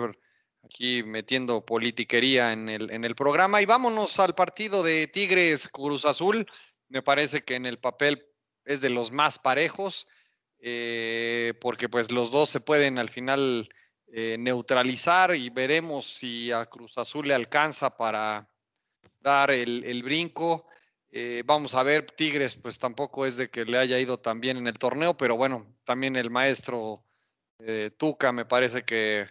aquí 0.62 1.02
metiendo 1.02 1.66
politiquería 1.66 2.52
en 2.52 2.68
el, 2.68 2.90
en 2.92 3.04
el 3.04 3.16
programa. 3.16 3.60
Y 3.60 3.66
vámonos 3.66 4.20
al 4.20 4.36
partido 4.36 4.84
de 4.84 5.08
Tigres 5.08 5.68
Cruz 5.68 6.04
Azul. 6.04 6.46
Me 6.88 7.02
parece 7.02 7.42
que 7.42 7.56
en 7.56 7.66
el 7.66 7.80
papel 7.80 8.24
es 8.64 8.80
de 8.80 8.90
los 8.90 9.10
más 9.10 9.40
parejos, 9.40 10.06
eh, 10.60 11.54
porque 11.60 11.88
pues 11.88 12.12
los 12.12 12.30
dos 12.30 12.50
se 12.50 12.60
pueden 12.60 12.98
al 12.98 13.08
final 13.08 13.68
eh, 14.06 14.36
neutralizar 14.38 15.34
y 15.34 15.50
veremos 15.50 16.14
si 16.14 16.52
a 16.52 16.66
Cruz 16.66 16.96
Azul 16.98 17.26
le 17.26 17.34
alcanza 17.34 17.96
para 17.96 18.48
dar 19.20 19.50
el, 19.50 20.02
brinco. 20.02 20.66
Eh, 21.12 21.42
vamos 21.44 21.74
a 21.74 21.82
ver, 21.82 22.06
Tigres 22.06 22.56
pues 22.56 22.78
tampoco 22.78 23.26
es 23.26 23.36
de 23.36 23.50
que 23.50 23.64
le 23.64 23.78
haya 23.78 23.98
ido 23.98 24.18
tan 24.18 24.40
bien 24.40 24.56
en 24.56 24.66
el 24.66 24.78
torneo, 24.78 25.16
pero 25.16 25.36
bueno, 25.36 25.66
también 25.84 26.16
el 26.16 26.30
maestro 26.30 27.04
Tuca 27.98 28.32
me 28.32 28.46
parece 28.46 28.84
que 28.84 29.26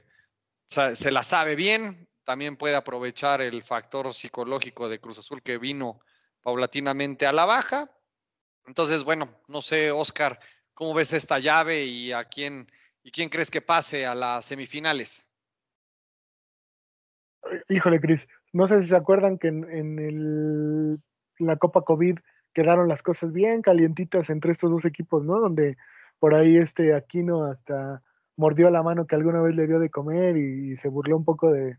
se 0.66 1.12
la 1.12 1.24
sabe 1.24 1.56
bien, 1.56 2.08
también 2.24 2.58
puede 2.58 2.76
aprovechar 2.76 3.42
el 3.42 3.64
factor 3.64 4.14
psicológico 4.14 4.88
de 4.88 5.00
Cruz 5.00 5.18
Azul 5.18 5.42
que 5.42 5.58
vino 5.58 6.00
paulatinamente 6.42 7.26
a 7.26 7.34
la 7.34 7.46
baja. 7.46 7.88
Entonces, 8.68 9.04
bueno, 9.04 9.42
no 9.48 9.64
sé, 9.64 9.92
Oscar, 9.92 10.40
¿cómo 10.76 10.94
ves 10.94 11.14
esta 11.14 11.40
llave 11.40 11.86
y 11.86 12.12
a 12.12 12.24
quién 12.24 12.68
y 13.04 13.12
quién 13.12 13.30
crees 13.30 13.50
que 13.50 13.62
pase 13.62 14.06
a 14.06 14.14
las 14.14 14.46
semifinales? 14.46 15.28
Híjole, 17.70 18.00
Cris, 18.00 18.28
no 18.54 18.68
sé 18.68 18.82
si 18.84 18.90
se 18.90 18.96
acuerdan 18.96 19.40
que 19.40 19.48
en, 19.48 20.00
el, 20.00 21.02
la 21.40 21.58
Copa 21.58 21.82
COVID 21.82 22.20
quedaron 22.54 22.88
las 22.88 23.02
cosas 23.02 23.32
bien 23.32 23.62
calientitas 23.62 24.30
entre 24.30 24.52
estos 24.52 24.72
dos 24.72 24.86
equipos, 24.86 25.24
¿no? 25.24 25.40
Donde 25.40 25.78
por 26.20 26.36
ahí 26.36 26.58
este 26.58 26.94
Aquino 26.94 27.46
hasta 27.46 28.02
mordió 28.36 28.70
la 28.70 28.84
mano 28.84 29.06
que 29.06 29.16
alguna 29.16 29.42
vez 29.42 29.56
le 29.56 29.68
dio 29.68 29.80
de 29.80 29.90
comer 29.90 30.38
y, 30.38 30.76
se 30.76 30.88
burló 30.90 31.18
un 31.18 31.26
poco 31.26 31.52
de, 31.52 31.78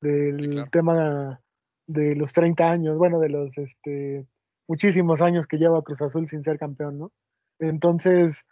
del 0.00 0.68
tema 0.70 1.40
de 1.86 2.14
los 2.16 2.32
30 2.32 2.70
años, 2.70 2.98
bueno, 2.98 3.18
de 3.18 3.30
los 3.30 3.56
este, 3.58 4.26
muchísimos 4.68 5.22
años 5.22 5.46
que 5.46 5.58
lleva 5.58 5.82
Cruz 5.82 6.02
Azul 6.02 6.26
sin 6.26 6.42
ser 6.42 6.58
campeón, 6.58 6.98
¿no? 6.98 7.12
Entonces, 7.58 8.44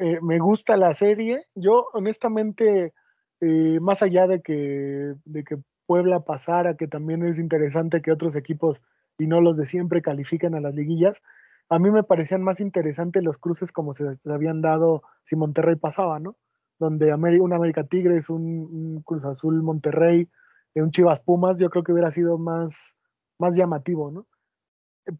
eh, 0.00 0.20
me 0.22 0.38
gusta 0.38 0.76
la 0.76 0.94
serie. 0.94 1.46
Yo, 1.54 1.88
honestamente, 1.92 2.94
eh, 3.40 3.80
más 3.80 4.02
allá 4.02 4.26
de 4.26 4.40
que, 4.40 5.14
de 5.24 5.44
que 5.44 5.58
Puebla 5.86 6.20
pasara, 6.20 6.76
que 6.76 6.86
también 6.86 7.22
es 7.24 7.38
interesante 7.38 8.00
que 8.00 8.12
otros 8.12 8.36
equipos 8.36 8.80
y 9.18 9.26
no 9.26 9.40
los 9.40 9.56
de 9.56 9.66
siempre 9.66 10.02
califiquen 10.02 10.54
a 10.54 10.60
las 10.60 10.74
liguillas, 10.74 11.22
a 11.68 11.78
mí 11.78 11.90
me 11.90 12.02
parecían 12.02 12.42
más 12.42 12.60
interesantes 12.60 13.22
los 13.22 13.38
cruces 13.38 13.72
como 13.72 13.94
se, 13.94 14.04
habían 14.30 14.60
dado 14.60 15.02
si 15.22 15.36
Monterrey 15.36 15.76
pasaba, 15.76 16.18
¿no? 16.18 16.36
donde 16.78 17.14
un 17.14 17.52
América 17.52 17.84
Tigres, 17.84 18.28
un, 18.28 19.02
Cruz 19.04 19.24
Azul 19.24 19.62
Monterrey, 19.62 20.28
un 20.74 20.90
Chivas 20.90 21.20
Pumas, 21.20 21.58
yo 21.60 21.70
creo 21.70 21.84
que 21.84 21.92
hubiera 21.92 22.10
sido 22.10 22.38
más, 22.38 22.96
más 23.38 23.56
llamativo, 23.56 24.10
¿no? 24.10 24.26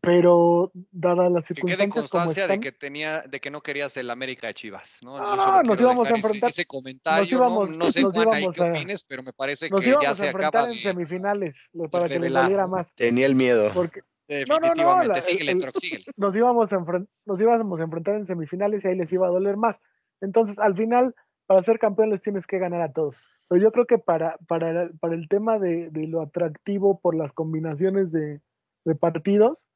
Pero 0.01 0.71
dada 0.93 1.29
las 1.29 1.49
Que 1.49 1.55
quede 1.55 1.77
circunstancias 1.77 2.09
como 2.09 2.25
constancia 2.25 2.45
están, 2.45 2.61
de 2.61 2.71
que 2.71 2.73
tenía, 2.73 3.23
de 3.23 3.41
que 3.41 3.51
no 3.51 3.61
querías 3.63 3.97
el 3.97 4.11
América 4.11 4.47
de 4.47 4.55
Chivas, 4.55 4.99
¿no? 5.03 5.19
No, 5.19 5.37
no, 5.37 5.45
solo 5.45 5.63
nos 5.65 5.81
íbamos 5.81 6.01
a 6.01 6.03
dejar 6.05 6.19
ese- 6.19 6.27
enfrentar- 6.29 6.51
ese, 6.51 6.65
comentario, 6.67 7.37
íbamos- 7.37 7.71
¿no? 7.71 7.77
No 7.87 7.93
sé, 7.93 8.03
nos 8.03 8.15
Juan, 8.15 8.29
ahí 8.33 8.41
íbamos 8.43 8.57
qué 8.57 8.63
a- 8.63 8.71
opines, 8.71 9.05
pero 9.05 9.23
me 9.23 9.33
parece 9.33 9.69
nos 9.71 9.81
que 9.81 9.87
ya 9.87 9.93
íbamos 9.93 10.17
se 10.19 10.25
a 10.25 10.27
enfrentar 10.29 10.49
acaba 10.61 10.73
en 10.73 10.77
de, 10.79 10.83
semifinales 10.83 11.71
para 11.91 12.09
que 12.09 12.19
les 12.21 12.33
valiera 12.33 12.67
más. 12.67 12.95
Tenía 12.95 13.27
el 13.27 13.35
miedo. 13.35 13.71
Porque 13.75 14.01
no, 14.29 14.37
no, 14.39 14.61
definitivamente. 14.61 15.09
la- 15.09 15.15
el- 15.17 15.23
síguele, 15.23 15.53
el- 15.53 15.59
Troc, 15.59 15.77
síguele. 15.79 16.05
nos 16.17 16.37
íbamos, 16.37 16.73
a 16.73 16.79
nos 17.27 17.41
íbamos 17.41 17.81
a 17.81 17.85
enfrentar 17.85 18.15
en 18.15 18.27
semifinales 18.27 18.85
y 18.85 18.89
ahí 18.89 18.97
les 18.97 19.13
iba 19.13 19.27
a 19.27 19.31
doler 19.31 19.57
más. 19.57 19.79
Entonces, 20.21 20.59
al 20.61 20.75
final, 20.77 21.15
para 21.47 21.61
ser 21.63 21.79
campeón 21.81 22.11
les 22.11 22.21
tienes 22.21 22.47
que 22.47 22.59
ganar 22.59 22.81
a 22.83 22.93
todos. 22.93 23.17
Pero 23.49 23.61
yo 23.61 23.73
creo 23.73 23.87
que 23.87 23.99
para, 23.99 24.37
para, 24.47 24.91
para 25.01 25.15
el 25.15 25.29
tema 25.29 25.59
de, 25.59 25.91
de 25.91 26.07
lo 26.07 26.23
atractivo 26.23 27.01
por 27.01 27.17
las 27.17 27.33
combinaciones 27.33 28.13
de, 28.13 28.41
de 28.85 28.95
partidos, 28.95 29.67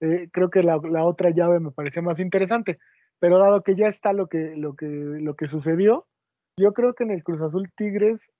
eh, 0.00 0.28
creo 0.32 0.50
que 0.50 0.62
la, 0.62 0.78
otra 1.04 1.30
llave 1.30 1.60
me 1.60 1.70
parecía 1.70 2.02
más 2.02 2.20
interesante. 2.20 2.78
Pero 3.18 3.38
dado 3.38 3.62
que 3.62 3.74
ya 3.74 3.86
está 3.86 4.12
lo 4.12 4.26
que, 4.28 4.56
lo 4.56 4.74
que, 4.74 4.86
lo 4.86 5.34
que 5.34 5.46
sucedió, 5.46 6.06
yo 6.58 6.72
creo 6.72 6.94
que 6.94 7.04
en 7.04 7.10
el 7.10 7.24
Cruz 7.24 7.40
Azul 7.40 7.70
Tigres, 7.74 8.30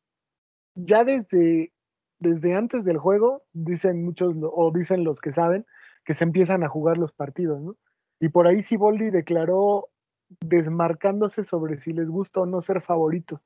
ya 0.74 1.04
desde, 1.04 1.72
desde 2.18 2.54
antes 2.54 2.84
del 2.84 2.98
juego, 2.98 3.42
dicen 3.52 4.04
muchos, 4.04 4.34
o 4.42 4.70
dicen 4.72 5.04
los 5.04 5.20
que 5.20 5.32
saben, 5.32 5.64
que 6.04 6.14
se 6.14 6.24
empiezan 6.24 6.62
a 6.62 6.68
jugar 6.68 6.98
los 6.98 7.12
partidos. 7.12 7.76
Y 8.20 8.28
por 8.28 8.46
ahí 8.46 8.62
Siboldi 8.62 9.11
declaró 9.11 9.88
desmarcándose 10.40 11.42
sobre 11.42 11.78
si 11.78 11.92
les 11.92 12.11
gusta 12.11 12.40
o 12.40 12.46
no 12.46 12.61
ser 12.61 12.80
favorito. 12.80 13.42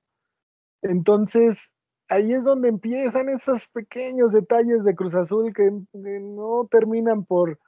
Entonces, 0.82 1.72
ahí 2.08 2.32
es 2.32 2.44
donde 2.44 2.68
empiezan 2.68 3.28
esos 3.28 3.68
pequeños 3.68 4.32
detalles 4.32 4.84
de 4.84 4.94
Cruz 4.94 5.14
Azul 5.14 5.52
que 5.54 5.70
no 5.92 6.66
terminan 6.70 7.24
por, 7.24 7.58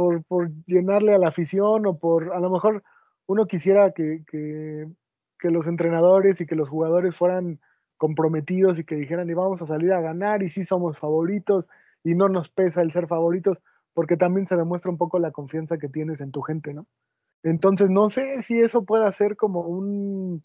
por, 0.00 0.24
por, 0.24 0.50
llenarle 0.64 1.12
a 1.12 1.18
la 1.18 1.28
afición 1.28 1.84
o 1.84 1.98
por, 1.98 2.32
a 2.32 2.40
lo 2.40 2.48
mejor 2.48 2.82
uno 3.26 3.44
quisiera 3.44 3.92
que, 3.92 4.24
que, 4.26 4.86
que, 5.38 5.50
los 5.50 5.66
entrenadores 5.66 6.40
y 6.40 6.46
que 6.46 6.54
los 6.54 6.70
jugadores 6.70 7.14
fueran 7.14 7.60
comprometidos 7.98 8.78
y 8.78 8.84
que 8.84 8.94
dijeran, 8.94 9.28
y 9.28 9.34
vamos 9.34 9.60
a 9.60 9.66
salir 9.66 9.92
a 9.92 10.00
ganar 10.00 10.42
y 10.42 10.46
sí 10.46 10.64
somos 10.64 10.98
favoritos 10.98 11.68
y 12.02 12.14
no 12.14 12.30
nos 12.30 12.48
pesa 12.48 12.80
el 12.80 12.90
ser 12.90 13.08
favoritos, 13.08 13.62
porque 13.92 14.16
también 14.16 14.46
se 14.46 14.56
demuestra 14.56 14.90
un 14.90 14.96
poco 14.96 15.18
la 15.18 15.32
confianza 15.32 15.76
que 15.76 15.90
tienes 15.90 16.22
en 16.22 16.30
tu 16.30 16.40
gente, 16.40 16.72
¿no? 16.72 16.86
Entonces, 17.42 17.90
no 17.90 18.08
sé 18.08 18.40
si 18.40 18.58
eso 18.58 18.86
pueda 18.86 19.12
ser 19.12 19.36
como 19.36 19.60
un, 19.60 20.42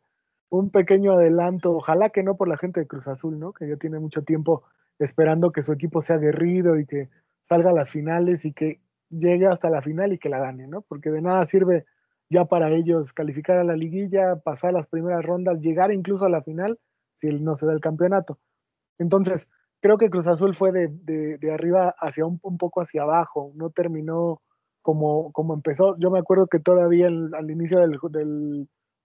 un 0.49 0.69
pequeño 0.69 1.13
adelanto, 1.13 1.71
ojalá 1.71 2.09
que 2.09 2.23
no 2.23 2.35
por 2.35 2.49
la 2.49 2.57
gente 2.57 2.81
de 2.81 2.87
Cruz 2.87 3.07
Azul, 3.07 3.39
¿no? 3.39 3.53
Que 3.53 3.69
ya 3.69 3.77
tiene 3.77 3.99
mucho 3.99 4.23
tiempo 4.23 4.63
esperando 4.99 5.53
que 5.53 5.61
su 5.61 5.71
equipo 5.71 6.01
sea 6.01 6.17
aguerrido 6.17 6.77
y 6.77 6.85
que 6.85 7.09
salga 7.45 7.69
a 7.69 7.73
las 7.73 7.89
finales 7.89 8.43
y 8.43 8.51
que 8.51 8.81
llegue 9.09 9.47
hasta 9.47 9.69
la 9.69 9.81
final 9.81 10.13
y 10.13 10.17
que 10.17 10.29
la 10.29 10.39
gane, 10.39 10.67
¿no? 10.67 10.81
Porque 10.81 11.11
de 11.11 11.21
nada 11.21 11.43
sirve 11.43 11.85
ya 12.29 12.45
para 12.45 12.69
ellos 12.71 13.13
calificar 13.13 13.57
a 13.57 13.63
la 13.63 13.75
liguilla, 13.75 14.37
pasar 14.37 14.73
las 14.73 14.87
primeras 14.87 15.25
rondas, 15.25 15.61
llegar 15.61 15.91
incluso 15.91 16.25
a 16.25 16.29
la 16.29 16.41
final 16.41 16.79
si 17.15 17.27
no 17.27 17.55
se 17.55 17.65
da 17.65 17.73
el 17.73 17.79
campeonato. 17.79 18.39
Entonces, 18.97 19.47
creo 19.81 19.97
que 19.97 20.09
Cruz 20.09 20.27
Azul 20.27 20.53
fue 20.53 20.71
de, 20.71 20.87
de, 20.87 21.37
de 21.37 21.53
arriba 21.53 21.95
hacia 21.99 22.25
un, 22.25 22.39
un, 22.41 22.57
poco 22.57 22.81
hacia 22.81 23.03
abajo, 23.03 23.51
no 23.55 23.69
terminó 23.69 24.41
como, 24.81 25.31
como 25.31 25.53
empezó. 25.53 25.97
Yo 25.97 26.11
me 26.11 26.19
acuerdo 26.19 26.47
que 26.47 26.59
todavía 26.59 27.07
al 27.07 27.51
inicio 27.51 27.79
del, 27.79 27.99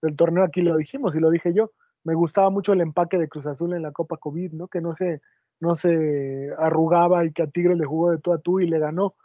del, 0.01 0.15
torneo 0.15 0.43
aquí 0.43 0.61
lo 0.61 0.77
dijimos 0.77 1.15
y 1.15 1.19
lo 1.19 1.29
dije 1.29 1.53
yo, 1.53 1.71
me 2.03 2.13
gustaba 2.13 2.49
mucho 2.49 2.73
el 2.73 2.81
empaque 2.81 3.17
de 3.17 3.27
Cruz 3.27 3.47
Azul 3.47 3.73
en 3.73 3.81
la 3.81 3.91
Copa 3.91 4.17
COVID, 4.17 4.53
¿no? 4.53 4.67
Que 4.67 4.81
no 4.81 4.93
se, 4.93 5.21
no 5.59 5.75
se 5.75 6.49
arrugaba 6.57 7.25
y 7.25 7.31
que 7.31 7.43
a 7.43 7.47
Tigres 7.47 7.77
le 7.77 7.85
jugó 7.85 8.11
de 8.11 8.19
tú 8.19 8.33
a 8.33 8.39
tú 8.39 8.59
y 8.59 8.67
le 8.67 8.79
ganó. 8.79 9.15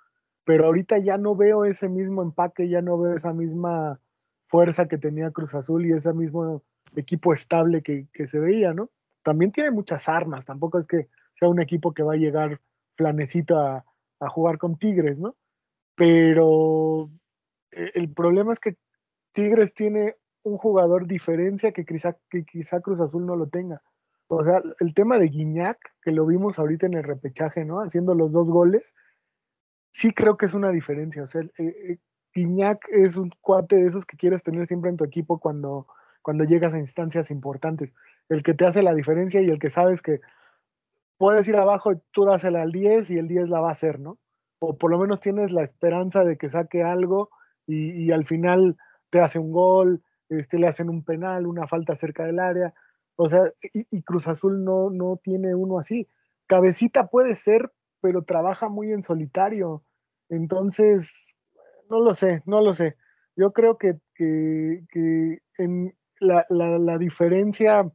Pero 0.47 0.67
ahorita 0.67 0.99
ya 0.99 1.19
no 1.19 1.35
veo 1.35 1.65
ese 1.65 1.89
mismo 1.89 2.23
empaque, 2.23 2.69
ya 2.69 2.81
no 2.81 2.97
veo 2.97 3.15
esa 3.15 3.33
misma 3.33 4.01
fuerza 4.45 4.87
que 4.87 4.97
tenía 4.97 5.33
Cruz 5.33 5.57
Azul 5.57 5.85
y 5.85 5.91
ese 5.91 6.13
mismo 6.13 6.63
equipo 6.95 7.35
estable 7.35 7.83
que, 7.83 8.07
que 8.13 8.29
se 8.29 8.39
veía, 8.39 8.73
¿no? 8.73 8.89
También 9.23 9.51
tiene 9.51 9.73
muchas 9.73 10.09
armas, 10.09 10.45
tampoco 10.45 10.79
es 10.79 10.87
que 10.87 11.09
sea 11.35 11.49
un 11.49 11.61
equipo 11.61 11.93
que 11.93 12.05
va 12.05 12.13
a 12.13 12.17
llegar 12.17 12.61
flanecito 12.93 13.59
a, 13.59 13.85
a 14.21 14.29
jugar 14.29 14.59
con 14.59 14.79
Tigres, 14.79 15.19
¿no? 15.19 15.35
Pero 15.97 17.11
eh, 17.73 17.91
el 17.95 18.13
problema 18.13 18.53
es 18.53 18.61
que 18.61 18.77
Tigres 19.33 19.75
tiene 19.75 20.15
un 20.45 20.59
jugador 20.59 21.09
diferencia 21.09 21.73
que 21.73 21.85
quizá, 21.85 22.17
que 22.31 22.45
quizá 22.45 22.81
Cruz 22.81 23.01
Azul 23.01 23.27
no 23.27 23.35
lo 23.35 23.49
tenga. 23.49 23.83
O 24.29 24.45
sea, 24.45 24.61
el 24.79 24.95
tema 24.95 25.19
de 25.19 25.27
Guiñac, 25.27 25.79
que 26.03 26.13
lo 26.13 26.25
vimos 26.25 26.61
ahorita 26.61 26.87
en 26.87 26.95
el 26.95 27.03
repechaje, 27.03 27.65
¿no? 27.65 27.81
Haciendo 27.81 28.15
los 28.15 28.31
dos 28.31 28.49
goles, 28.49 28.95
sí 29.97 30.13
creo 30.13 30.37
que 30.37 30.45
es 30.45 30.53
una 30.53 30.71
diferencia. 30.71 31.23
O 31.23 31.27
sea, 31.27 31.41
eh, 31.59 31.99
Guiñac 32.35 32.87
es 32.91 33.17
un 33.17 33.31
cuate 33.41 33.77
de 33.77 33.87
esos 33.87 34.05
que 34.05 34.19
quieres 34.19 34.43
tener 34.43 34.67
siempre 34.67 34.91
en 34.91 34.99
tu 34.99 35.05
equipo 35.05 35.41
cuando, 35.41 35.87
cuando 36.21 36.45
llegas 36.45 36.75
a 36.75 36.79
instancias 36.79 37.31
importantes. 37.31 37.95
El 38.29 38.43
que 38.43 38.53
te 38.53 38.67
hace 38.67 38.83
la 38.83 38.95
diferencia 38.95 39.41
y 39.41 39.49
el 39.49 39.59
que 39.59 39.71
sabes 39.71 40.03
que 40.03 40.21
puedes 41.17 41.49
ir 41.49 41.57
abajo 41.57 41.93
y 41.93 41.97
tú 42.11 42.27
dásela 42.27 42.61
al 42.61 42.73
10 42.73 43.09
y 43.11 43.19
el 43.19 43.27
10 43.27 43.49
la 43.49 43.61
va 43.61 43.69
a 43.69 43.73
hacer, 43.73 43.99
¿no? 43.99 44.19
O 44.59 44.77
por 44.77 44.91
lo 44.91 44.99
menos 44.99 45.21
tienes 45.21 45.51
la 45.53 45.63
esperanza 45.63 46.25
de 46.25 46.37
que 46.37 46.51
saque 46.51 46.83
algo 46.83 47.31
y, 47.67 48.05
y 48.05 48.13
al 48.13 48.27
final 48.27 48.77
te 49.09 49.21
hace 49.21 49.39
un 49.39 49.51
gol, 49.51 50.03
este, 50.29 50.59
le 50.59 50.67
hacen 50.67 50.91
un 50.91 51.05
penal, 51.05 51.47
una 51.47 51.67
falta 51.67 51.95
cerca 51.95 52.25
del 52.27 52.39
área. 52.39 52.75
O 53.17 53.31
sea, 53.31 53.45
y, 53.73 53.87
y, 53.91 54.03
Cruz 54.03 54.29
Azul 54.29 54.63
no, 54.63 54.91
no 54.91 55.19
tiene 55.23 55.55
uno 55.55 55.79
así. 55.79 56.07
Cabecita 56.47 57.07
puede 57.07 57.35
ser, 57.35 57.73
pero 58.07 58.23
trabaja 58.23 58.69
muy 58.69 58.93
en 58.93 59.03
solitario. 59.03 59.83
Entonces, 60.29 61.37
no 61.91 61.99
lo 61.99 62.15
sé, 62.15 62.41
no 62.47 62.61
lo 62.61 62.73
sé. 62.73 62.95
Yo 63.35 63.53
creo 63.53 63.79
que, 63.79 63.99
que, 64.15 65.41
en 65.59 65.93
la, 66.21 66.45
la, 66.49 66.99
diferencia 66.99 67.91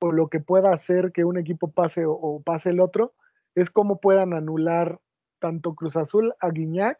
o 0.00 0.12
lo 0.12 0.28
que 0.28 0.40
pueda 0.40 0.70
hacer 0.70 1.12
que 1.12 1.24
un 1.24 1.38
equipo 1.38 1.72
pase 1.72 2.04
o, 2.06 2.42
pase 2.44 2.70
el 2.70 2.80
otro 2.80 3.14
es 3.54 3.70
cómo 3.70 4.00
puedan 4.00 4.34
anular 4.34 5.00
tanto 5.38 5.74
Cruz 5.74 5.96
Azul 5.96 6.34
a 6.40 6.50
Guiñac 6.50 6.98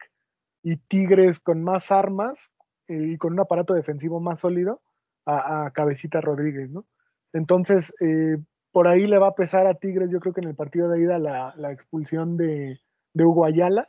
y 0.62 0.76
Tigres 0.76 1.40
con 1.40 1.62
más 1.62 1.92
armas 1.92 2.50
eh, 2.88 3.08
y 3.10 3.18
con 3.18 3.34
un 3.34 3.40
aparato 3.40 3.74
defensivo 3.74 4.20
más 4.20 4.40
sólido 4.40 4.80
a, 5.26 5.66
a 5.66 5.70
Cabecita 5.72 6.22
Rodríguez, 6.22 6.70
¿no? 6.70 6.86
Entonces, 7.34 7.92
eh, 8.00 8.38
por 8.74 8.88
ahí 8.88 9.06
le 9.06 9.18
va 9.18 9.28
a 9.28 9.34
pesar 9.36 9.68
a 9.68 9.74
Tigres, 9.74 10.10
yo 10.10 10.18
creo 10.18 10.34
que 10.34 10.40
en 10.40 10.48
el 10.48 10.56
partido 10.56 10.88
de 10.88 11.00
ida 11.00 11.20
la, 11.20 11.54
la 11.56 11.70
expulsión 11.70 12.36
de, 12.36 12.80
de, 13.12 13.24
Hugo 13.24 13.44
Ayala, 13.44 13.88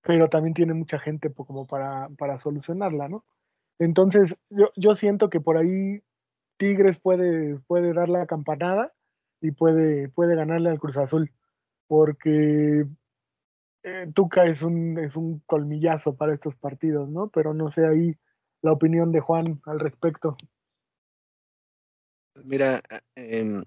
pero 0.00 0.30
también 0.30 0.54
tiene 0.54 0.72
mucha 0.72 0.98
gente 0.98 1.30
como 1.30 1.66
para, 1.66 2.08
para 2.16 2.38
solucionarla, 2.38 3.06
¿no? 3.10 3.26
Entonces, 3.78 4.40
yo, 4.48 4.70
yo, 4.76 4.94
siento 4.94 5.28
que 5.28 5.42
por 5.42 5.58
ahí 5.58 6.02
Tigres 6.56 6.98
puede, 6.98 7.58
puede 7.66 7.92
dar 7.92 8.08
la 8.08 8.24
campanada 8.24 8.94
y 9.42 9.50
puede, 9.50 10.08
puede 10.08 10.36
ganarle 10.36 10.70
al 10.70 10.80
Cruz 10.80 10.96
Azul, 10.96 11.30
porque 11.86 12.86
eh, 13.82 14.06
Tuca 14.14 14.44
es 14.44 14.62
un, 14.62 14.98
es 15.00 15.16
un 15.16 15.40
colmillazo 15.40 16.16
para 16.16 16.32
estos 16.32 16.56
partidos, 16.56 17.10
¿no? 17.10 17.28
Pero 17.28 17.52
no 17.52 17.70
sé 17.70 17.86
ahí 17.86 18.16
la 18.62 18.72
opinión 18.72 19.12
de 19.12 19.20
Juan 19.20 19.60
al 19.66 19.80
respecto. 19.80 20.34
Mira, 22.42 22.80
eh, 23.16 23.62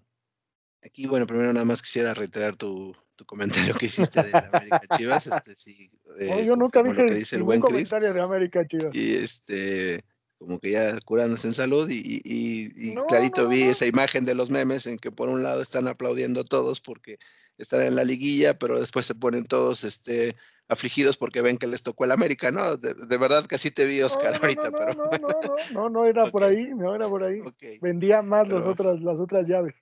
aquí, 0.87 1.07
bueno, 1.07 1.27
primero 1.27 1.53
nada 1.53 1.65
más 1.65 1.81
quisiera 1.81 2.13
reiterar 2.13 2.55
tu, 2.55 2.95
tu 3.15 3.25
comentario 3.25 3.73
que 3.75 3.85
hiciste 3.87 4.23
de 4.23 4.31
la 4.31 4.49
América 4.51 4.97
Chivas. 4.97 5.27
Este, 5.27 5.55
sí, 5.55 5.91
eh, 6.19 6.29
no, 6.29 6.41
yo 6.41 6.55
nunca 6.55 6.81
dije 6.81 7.05
que 7.05 7.13
dice 7.13 7.35
el 7.35 7.43
buen 7.43 7.61
comentario 7.61 8.13
de 8.13 8.21
América 8.21 8.65
Chivas. 8.65 8.95
Y 8.95 9.15
este, 9.15 10.01
como 10.37 10.59
que 10.59 10.71
ya 10.71 10.99
curándose 11.01 11.47
en 11.47 11.53
salud 11.53 11.89
y, 11.89 11.99
y, 11.99 12.21
y, 12.23 12.91
y 12.91 12.95
no, 12.95 13.05
clarito 13.05 13.43
no, 13.43 13.49
vi 13.49 13.63
no. 13.63 13.71
esa 13.71 13.85
imagen 13.85 14.25
de 14.25 14.35
los 14.35 14.49
memes 14.49 14.87
en 14.87 14.97
que 14.97 15.11
por 15.11 15.29
un 15.29 15.43
lado 15.43 15.61
están 15.61 15.87
aplaudiendo 15.87 16.43
todos 16.43 16.79
porque 16.79 17.17
están 17.57 17.81
en 17.81 17.95
la 17.95 18.03
liguilla, 18.03 18.57
pero 18.57 18.79
después 18.79 19.05
se 19.05 19.15
ponen 19.15 19.43
todos 19.43 19.83
este, 19.83 20.35
afligidos 20.67 21.17
porque 21.17 21.41
ven 21.41 21.57
que 21.57 21.67
les 21.67 21.83
tocó 21.83 22.05
el 22.05 22.11
América, 22.11 22.51
¿no? 22.51 22.77
De, 22.77 22.93
de 22.93 23.17
verdad 23.17 23.45
que 23.45 23.55
así 23.55 23.71
te 23.71 23.85
vi, 23.85 24.01
Oscar, 24.01 24.39
ahorita, 24.41 24.69
no, 24.69 24.77
pero... 24.77 24.93
No, 24.93 25.03
no, 25.05 25.17
no, 25.17 25.55
no, 25.71 25.89
no, 25.89 26.05
era 26.05 26.21
okay. 26.23 26.31
por 26.31 26.43
ahí, 26.43 26.67
no 26.75 26.93
era 26.93 27.07
por 27.07 27.23
ahí. 27.23 27.39
Okay. 27.39 27.79
Vendía 27.79 28.21
más 28.21 28.47
pero, 28.47 28.59
las, 28.59 28.67
otras, 28.67 29.01
las 29.01 29.19
otras 29.19 29.47
llaves. 29.47 29.75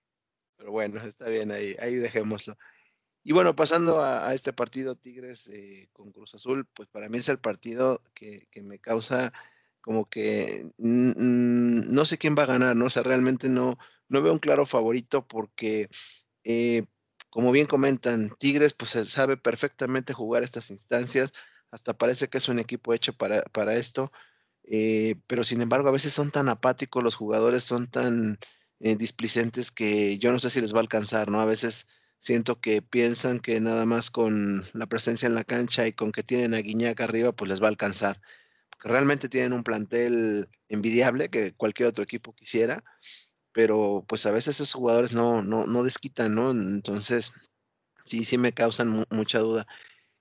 Pero 0.66 0.72
bueno, 0.72 1.00
está 1.06 1.30
bien, 1.30 1.52
ahí, 1.52 1.76
ahí 1.78 1.94
dejémoslo. 1.94 2.58
Y 3.24 3.34
bueno, 3.34 3.56
pasando 3.56 4.02
a, 4.04 4.34
este 4.34 4.52
partido 4.52 4.96
Tigres 4.96 5.46
eh, 5.46 5.90
con 5.94 6.12
Cruz 6.12 6.34
Azul, 6.34 6.66
pues 6.74 6.90
para 6.90 7.08
mí 7.08 7.20
es 7.20 7.30
el 7.30 7.38
partido 7.38 8.02
que, 8.16 8.48
me 8.64 8.80
causa 8.80 9.32
como 9.80 10.10
que 10.10 10.68
no 10.80 12.06
sé 12.06 12.18
quién 12.18 12.36
va 12.36 12.44
a 12.44 12.48
ganar, 12.48 12.76
¿no? 12.76 12.86
O 12.86 12.90
sea, 12.90 13.04
realmente 13.04 13.48
no, 13.48 13.78
no 14.10 14.24
veo 14.24 14.34
un 14.34 14.40
claro 14.40 14.66
favorito 14.66 15.28
porque, 15.28 15.88
eh, 16.44 16.88
como 17.30 17.52
bien 17.52 17.68
comentan, 17.68 18.32
Tigres 18.40 18.74
pues 18.74 18.90
sabe 19.08 19.38
perfectamente 19.38 20.14
jugar 20.14 20.42
estas 20.42 20.72
instancias, 20.72 21.32
hasta 21.70 21.96
parece 21.96 22.28
que 22.28 22.40
es 22.40 22.50
un 22.50 22.58
equipo 22.58 22.92
hecho 22.92 23.14
para, 23.14 23.44
para 23.44 23.76
esto, 23.76 24.12
eh, 24.64 25.14
pero 25.28 25.44
sin 25.44 25.62
embargo 25.62 25.90
a 25.90 25.92
veces 25.92 26.12
son 26.12 26.32
tan 26.32 26.50
apáticos 26.50 27.04
los 27.04 27.14
jugadores, 27.14 27.64
son 27.64 27.88
tan 27.88 28.40
eh, 28.80 28.96
displicentes 28.96 29.72
que 29.72 30.18
yo 30.18 30.32
no 30.32 30.40
sé 30.40 30.50
si 30.50 30.62
les 30.62 30.74
va 30.74 30.78
a 30.78 30.82
alcanzar, 30.82 31.30
¿no? 31.30 31.40
A 31.42 31.46
veces 31.46 31.88
Siento 32.26 32.60
que 32.60 32.82
piensan 32.82 33.40
que 33.40 33.60
nada 33.60 33.86
más 33.86 34.10
con 34.10 34.64
la 34.74 34.88
presencia 34.88 35.28
en 35.28 35.36
la 35.36 35.44
cancha 35.44 35.86
y 35.86 35.94
con 35.94 36.12
que 36.12 36.24
tienen 36.24 36.56
a 36.56 36.58
Guiñac 36.58 37.00
arriba, 37.02 37.34
pues 37.34 37.50
les 37.50 37.62
va 37.62 37.68
a 37.68 37.70
alcanzar. 37.70 38.20
Porque 38.72 38.90
realmente 38.90 39.30
tienen 39.30 39.54
un 39.54 39.64
plantel 39.64 40.50
envidiable 40.68 41.30
que 41.30 41.54
cualquier 41.54 41.90
otro 41.90 42.04
equipo 42.04 42.34
quisiera, 42.34 42.84
pero 43.52 44.04
pues 44.08 44.26
a 44.26 44.32
veces 44.32 44.56
esos 44.56 44.74
jugadores 44.74 45.14
no, 45.14 45.44
no, 45.44 45.68
no 45.68 45.84
desquitan, 45.84 46.34
¿no? 46.34 46.50
Entonces, 46.50 47.34
sí, 48.06 48.26
sí 48.26 48.40
me 48.40 48.54
causan 48.54 49.06
mucha 49.12 49.40
duda. 49.40 49.68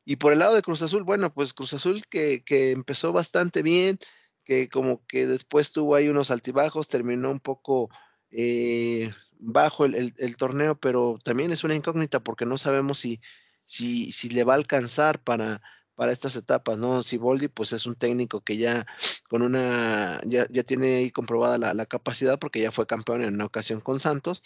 Y 0.05 0.17
por 0.17 0.35
el 0.35 0.41
lado 0.41 0.55
de 0.57 0.63
Cruz 0.63 0.83
Azul, 0.83 1.05
bueno, 1.05 1.33
pues 1.33 1.55
Cruz 1.55 1.75
Azul 1.75 2.05
que, 2.11 2.45
que 2.45 2.73
empezó 2.73 3.13
bastante 3.15 3.63
bien, 3.63 3.99
que 4.45 4.69
como 4.69 5.05
que 5.07 5.27
después 5.27 5.73
tuvo 5.73 5.95
ahí 5.95 6.09
unos 6.09 6.31
altibajos, 6.31 6.89
terminó 6.89 7.31
un 7.31 7.41
poco 7.41 7.89
eh, 8.37 9.15
bajo 9.39 9.85
el, 9.85 10.37
torneo, 10.37 10.75
pero 10.79 11.19
también 11.23 11.53
es 11.53 11.65
una 11.65 11.77
incógnita 11.77 12.21
porque 12.21 12.45
no 12.47 12.59
sabemos 12.59 12.99
si, 12.99 13.21
si, 13.65 14.11
si 14.13 14.29
le 14.31 14.43
va 14.45 14.55
a 14.55 14.57
alcanzar 14.57 15.23
para, 15.23 15.63
para 15.95 16.13
estas 16.13 16.35
etapas, 16.37 16.79
¿no? 16.79 17.03
Si 17.05 17.17
Boldi, 17.17 17.49
pues 17.49 17.73
es 17.73 17.87
un 17.87 17.95
técnico 17.95 18.41
que 18.43 18.57
ya 18.57 18.87
con 19.29 19.43
una, 19.43 20.21
ya, 20.25 20.47
ya 20.51 20.65
tiene 20.65 20.97
ahí 20.97 21.11
comprobada 21.11 21.75
la, 21.75 21.87
capacidad 21.87 22.39
porque 22.39 22.61
ya 22.61 22.73
fue 22.73 22.87
campeón 22.87 23.23
en 23.23 23.35
una 23.35 23.45
ocasión 23.47 23.81
con 23.81 24.01
Santos, 24.01 24.43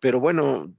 pero 0.00 0.20
bueno, 0.20 0.72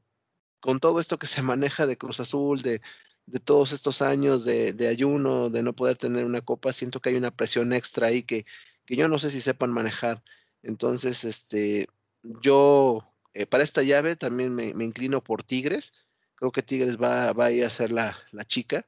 con 0.61 0.79
todo 0.79 0.99
esto 0.99 1.19
que 1.19 1.27
se 1.27 1.41
maneja 1.41 1.87
de 1.87 1.97
Cruz 1.97 2.19
Azul, 2.21 2.61
de, 2.61 2.81
de 3.25 3.39
todos 3.39 3.73
estos 3.73 4.01
años 4.01 4.45
de, 4.45 4.73
de, 4.73 4.87
ayuno, 4.87 5.49
de 5.49 5.63
no 5.63 5.73
poder 5.75 5.97
tener 5.97 6.25
una 6.25 6.41
copa, 6.41 6.73
siento 6.73 7.01
que 7.01 7.09
hay 7.09 7.15
una 7.15 7.31
presión 7.35 7.73
extra 7.73 8.07
ahí 8.07 8.23
que, 8.23 8.45
que 8.85 8.95
yo 8.95 9.07
no 9.09 9.19
sé 9.19 9.29
si 9.31 9.41
sepan 9.41 9.71
manejar. 9.71 10.23
Entonces, 10.63 11.23
este, 11.25 11.87
yo 12.41 12.99
eh, 13.33 13.45
para 13.45 13.63
esta 13.63 13.83
llave 13.83 14.15
también 14.15 14.55
me, 14.55 14.65
inclino 14.83 15.23
por 15.23 15.43
Tigres. 15.43 15.93
Creo 16.35 16.51
que 16.51 16.63
Tigres 16.63 16.97
va, 16.97 17.33
va 17.33 17.45
a 17.45 17.51
ir 17.51 17.65
a 17.65 17.69
ser 17.69 17.91
la, 17.91 18.17
la 18.31 18.45
chica. 18.45 18.85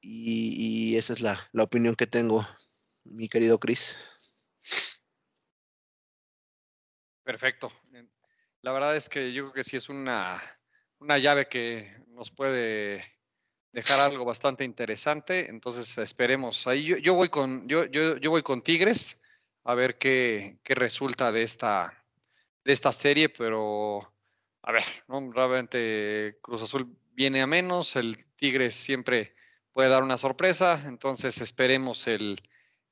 Y, 0.00 0.96
esa 0.96 1.12
es 1.14 1.20
la, 1.20 1.48
la 1.52 1.64
opinión 1.64 1.94
que 1.94 2.06
tengo, 2.06 2.46
mi 3.04 3.28
querido 3.28 3.58
Chris. 3.58 3.96
Perfecto. 7.24 7.72
La 8.62 8.72
verdad 8.72 8.96
es 8.96 9.08
que 9.08 9.32
yo 9.32 9.44
creo 9.44 9.54
que 9.54 9.64
sí 9.64 9.76
es 9.76 9.88
una, 9.88 10.40
una 10.98 11.18
llave 11.18 11.48
que 11.48 11.92
nos 12.08 12.30
puede 12.30 13.04
dejar 13.72 14.00
algo 14.00 14.24
bastante 14.24 14.64
interesante. 14.64 15.50
Entonces 15.50 15.98
esperemos. 15.98 16.66
Ahí 16.66 16.84
yo, 16.84 16.96
yo 16.98 17.14
voy 17.14 17.28
con 17.28 17.66
yo, 17.68 17.84
yo, 17.86 18.16
yo, 18.16 18.30
voy 18.30 18.42
con 18.42 18.62
Tigres 18.62 19.22
a 19.64 19.74
ver 19.74 19.98
qué, 19.98 20.58
qué 20.62 20.76
resulta 20.76 21.32
de 21.32 21.42
esta, 21.42 22.05
de 22.66 22.72
esta 22.72 22.90
serie, 22.90 23.28
pero 23.28 24.00
a 24.62 24.72
ver, 24.72 24.82
¿no? 25.06 25.30
realmente 25.32 26.38
Cruz 26.42 26.62
Azul 26.62 26.98
viene 27.12 27.40
a 27.40 27.46
menos, 27.46 27.94
el 27.94 28.16
Tigres 28.34 28.74
siempre 28.74 29.36
puede 29.72 29.88
dar 29.88 30.02
una 30.02 30.16
sorpresa, 30.16 30.82
entonces 30.84 31.40
esperemos 31.40 32.08
el, 32.08 32.36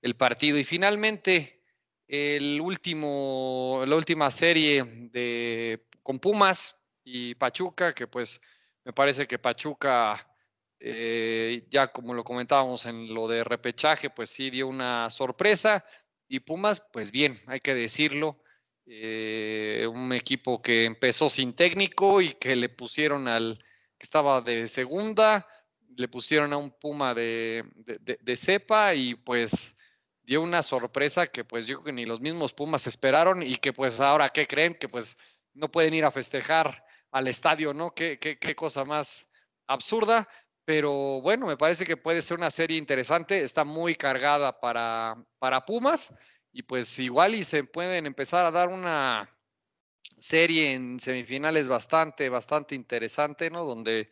el 0.00 0.14
partido. 0.14 0.58
Y 0.58 0.64
finalmente, 0.64 1.64
el 2.06 2.60
último, 2.60 3.82
la 3.84 3.96
última 3.96 4.30
serie 4.30 4.84
de, 4.84 5.88
con 6.04 6.20
Pumas 6.20 6.80
y 7.02 7.34
Pachuca, 7.34 7.92
que 7.92 8.06
pues 8.06 8.40
me 8.84 8.92
parece 8.92 9.26
que 9.26 9.40
Pachuca 9.40 10.24
eh, 10.78 11.66
ya 11.68 11.88
como 11.88 12.14
lo 12.14 12.22
comentábamos 12.22 12.86
en 12.86 13.12
lo 13.12 13.26
de 13.26 13.42
repechaje, 13.42 14.08
pues 14.08 14.30
sí 14.30 14.50
dio 14.50 14.68
una 14.68 15.10
sorpresa. 15.10 15.84
Y 16.28 16.40
Pumas, 16.40 16.80
pues 16.92 17.10
bien, 17.10 17.40
hay 17.48 17.58
que 17.58 17.74
decirlo, 17.74 18.43
eh, 18.86 19.88
un 19.90 20.12
equipo 20.12 20.60
que 20.60 20.84
empezó 20.84 21.28
sin 21.30 21.54
técnico 21.54 22.20
y 22.20 22.34
que 22.34 22.54
le 22.54 22.68
pusieron 22.68 23.28
al 23.28 23.58
que 23.98 24.04
estaba 24.04 24.40
de 24.42 24.68
segunda, 24.68 25.46
le 25.96 26.08
pusieron 26.08 26.52
a 26.52 26.58
un 26.58 26.70
Puma 26.70 27.14
de, 27.14 27.64
de, 27.76 28.18
de, 28.20 28.36
cepa 28.36 28.94
y 28.94 29.14
pues 29.14 29.78
dio 30.22 30.42
una 30.42 30.62
sorpresa 30.62 31.28
que 31.28 31.44
pues 31.44 31.66
yo 31.66 31.76
creo 31.76 31.84
que 31.84 31.92
ni 31.92 32.04
los 32.04 32.20
mismos 32.20 32.52
Pumas 32.52 32.86
esperaron 32.86 33.42
y 33.42 33.56
que 33.56 33.72
pues 33.72 34.00
ahora, 34.00 34.28
¿qué 34.30 34.46
creen? 34.46 34.74
Que 34.74 34.88
pues 34.88 35.16
no 35.54 35.70
pueden 35.70 35.94
ir 35.94 36.04
a 36.04 36.10
festejar 36.10 36.84
al 37.10 37.28
estadio, 37.28 37.72
¿no? 37.72 37.94
Qué, 37.94 38.18
qué, 38.18 38.38
qué 38.38 38.54
cosa 38.54 38.84
más 38.84 39.30
absurda. 39.66 40.28
Pero 40.64 41.20
bueno, 41.20 41.46
me 41.46 41.56
parece 41.56 41.84
que 41.84 41.96
puede 41.96 42.22
ser 42.22 42.38
una 42.38 42.50
serie 42.50 42.78
interesante. 42.78 43.40
Está 43.40 43.64
muy 43.64 43.94
cargada 43.94 44.58
para, 44.60 45.16
para 45.38 45.64
Pumas 45.64 46.14
y 46.54 46.62
pues 46.62 47.00
igual 47.00 47.34
y 47.34 47.42
se 47.42 47.64
pueden 47.64 48.06
empezar 48.06 48.46
a 48.46 48.52
dar 48.52 48.68
una 48.68 49.28
serie 50.18 50.72
en 50.72 51.00
semifinales 51.00 51.66
bastante, 51.66 52.28
bastante 52.28 52.76
interesante, 52.76 53.50
¿no? 53.50 53.64
Donde 53.64 54.08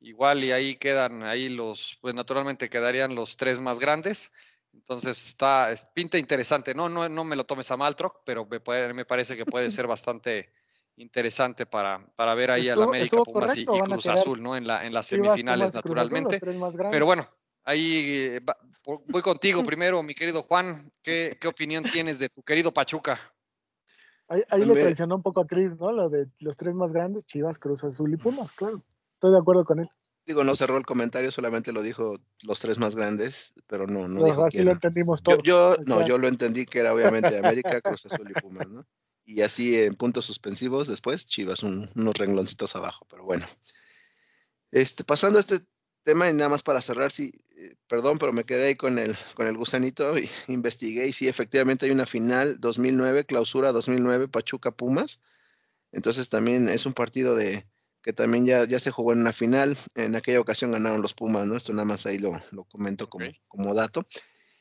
igual 0.00 0.44
y 0.44 0.52
ahí 0.52 0.76
quedan, 0.76 1.22
ahí 1.22 1.48
los, 1.48 1.96
pues 2.02 2.14
naturalmente 2.14 2.68
quedarían 2.68 3.14
los 3.14 3.38
tres 3.38 3.60
más 3.60 3.78
grandes. 3.78 4.32
Entonces 4.74 5.26
está, 5.26 5.72
es, 5.72 5.86
pinta 5.94 6.18
interesante. 6.18 6.74
No, 6.74 6.90
no, 6.90 7.08
no 7.08 7.24
me 7.24 7.36
lo 7.36 7.44
tomes 7.44 7.70
a 7.70 7.78
mal, 7.78 7.96
Troc, 7.96 8.20
pero 8.22 8.44
me, 8.44 8.60
puede, 8.60 8.92
me 8.92 9.06
parece 9.06 9.34
que 9.34 9.46
puede 9.46 9.70
ser 9.70 9.86
bastante 9.86 10.52
interesante 10.96 11.64
para, 11.64 12.06
para 12.16 12.34
ver 12.34 12.50
ahí 12.50 12.68
estuvo, 12.68 12.82
al 12.82 12.88
América, 12.90 13.22
Pumas 13.24 13.56
y, 13.56 13.62
y, 13.62 13.64
Cruz 13.64 14.06
Azul, 14.06 14.42
¿no? 14.42 14.56
En, 14.56 14.66
la, 14.66 14.84
en 14.84 14.92
las 14.92 15.06
semifinales, 15.06 15.72
naturalmente. 15.72 16.38
Pero 16.38 17.06
bueno, 17.06 17.26
ahí 17.64 18.36
eh, 18.36 18.40
va, 18.40 18.56
voy 18.84 19.22
contigo 19.22 19.64
primero, 19.64 20.02
mi 20.02 20.14
querido 20.14 20.42
Juan. 20.42 20.90
¿Qué, 21.02 21.36
¿Qué, 21.40 21.48
opinión 21.48 21.84
tienes 21.84 22.18
de 22.18 22.28
tu 22.28 22.42
querido 22.42 22.72
Pachuca? 22.72 23.20
Ahí, 24.28 24.42
ahí 24.50 24.64
le 24.64 24.74
traicionó 24.74 25.16
un 25.16 25.22
poco 25.22 25.40
a 25.40 25.46
Cris, 25.46 25.76
¿no? 25.78 25.90
Lo 25.92 26.08
de 26.08 26.26
los 26.40 26.56
tres 26.56 26.74
más 26.74 26.92
grandes, 26.92 27.24
Chivas, 27.24 27.58
Cruz 27.58 27.82
Azul 27.84 28.12
y 28.12 28.16
Pumas, 28.16 28.52
claro. 28.52 28.82
Estoy 29.14 29.32
de 29.32 29.38
acuerdo 29.38 29.64
con 29.64 29.80
él. 29.80 29.88
Digo, 30.26 30.44
no 30.44 30.54
cerró 30.54 30.76
el 30.76 30.84
comentario, 30.84 31.32
solamente 31.32 31.72
lo 31.72 31.80
dijo 31.80 32.18
los 32.42 32.60
tres 32.60 32.78
más 32.78 32.94
grandes, 32.94 33.54
pero 33.66 33.86
no, 33.86 34.06
no, 34.06 34.20
no 34.20 34.24
dijo 34.26 34.44
así 34.44 34.58
quién. 34.58 34.66
lo 34.66 34.72
entendimos 34.72 35.22
todos. 35.22 35.38
Yo, 35.42 35.76
yo 35.76 35.82
no, 35.86 36.06
yo 36.06 36.18
lo 36.18 36.28
entendí 36.28 36.66
que 36.66 36.80
era 36.80 36.92
obviamente 36.92 37.38
América, 37.38 37.80
Cruz 37.80 38.04
Azul 38.04 38.30
y 38.30 38.38
Pumas, 38.38 38.68
¿no? 38.68 38.82
y 39.28 39.42
así 39.42 39.78
en 39.78 39.94
puntos 39.94 40.24
suspensivos 40.24 40.88
después 40.88 41.26
Chivas 41.26 41.62
un, 41.62 41.90
unos 41.94 42.16
rengloncitos 42.16 42.74
abajo, 42.74 43.06
pero 43.10 43.24
bueno. 43.24 43.44
Este, 44.70 45.04
pasando 45.04 45.36
a 45.38 45.40
este 45.40 45.60
tema 46.08 46.30
y 46.30 46.32
nada 46.32 46.48
más 46.48 46.62
para 46.62 46.80
cerrar, 46.80 47.12
sí, 47.12 47.32
eh, 47.58 47.74
perdón, 47.86 48.18
pero 48.18 48.32
me 48.32 48.44
quedé 48.44 48.68
ahí 48.68 48.76
con 48.76 48.98
el, 48.98 49.14
con 49.34 49.46
el 49.46 49.58
gusanito 49.58 50.18
y 50.18 50.30
investigué 50.48 51.06
y 51.06 51.12
sí, 51.12 51.28
efectivamente 51.28 51.84
hay 51.84 51.92
una 51.92 52.06
final 52.06 52.58
2009, 52.60 53.26
clausura 53.26 53.72
2009, 53.72 54.28
Pachuca 54.28 54.70
Pumas. 54.70 55.20
Entonces 55.92 56.30
también 56.30 56.66
es 56.68 56.86
un 56.86 56.94
partido 56.94 57.36
de 57.36 57.66
que 58.02 58.14
también 58.14 58.46
ya, 58.46 58.64
ya 58.64 58.80
se 58.80 58.90
jugó 58.90 59.12
en 59.12 59.20
una 59.20 59.34
final. 59.34 59.76
En 59.96 60.16
aquella 60.16 60.40
ocasión 60.40 60.72
ganaron 60.72 61.02
los 61.02 61.12
Pumas, 61.12 61.46
¿no? 61.46 61.56
Esto 61.56 61.74
nada 61.74 61.84
más 61.84 62.06
ahí 62.06 62.18
lo, 62.18 62.40
lo 62.52 62.64
comento 62.64 63.10
como, 63.10 63.26
okay. 63.26 63.38
como 63.46 63.74
dato. 63.74 64.06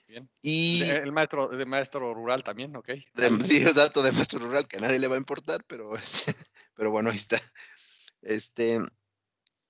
Bien. 0.05 0.29
Y 0.41 0.83
el 0.83 1.13
maestro, 1.13 1.47
de 1.47 1.65
maestro 1.65 2.13
rural 2.13 2.43
también, 2.43 2.75
ok. 2.75 2.89
De, 3.13 3.29
sí, 3.45 3.57
es 3.57 3.73
dato 3.73 4.03
de 4.03 4.11
maestro 4.11 4.39
rural 4.39 4.67
que 4.67 4.77
a 4.77 4.81
nadie 4.81 4.99
le 4.99 5.07
va 5.07 5.15
a 5.15 5.19
importar, 5.19 5.63
pero, 5.65 5.93
pero 6.75 6.91
bueno, 6.91 7.09
ahí 7.09 7.15
está. 7.15 7.39
Este, 8.21 8.81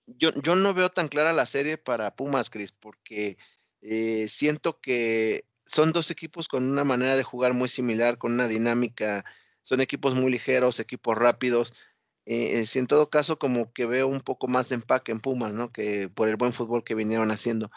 yo, 0.07 0.33
yo 0.41 0.55
no 0.55 0.73
veo 0.73 0.89
tan 0.89 1.07
clara 1.07 1.33
la 1.33 1.45
serie 1.45 1.77
para 1.77 2.15
Pumas, 2.15 2.49
Cris, 2.49 2.71
porque 2.71 3.37
eh, 3.81 4.27
siento 4.29 4.79
que 4.79 5.45
son 5.65 5.91
dos 5.93 6.11
equipos 6.11 6.47
con 6.47 6.69
una 6.69 6.83
manera 6.83 7.15
de 7.15 7.23
jugar 7.23 7.53
muy 7.53 7.69
similar, 7.69 8.17
con 8.17 8.33
una 8.33 8.47
dinámica, 8.47 9.25
son 9.61 9.81
equipos 9.81 10.15
muy 10.15 10.31
ligeros, 10.31 10.79
equipos 10.79 11.15
rápidos. 11.17 11.73
Eh, 12.25 12.65
si 12.65 12.79
en 12.79 12.87
todo 12.87 13.09
caso 13.09 13.39
como 13.39 13.71
que 13.73 13.85
veo 13.85 14.07
un 14.07 14.21
poco 14.21 14.47
más 14.47 14.69
de 14.69 14.75
empaque 14.75 15.11
en 15.11 15.19
Pumas, 15.19 15.53
¿no? 15.53 15.71
Que 15.71 16.09
por 16.09 16.29
el 16.29 16.37
buen 16.37 16.53
fútbol 16.53 16.83
que 16.83 16.95
vinieron 16.95 17.31
haciendo 17.31 17.69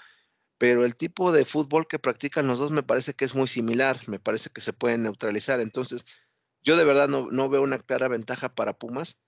pero 0.60 0.84
el 0.84 0.94
tipo 0.94 1.32
de 1.32 1.46
fútbol 1.46 1.88
que 1.88 1.98
practican 1.98 2.46
los 2.46 2.58
dos 2.58 2.70
me 2.70 2.82
parece 2.82 3.14
que 3.14 3.24
es 3.24 3.34
muy 3.34 3.48
similar, 3.48 3.98
me 4.08 4.18
parece 4.20 4.50
que 4.50 4.60
se 4.60 4.74
pueden 4.74 5.04
neutralizar. 5.04 5.58
Entonces, 5.58 6.04
yo 6.62 6.76
de 6.76 6.84
verdad 6.84 7.08
no, 7.08 7.30
no 7.30 7.48
veo 7.48 7.62
una 7.62 7.78
clara 7.78 8.08
ventaja 8.08 8.54
para 8.54 8.74
Pumas. 8.74 9.18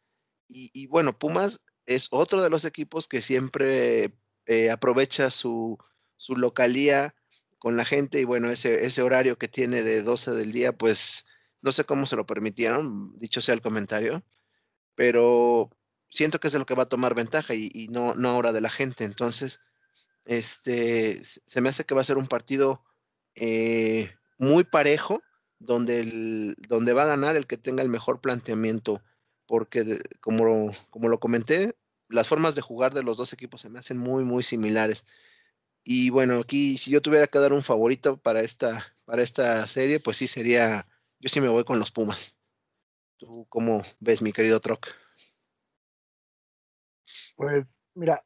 Y, 0.47 0.71
y, 0.75 0.89
bueno, 0.89 1.19
Pumas 1.19 1.63
es 1.87 2.09
otro 2.11 2.43
de 2.43 2.51
los 2.51 2.65
equipos 2.65 3.09
que 3.09 3.23
siempre 3.23 4.15
eh, 4.47 4.71
aprovecha 4.71 5.31
su, 5.31 5.79
su, 6.17 6.37
localía 6.37 7.15
con 7.59 7.77
la 7.77 7.85
gente 7.85 8.21
y 8.21 8.25
bueno, 8.25 8.51
ese, 8.51 8.85
ese 8.85 9.03
horario 9.03 9.39
que 9.39 9.49
tiene 9.49 9.83
de 9.83 10.03
12 10.03 10.33
del 10.33 10.53
día, 10.53 10.73
pues 10.77 11.25
no 11.61 11.73
sé 11.73 11.85
cómo 11.85 12.07
se 12.07 12.17
lo 12.17 12.27
permitieron, 12.27 13.19
dicho 13.19 13.41
sea 13.41 13.55
el 13.55 13.63
comentario, 13.63 14.25
pero 14.95 15.71
siento 16.11 16.41
que 16.41 16.49
es 16.49 16.55
lo 16.55 16.67
que 16.67 16.75
va 16.75 16.85
a 16.85 16.89
tomar 16.89 17.15
ventaja 17.15 17.55
y, 17.55 17.71
y 17.73 17.89
no, 17.89 18.15
no 18.15 18.29
ahora 18.31 18.53
de 18.53 18.61
la 18.61 18.71
gente. 18.71 19.05
Entonces, 19.05 19.61
este, 20.25 21.21
se 21.23 21.61
me 21.61 21.69
hace 21.69 21.85
que 21.85 21.95
va 21.95 22.01
a 22.01 22.05
ser 22.05 22.19
un 22.19 22.29
partido 22.29 22.85
eh, 23.35 24.13
muy 24.39 24.65
parejo, 24.65 25.23
donde, 25.59 26.01
el, 26.01 26.55
donde 26.69 26.93
va 26.93 27.05
a 27.05 27.07
ganar 27.07 27.37
el 27.37 27.47
que 27.47 27.57
tenga 27.57 27.83
el 27.83 27.89
mejor 27.89 28.21
planteamiento, 28.21 29.03
porque 29.53 29.99
como, 30.23 30.71
como 30.89 31.11
lo 31.11 31.21
comenté, 31.21 31.77
las 32.09 32.27
formas 32.27 32.55
de 32.55 32.63
jugar 32.63 32.95
de 32.95 33.03
los 33.03 33.19
dos 33.19 33.35
equipos 33.35 33.61
se 33.61 33.69
me 33.69 33.81
hacen 33.81 33.99
muy, 33.99 34.25
muy 34.25 34.43
similares. 34.43 35.05
Y 35.85 36.09
bueno, 36.09 36.39
aquí 36.39 36.79
si 36.79 36.91
yo 36.91 37.03
tuviera 37.03 37.27
que 37.27 37.39
dar 37.39 37.53
un 37.53 37.61
favorito 37.61 38.17
para 38.17 38.41
esta, 38.41 38.83
para 39.05 39.21
esta 39.21 39.67
serie, 39.67 40.01
pues 40.01 40.17
sí 40.17 40.27
sería, 40.27 40.89
yo 41.21 41.29
sí 41.29 41.39
me 41.43 41.51
voy 41.51 41.65
con 41.65 41.79
los 41.79 41.91
Pumas. 41.91 42.39
¿Tú 43.19 43.45
cómo 43.51 43.83
ves, 44.01 44.23
mi 44.23 44.33
querido 44.33 44.59
Troc? 44.59 44.87
Pues 47.37 47.67
mira, 47.93 48.25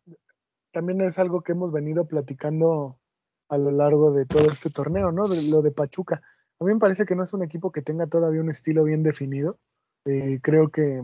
también 0.71 1.01
es 1.01 1.19
algo 1.19 1.43
que 1.43 1.51
hemos 1.51 1.73
venido 1.73 2.07
platicando 2.07 3.01
a 3.49 3.59
lo 3.59 3.73
largo 3.73 4.13
de 4.13 4.27
todo 4.27 4.49
este 4.53 4.71
torneo, 4.71 5.11
¿no? 5.11 5.27
De 5.27 5.43
lo 5.43 5.61
de 5.61 5.73
Pachuca. 5.73 6.23
A 6.61 6.65
mí 6.65 6.73
me 6.73 6.79
parece 6.79 7.05
que 7.05 7.17
no 7.17 7.25
es 7.25 7.33
un 7.33 7.43
equipo 7.43 7.73
que 7.73 7.83
tenga 7.83 8.07
todavía 8.07 8.41
un 8.41 8.51
estilo 8.51 8.85
bien 8.85 9.03
definido. 9.03 9.59
Eh, 10.07 10.39
creo 10.43 10.71
que, 10.71 11.03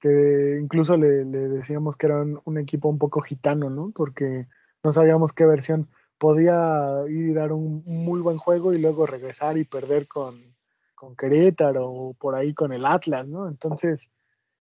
que 0.00 0.58
incluso 0.62 0.96
le, 0.96 1.24
decíamos 1.24 1.96
que 1.96 2.06
era 2.06 2.22
un, 2.22 2.40
un, 2.44 2.58
equipo 2.58 2.88
un 2.88 2.98
poco 2.98 3.20
gitano, 3.20 3.68
¿no? 3.68 3.90
Porque 3.94 4.46
no 4.82 4.92
sabíamos 4.92 5.32
qué 5.32 5.44
versión 5.44 5.88
podía 6.18 7.04
ir 7.08 7.26
y 7.28 7.34
dar 7.34 7.52
un 7.52 7.82
muy 7.84 8.20
buen 8.20 8.38
juego 8.38 8.72
y 8.72 8.80
luego 8.80 9.06
regresar 9.06 9.58
y 9.58 9.64
perder 9.64 10.06
con, 10.08 10.56
con 10.94 11.16
Querétaro 11.16 11.90
o 11.90 12.14
por 12.14 12.34
ahí 12.34 12.54
con 12.54 12.72
el 12.72 12.84
Atlas, 12.86 13.28
¿no? 13.28 13.48
Entonces, 13.48 14.10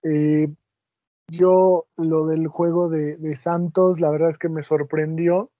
eh, 0.03 0.47
yo 1.29 1.87
lo 1.97 2.25
del 2.27 2.47
juego 2.47 2.89
de, 2.89 3.17
de, 3.17 3.35
Santos, 3.35 3.99
la 3.99 4.11
verdad 4.11 4.29
es 4.29 4.37
que 4.37 4.49
me 4.49 4.63
sorprendió, 4.63 5.51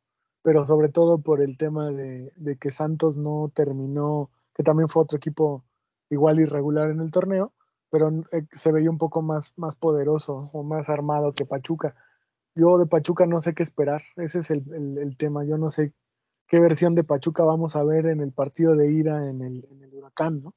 pero 0.42 0.66
sobre 0.66 0.90
todo 0.90 1.20
por 1.20 1.42
el 1.42 1.58
tema 1.58 1.90
de, 1.90 2.32
de, 2.38 2.58
que 2.58 2.72
Santos 2.72 3.18
no 3.18 3.52
terminó, 3.54 4.30
que 4.54 4.64
también 4.64 4.88
fue 4.88 5.04
otro 5.04 5.18
equipo 5.18 5.66
igual 6.10 6.40
irregular 6.40 6.90
en 6.90 7.02
el 7.02 7.12
torneo, 7.12 7.54
pero 7.98 8.12
eh, 8.32 8.46
se 8.52 8.72
veía 8.72 8.92
un 8.92 9.00
poco 9.00 9.24
más, 9.24 9.54
más 9.56 9.76
poderoso 9.76 10.52
o 10.54 10.62
más 10.62 10.88
armado 10.88 11.32
que 11.32 11.46
Pachuca. 11.46 11.96
Yo 12.54 12.78
de 12.78 12.86
Pachuca 12.86 13.26
no 13.26 13.42
sé 13.42 13.56
qué 13.56 13.64
esperar, 13.64 14.04
ese 14.18 14.40
es 14.40 14.52
el, 14.52 15.00
el, 15.00 15.18
tema, 15.18 15.44
yo 15.46 15.58
no 15.58 15.72
sé 15.72 15.94
qué 16.48 16.60
versión 16.60 16.94
de 16.94 17.04
Pachuca 17.04 17.44
vamos 17.44 17.76
a 17.76 17.84
ver 17.84 18.06
en 18.06 18.22
el 18.22 18.32
partido 18.34 18.76
de 18.76 18.92
ida 18.92 19.28
en 19.28 19.42
el, 19.42 19.68
en 19.72 19.84
el 19.84 19.94
huracán, 19.96 20.44
¿no? 20.44 20.54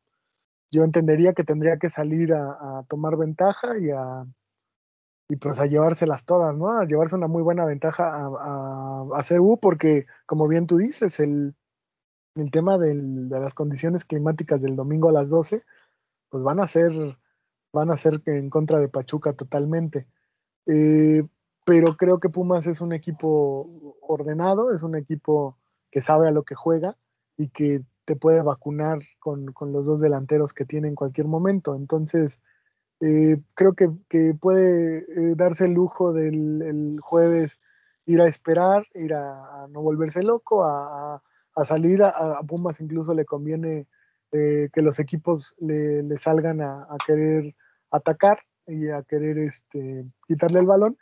Yo 0.70 0.84
entendería 0.84 1.32
que 1.32 1.42
tendría 1.42 1.78
que 1.78 1.88
salir 1.88 2.34
a, 2.34 2.84
tomar 2.88 3.16
ventaja 3.16 3.78
y 3.78 3.90
a 3.90 4.26
y 5.30 5.36
pues 5.36 5.60
a 5.60 5.66
llevárselas 5.66 6.26
todas, 6.26 6.54
¿no? 6.54 6.78
A 6.78 6.84
llevarse 6.84 7.14
una 7.14 7.28
muy 7.28 7.42
buena 7.42 7.64
ventaja 7.64 8.04
a, 8.04 8.26
a, 8.26 9.18
a 9.18 9.24
CU, 9.26 9.58
porque 9.60 10.04
como 10.26 10.46
bien 10.46 10.66
tú 10.66 10.76
dices, 10.76 11.20
el, 11.20 11.54
el 12.34 12.50
tema 12.50 12.76
de 12.76 12.94
las 12.94 13.54
condiciones 13.54 14.04
climáticas 14.04 14.60
del 14.60 14.76
domingo 14.76 15.08
a 15.08 15.12
las 15.12 15.30
12, 15.30 15.64
pues 16.30 16.44
van 16.44 16.60
a 16.60 16.66
ser, 16.66 16.92
van 17.72 17.90
a 17.90 17.96
ser 17.96 18.22
en 18.26 18.50
contra 18.50 18.78
de 18.78 18.88
Pachuca 18.88 19.32
totalmente. 19.32 20.06
Eh, 20.66 21.22
pero 21.64 21.96
creo 21.96 22.18
que 22.18 22.28
Pumas 22.28 22.66
es 22.66 22.80
un 22.80 22.92
equipo 22.92 23.96
ordenado, 24.00 24.74
es 24.74 24.82
un 24.82 24.96
equipo 24.96 25.56
que 25.90 26.00
sabe 26.00 26.28
a 26.28 26.32
lo 26.32 26.42
que 26.44 26.54
juega 26.54 26.96
y 27.36 27.48
que 27.48 27.84
te 28.04 28.16
puede 28.16 28.42
vacunar 28.42 28.98
con, 29.18 29.52
con 29.52 29.72
los 29.72 29.86
dos 29.86 30.00
delanteros 30.00 30.52
que 30.52 30.64
tiene 30.64 30.88
en 30.88 30.94
cualquier 30.94 31.26
momento. 31.26 31.76
Entonces, 31.76 32.40
eh, 33.00 33.40
creo 33.54 33.74
que, 33.74 33.88
que 34.08 34.34
puede 34.34 34.98
eh, 34.98 35.34
darse 35.36 35.64
el 35.64 35.72
lujo 35.72 36.12
del 36.12 36.62
el 36.62 37.00
jueves 37.00 37.58
ir 38.06 38.20
a 38.20 38.26
esperar, 38.26 38.86
ir 38.94 39.14
a, 39.14 39.66
no 39.70 39.80
volverse 39.82 40.22
loco, 40.22 40.64
a, 40.64 41.22
a 41.54 41.64
salir. 41.64 42.02
A, 42.02 42.08
a, 42.08 42.42
Pumas 42.42 42.80
incluso 42.80 43.14
le 43.14 43.24
conviene 43.24 43.86
eh, 44.32 44.68
que 44.72 44.82
los 44.82 44.98
equipos 44.98 45.54
le, 45.58 46.02
le 46.02 46.16
salgan 46.16 46.60
a, 46.60 46.86
querer 47.06 47.54
atacar 47.90 48.38
y 48.66 48.88
a 48.88 49.02
querer 49.02 49.38
este, 49.38 50.06
quitarle 50.26 50.60
el 50.60 50.66
balón. 50.66 50.98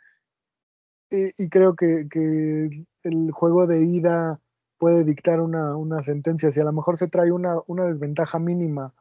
y 1.11 1.49
creo 1.49 1.75
que, 1.75 2.07
que, 2.09 2.85
el 3.03 3.31
juego 3.31 3.65
de 3.67 3.83
ida 3.83 4.39
puede 4.77 5.03
dictar 5.03 5.41
una, 5.41 5.75
una, 5.75 6.01
sentencia. 6.03 6.51
Si 6.51 6.59
a 6.59 6.63
lo 6.63 6.73
mejor 6.73 6.97
se 6.97 7.07
trae 7.07 7.31
una, 7.31 7.55
una 7.67 7.85
desventaja 7.85 8.39
mínima 8.39 8.93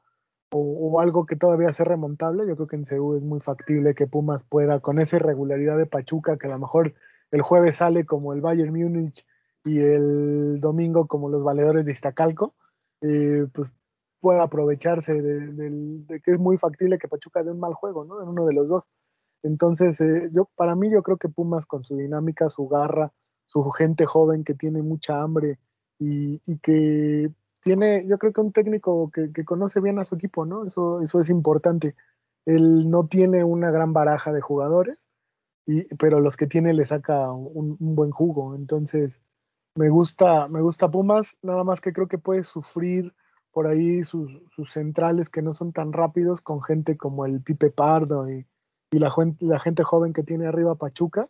o, 0.52 0.58
o, 0.58 1.00
algo 1.00 1.26
que 1.26 1.36
todavía 1.36 1.72
sea 1.72 1.84
remontable, 1.86 2.46
yo 2.46 2.56
creo 2.56 2.68
que 2.68 2.76
en 2.76 2.86
CEU 2.86 3.16
es 3.16 3.24
muy 3.24 3.40
factible 3.40 3.94
que 3.94 4.06
Pumas 4.06 4.44
pueda, 4.44 4.80
con 4.80 4.98
esa 4.98 5.16
irregularidad 5.16 5.76
de 5.78 5.86
Pachuca, 5.86 6.38
que 6.38 6.46
a 6.48 6.50
lo 6.50 6.58
mejor 6.58 6.94
el 7.30 7.42
jueves 7.42 7.76
sale 7.76 8.04
como 8.06 8.32
el 8.32 8.40
Bayern 8.40 8.72
Múnich 8.72 9.26
y 9.64 9.80
el 9.80 10.60
domingo 10.60 11.06
como 11.06 11.28
los 11.28 11.42
valedores 11.42 11.86
de 11.86 11.92
Iztacalco, 11.92 12.54
eh, 13.02 13.46
pues 13.52 13.70
pueda 14.20 14.42
aprovecharse 14.42 15.14
de, 15.14 16.20
que 16.24 16.30
es 16.32 16.38
muy 16.38 16.56
factible 16.56 16.98
que 16.98 17.08
Pachuca 17.08 17.42
dé 17.42 17.50
un 17.50 17.60
mal 17.60 17.74
juego, 17.74 18.04
¿no? 18.04 18.22
En 18.22 18.28
uno 18.28 18.46
de 18.46 18.54
los 18.54 18.68
dos. 18.68 18.84
Entonces, 19.42 20.00
eh, 20.00 20.30
yo, 20.32 20.48
para 20.56 20.74
mí, 20.74 20.90
yo 20.90 21.02
creo 21.02 21.16
que 21.16 21.28
Pumas 21.28 21.66
con 21.66 21.84
su 21.84 21.96
dinámica, 21.96 22.48
su 22.48 22.66
garra, 22.68 23.12
su 23.46 23.62
gente 23.70 24.04
joven 24.04 24.44
que 24.44 24.54
tiene 24.54 24.82
mucha 24.82 25.22
hambre 25.22 25.58
y, 25.98 26.38
que 26.58 27.30
tiene, 27.60 28.06
yo 28.06 28.18
creo 28.18 28.32
que 28.32 28.40
un 28.40 28.52
técnico 28.52 29.10
que, 29.10 29.32
que, 29.32 29.44
conoce 29.44 29.80
bien 29.80 29.98
a 29.98 30.04
su 30.04 30.16
equipo, 30.16 30.44
¿no? 30.46 30.64
Eso, 30.64 31.00
eso 31.02 31.20
es 31.20 31.30
importante. 31.30 31.94
Él 32.44 32.90
no 32.90 33.06
tiene 33.06 33.44
una 33.44 33.70
gran 33.70 33.92
baraja 33.92 34.32
de 34.32 34.40
jugadores, 34.40 35.08
y, 35.66 35.84
pero 35.96 36.20
los 36.20 36.36
que 36.36 36.46
tiene 36.46 36.72
le 36.74 36.86
saca 36.86 37.32
un, 37.32 37.76
un, 37.78 37.94
buen 37.94 38.10
jugo. 38.10 38.54
Entonces, 38.56 39.20
me 39.74 39.90
gusta, 39.90 40.48
me 40.48 40.60
gusta 40.60 40.90
Pumas, 40.90 41.36
nada 41.42 41.64
más 41.64 41.80
que 41.80 41.92
creo 41.92 42.08
que 42.08 42.18
puede 42.18 42.44
sufrir 42.44 43.14
por 43.52 43.66
ahí 43.66 44.02
sus, 44.02 44.42
sus 44.48 44.72
centrales 44.72 45.30
que 45.30 45.42
no 45.42 45.52
son 45.52 45.72
tan 45.72 45.92
rápidos 45.92 46.40
con 46.40 46.62
gente 46.62 46.96
como 46.96 47.26
el 47.26 47.42
Pipe 47.42 47.70
Pardo 47.70 48.30
y, 48.30 48.46
y 48.90 48.98
la, 48.98 49.12
la 49.40 49.58
gente 49.58 49.82
joven 49.82 50.12
que 50.12 50.22
tiene 50.22 50.46
arriba 50.46 50.76
Pachuca, 50.76 51.28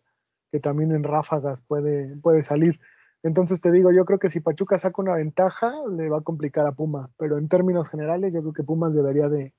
que 0.51 0.59
también 0.59 0.91
en 0.91 1.03
ráfagas 1.03 1.61
puede, 1.61 2.15
puede 2.17 2.43
salir. 2.43 2.79
Entonces 3.23 3.59
te 3.61 3.71
digo, 3.71 3.91
yo 3.91 4.05
creo 4.05 4.19
que 4.19 4.29
si 4.29 4.39
Pachuca 4.39 4.77
saca 4.77 5.01
una 5.01 5.15
ventaja, 5.15 5.73
le 5.89 6.09
va 6.09 6.19
a 6.19 6.21
complicar 6.21 6.65
a 6.67 6.71
Pumas, 6.71 7.11
pero 7.17 7.37
en 7.37 7.49
términos 7.49 7.89
generales 7.89 8.33
yo 8.33 8.41
creo 8.41 8.53
que 8.53 8.63
Pumas 8.63 8.95
debería 8.95 9.27
de, 9.27 9.53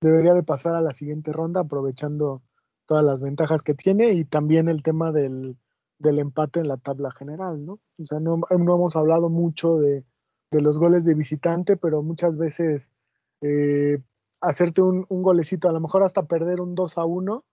debería 0.00 0.34
de 0.34 0.42
pasar 0.42 0.74
a 0.74 0.82
la 0.82 0.90
siguiente 0.90 1.32
ronda 1.32 1.62
aprovechando 1.62 2.42
todas 2.86 3.04
las 3.04 3.20
ventajas 3.20 3.62
que 3.62 3.74
tiene 3.74 4.12
y 4.12 4.24
también 4.24 4.68
el 4.68 4.82
tema 4.82 5.12
del, 5.12 5.58
del 5.98 6.18
empate 6.18 6.60
en 6.60 6.68
la 6.68 6.76
tabla 6.76 7.10
general, 7.10 7.64
¿no? 7.64 7.80
O 8.00 8.04
sea, 8.04 8.20
no, 8.20 8.36
no 8.36 8.74
hemos 8.74 8.96
hablado 8.96 9.28
mucho 9.28 9.78
de, 9.78 10.04
de, 10.50 10.60
los 10.60 10.78
goles 10.78 11.04
de 11.04 11.14
visitante, 11.14 11.76
pero 11.76 12.02
muchas 12.02 12.36
veces 12.36 12.92
eh, 13.40 13.98
hacerte 14.40 14.82
un, 14.82 15.04
golecito, 15.08 15.68
a 15.68 15.72
lo 15.72 15.80
mejor 15.80 16.02
hasta 16.02 16.26
perder 16.26 16.60
un 16.60 16.74
2 16.74 16.98
a 16.98 17.04
1, 17.04 17.44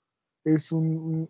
es 0.45 0.71
un, 0.71 1.29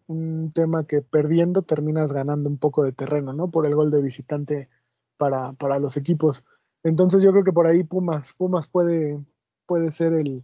tema 0.53 0.85
que 0.85 1.01
perdiendo 1.01 1.61
terminas 1.61 2.11
ganando 2.11 2.49
un 2.49 2.57
poco 2.57 2.83
de 2.83 2.91
terreno, 2.91 3.33
¿no? 3.33 3.51
Por 3.51 3.65
el 3.65 3.75
gol 3.75 3.91
de 3.91 4.01
visitante 4.01 4.69
para, 5.17 5.53
para 5.53 5.79
los 5.79 5.97
equipos. 5.97 6.43
Entonces 6.83 7.23
yo 7.23 7.31
creo 7.31 7.43
que 7.43 7.53
por 7.53 7.67
ahí 7.67 7.83
Pumas, 7.83 8.33
Pumas 8.33 8.67
puede, 8.67 9.23
puede 9.65 9.91
ser 9.91 10.13
el, 10.13 10.43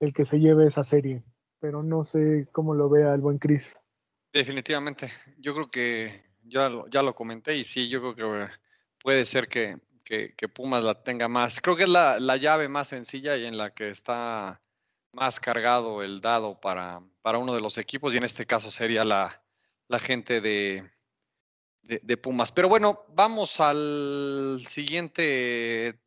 el 0.00 0.12
que 0.12 0.24
se 0.24 0.40
lleve 0.40 0.64
esa 0.64 0.84
serie, 0.84 1.24
pero 1.60 1.82
no 1.82 2.04
sé 2.04 2.48
cómo 2.52 2.74
lo 2.74 2.88
vea 2.88 3.14
el 3.14 3.20
buen 3.20 3.38
Cris. 3.38 3.76
Definitivamente, 4.32 5.10
yo 5.38 5.54
creo 5.54 5.70
que 5.70 6.24
ya 6.42 6.70
ya 6.90 7.02
lo 7.02 7.14
comenté 7.14 7.56
y 7.56 7.64
sí, 7.64 7.88
yo 7.88 8.00
creo 8.00 8.14
que 8.14 8.52
puede 9.02 9.24
ser 9.24 9.48
que, 9.48 9.78
que, 10.04 10.48
Pumas 10.48 10.84
la 10.84 11.02
tenga 11.02 11.28
más. 11.28 11.60
Creo 11.60 11.76
que 11.76 11.84
es 11.84 11.88
la, 11.88 12.20
la 12.20 12.36
llave 12.36 12.68
más 12.68 12.88
sencilla 12.88 13.36
y 13.36 13.46
en 13.46 13.56
la 13.56 13.74
que 13.74 13.88
está 13.88 14.60
más 15.12 15.40
cargado 15.40 16.02
el 16.02 16.20
dado 16.20 16.60
para, 16.60 17.02
para 17.22 17.38
uno 17.38 17.54
de 17.54 17.60
los 17.60 17.78
equipos 17.78 18.14
y 18.14 18.18
en 18.18 18.24
este 18.24 18.46
caso 18.46 18.70
sería 18.70 19.04
la, 19.04 19.42
la 19.88 19.98
gente 19.98 20.40
de, 20.40 20.90
de, 21.82 22.00
de, 22.02 22.16
Pumas. 22.16 22.52
Pero 22.52 22.68
bueno, 22.68 23.04
vamos 23.08 23.60
al 23.60 24.62
siguiente, 24.66 25.98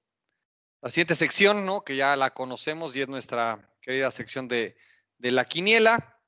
la 0.81 0.89
siguiente 0.89 1.15
sección, 1.15 1.65
¿no? 1.65 1.83
Que 1.83 1.95
ya 1.95 2.15
la 2.15 2.33
conocemos 2.33 2.95
y 2.95 3.01
es 3.01 3.07
nuestra 3.07 3.73
querida 3.81 4.11
sección 4.11 4.47
de, 4.47 4.77
de 5.17 5.31
la 5.31 5.45
quiniela, 5.45 6.19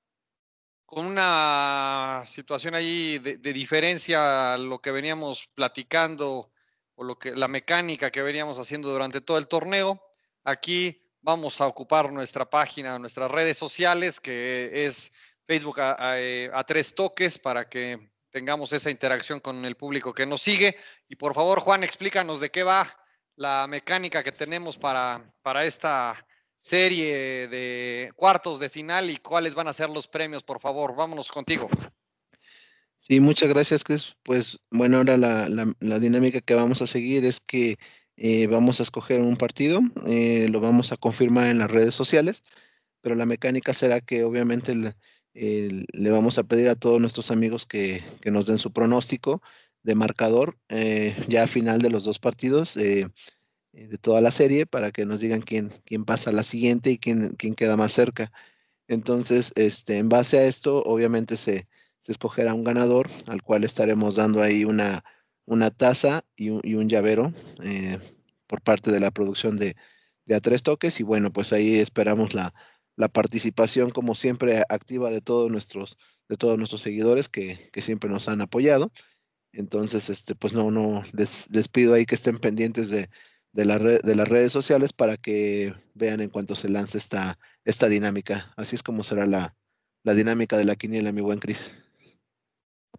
con 0.85 1.05
una 1.05 2.23
situación 2.25 2.73
ahí 2.73 3.19
de, 3.19 3.37
de, 3.37 3.53
diferencia 3.53 4.53
a 4.53 4.57
lo 4.57 4.81
que 4.81 4.89
veníamos 4.89 5.47
platicando 5.53 6.51
o 6.99 7.03
lo 7.05 7.17
que 7.17 7.31
la 7.31 7.47
mecánica 7.47 8.11
que 8.11 8.21
veníamos 8.21 8.59
haciendo 8.59 8.91
durante 8.91 9.21
todo 9.21 9.37
el 9.37 9.47
torneo. 9.47 10.03
Aquí 10.43 11.01
vamos 11.21 11.61
a 11.61 11.67
ocupar 11.67 12.11
nuestra 12.11 12.49
página, 12.49 12.99
nuestras 12.99 13.31
redes 13.31 13.57
sociales, 13.57 14.19
que 14.19 14.69
es 14.85 15.13
Facebook 15.47 15.79
a, 15.79 15.93
a, 15.93 16.59
a, 16.59 16.63
tres 16.65 16.93
toques 16.93 17.39
para 17.39 17.69
que 17.69 18.11
tengamos 18.29 18.73
esa 18.73 18.91
interacción 18.91 19.39
con 19.39 19.63
el 19.63 19.77
público 19.77 20.13
que 20.13 20.25
nos 20.25 20.41
sigue. 20.41 20.75
Y 21.07 21.15
por 21.15 21.33
favor, 21.33 21.61
Juan, 21.61 21.85
explícanos 21.85 22.41
de 22.41 22.51
qué 22.51 22.63
va 22.63 22.93
la 23.37 23.65
mecánica 23.67 24.21
que 24.21 24.33
tenemos 24.33 24.77
para, 24.77 25.23
para 25.41 25.63
esta 25.63 26.25
serie 26.57 27.47
de 27.47 28.11
cuartos 28.17 28.59
de 28.59 28.69
final 28.69 29.09
y 29.09 29.17
cuáles 29.17 29.55
van 29.55 29.69
a 29.69 29.73
ser 29.73 29.89
los 29.89 30.09
premios, 30.09 30.43
por 30.43 30.59
favor. 30.59 30.93
Vámonos 30.97 31.31
contigo. 31.31 31.69
Sí, 33.01 33.19
muchas 33.19 33.49
gracias, 33.49 33.83
Chris. 33.83 34.15
Pues 34.23 34.59
bueno, 34.71 34.97
ahora 34.97 35.17
la, 35.17 35.49
la, 35.79 35.99
dinámica 35.99 36.41
que 36.41 36.53
vamos 36.53 36.81
a 36.81 36.87
seguir 36.87 37.25
es 37.25 37.39
que 37.39 37.77
eh, 38.17 38.47
vamos 38.47 38.79
a 38.79 38.83
escoger 38.83 39.21
un 39.21 39.37
partido, 39.37 39.81
eh, 40.05 40.47
lo 40.51 40.59
vamos 40.59 40.91
a 40.91 40.97
confirmar 40.97 41.47
en 41.47 41.59
las 41.59 41.71
redes 41.71 41.95
sociales, 41.95 42.43
pero 43.01 43.15
la 43.15 43.25
mecánica 43.25 43.73
será 43.73 44.01
que 44.01 44.23
obviamente 44.23 44.75
le, 44.75 46.11
vamos 46.11 46.37
a 46.37 46.43
pedir 46.43 46.69
a 46.69 46.75
todos 46.75 46.99
nuestros 46.99 47.31
amigos 47.31 47.65
que, 47.65 48.03
que 48.21 48.31
nos 48.31 48.45
den 48.47 48.57
su 48.59 48.73
pronóstico 48.73 49.41
de 49.83 49.95
marcador 49.95 50.57
eh, 50.69 51.15
ya 51.29 51.43
a 51.43 51.47
final 51.47 51.81
de 51.81 51.89
los 51.89 52.03
dos 52.03 52.19
partidos 52.19 52.73
de 52.73 53.09
toda 54.01 54.21
la 54.21 54.31
serie 54.31 54.65
para 54.65 54.91
que 54.91 55.05
nos 55.05 55.21
digan 55.21 55.41
quién, 55.41 55.71
quién 55.85 56.05
pasa 56.05 56.31
a 56.31 56.33
la 56.33 56.43
siguiente 56.43 56.91
y 56.91 56.97
quién, 56.97 57.29
quién 57.37 57.55
queda 57.55 57.77
más 57.77 57.93
cerca. 57.93 58.31
Entonces, 58.87 59.53
este, 59.55 59.97
en 59.97 60.09
base 60.09 60.39
a 60.39 60.45
esto, 60.45 60.83
obviamente 60.83 61.37
se, 61.37 61.67
se 61.99 62.11
escogerá 62.11 62.53
un 62.53 62.63
ganador 62.63 63.09
al 63.27 63.41
cual 63.41 63.63
estaremos 63.63 64.15
dando 64.15 64.41
ahí 64.41 64.65
una, 64.65 65.03
una 65.45 65.71
taza 65.71 66.23
y 66.35 66.49
un, 66.49 66.61
y 66.63 66.75
un 66.75 66.89
llavero 66.89 67.33
eh, 67.63 67.99
por 68.47 68.61
parte 68.61 68.91
de 68.91 68.99
la 68.99 69.11
producción 69.11 69.57
de, 69.57 69.75
de 70.25 70.35
A 70.35 70.39
Tres 70.39 70.63
Toques. 70.63 70.99
Y 70.99 71.03
bueno, 71.03 71.31
pues 71.31 71.53
ahí 71.53 71.77
esperamos 71.77 72.33
la, 72.33 72.53
la 72.95 73.07
participación, 73.07 73.91
como 73.91 74.15
siempre, 74.15 74.63
activa 74.69 75.11
de 75.11 75.21
todos 75.21 75.51
nuestros, 75.51 75.97
de 76.27 76.37
todos 76.37 76.57
nuestros 76.57 76.81
seguidores 76.81 77.29
que, 77.29 77.69
que 77.71 77.81
siempre 77.81 78.09
nos 78.09 78.27
han 78.27 78.41
apoyado. 78.41 78.91
Entonces, 79.51 80.09
este, 80.09 80.35
pues 80.35 80.53
no, 80.53 80.69
no, 80.69 81.03
les, 81.13 81.49
les 81.49 81.67
pido 81.67 81.93
ahí 81.93 82.05
que 82.05 82.15
estén 82.15 82.37
pendientes 82.37 82.89
de, 82.89 83.09
de, 83.51 83.65
la 83.65 83.77
red, 83.77 83.99
de 84.01 84.15
las 84.15 84.27
redes 84.27 84.51
sociales 84.51 84.93
para 84.93 85.17
que 85.17 85.73
vean 85.95 86.21
en 86.21 86.29
cuanto 86.29 86.55
se 86.55 86.69
lance 86.69 86.97
esta, 86.97 87.39
esta 87.65 87.87
dinámica. 87.87 88.53
Así 88.57 88.75
es 88.75 88.83
como 88.83 89.03
será 89.03 89.25
la, 89.25 89.55
la 90.03 90.13
dinámica 90.13 90.57
de 90.57 90.65
la 90.65 90.75
quiniela, 90.75 91.11
mi 91.11 91.21
buen 91.21 91.39
Cris. 91.39 91.73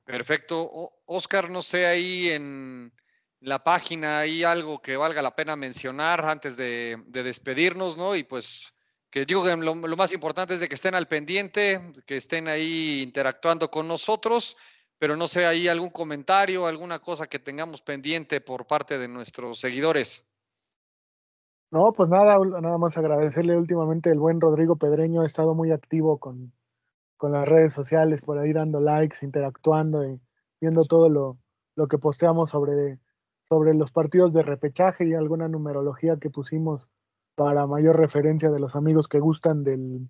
Perfecto. 0.04 0.92
Oscar, 1.06 1.50
no 1.50 1.62
sé, 1.62 1.86
ahí 1.86 2.28
en 2.28 2.92
la 3.40 3.62
página 3.62 4.20
hay 4.20 4.44
algo 4.44 4.82
que 4.82 4.96
valga 4.96 5.22
la 5.22 5.34
pena 5.34 5.56
mencionar 5.56 6.24
antes 6.24 6.56
de, 6.56 7.02
de 7.06 7.22
despedirnos, 7.22 7.96
¿no? 7.96 8.14
Y 8.14 8.24
pues 8.24 8.72
que 9.10 9.24
digo 9.24 9.42
que 9.42 9.56
lo, 9.56 9.74
lo, 9.74 9.96
más 9.96 10.12
importante 10.12 10.54
es 10.54 10.60
de 10.60 10.68
que 10.68 10.74
estén 10.74 10.94
al 10.94 11.08
pendiente, 11.08 11.92
que 12.06 12.16
estén 12.16 12.48
ahí 12.48 13.02
interactuando 13.02 13.70
con 13.70 13.88
nosotros, 13.88 14.56
pero 14.98 15.16
no 15.16 15.26
sé, 15.26 15.46
ahí 15.46 15.66
algún 15.66 15.90
comentario, 15.90 16.66
alguna 16.66 17.00
cosa 17.00 17.26
que 17.26 17.38
tengamos 17.38 17.82
pendiente 17.82 18.40
por 18.40 18.66
parte 18.66 18.98
de 18.98 19.08
nuestros 19.08 19.58
seguidores. 19.58 20.28
No, 21.72 21.92
pues 21.92 22.08
nada, 22.08 22.36
nada 22.60 22.78
más 22.78 22.96
agradecerle 22.96 23.56
últimamente 23.56 24.10
el 24.10 24.18
buen 24.18 24.40
Rodrigo 24.40 24.76
Pedreño, 24.76 25.22
ha 25.22 25.26
estado 25.26 25.54
muy 25.54 25.70
activo 25.70 26.18
con, 26.18 26.52
con 27.20 27.32
las 27.32 27.46
redes 27.46 27.74
sociales, 27.74 28.22
por 28.22 28.38
ahí 28.38 28.54
dando 28.54 28.80
likes, 28.80 29.18
interactuando 29.20 30.02
y 30.06 30.18
viendo 30.58 30.86
todo 30.86 31.10
lo, 31.10 31.38
lo 31.76 31.86
que 31.86 31.98
posteamos 31.98 32.48
sobre, 32.48 32.98
sobre 33.46 33.74
los 33.74 33.92
partidos 33.92 34.32
de 34.32 34.42
repechaje 34.42 35.06
y 35.06 35.12
alguna 35.12 35.46
numerología 35.46 36.16
que 36.16 36.30
pusimos 36.30 36.88
para 37.34 37.66
mayor 37.66 37.98
referencia 37.98 38.48
de 38.48 38.58
los 38.58 38.74
amigos 38.74 39.06
que 39.06 39.18
gustan 39.20 39.64
del, 39.64 40.08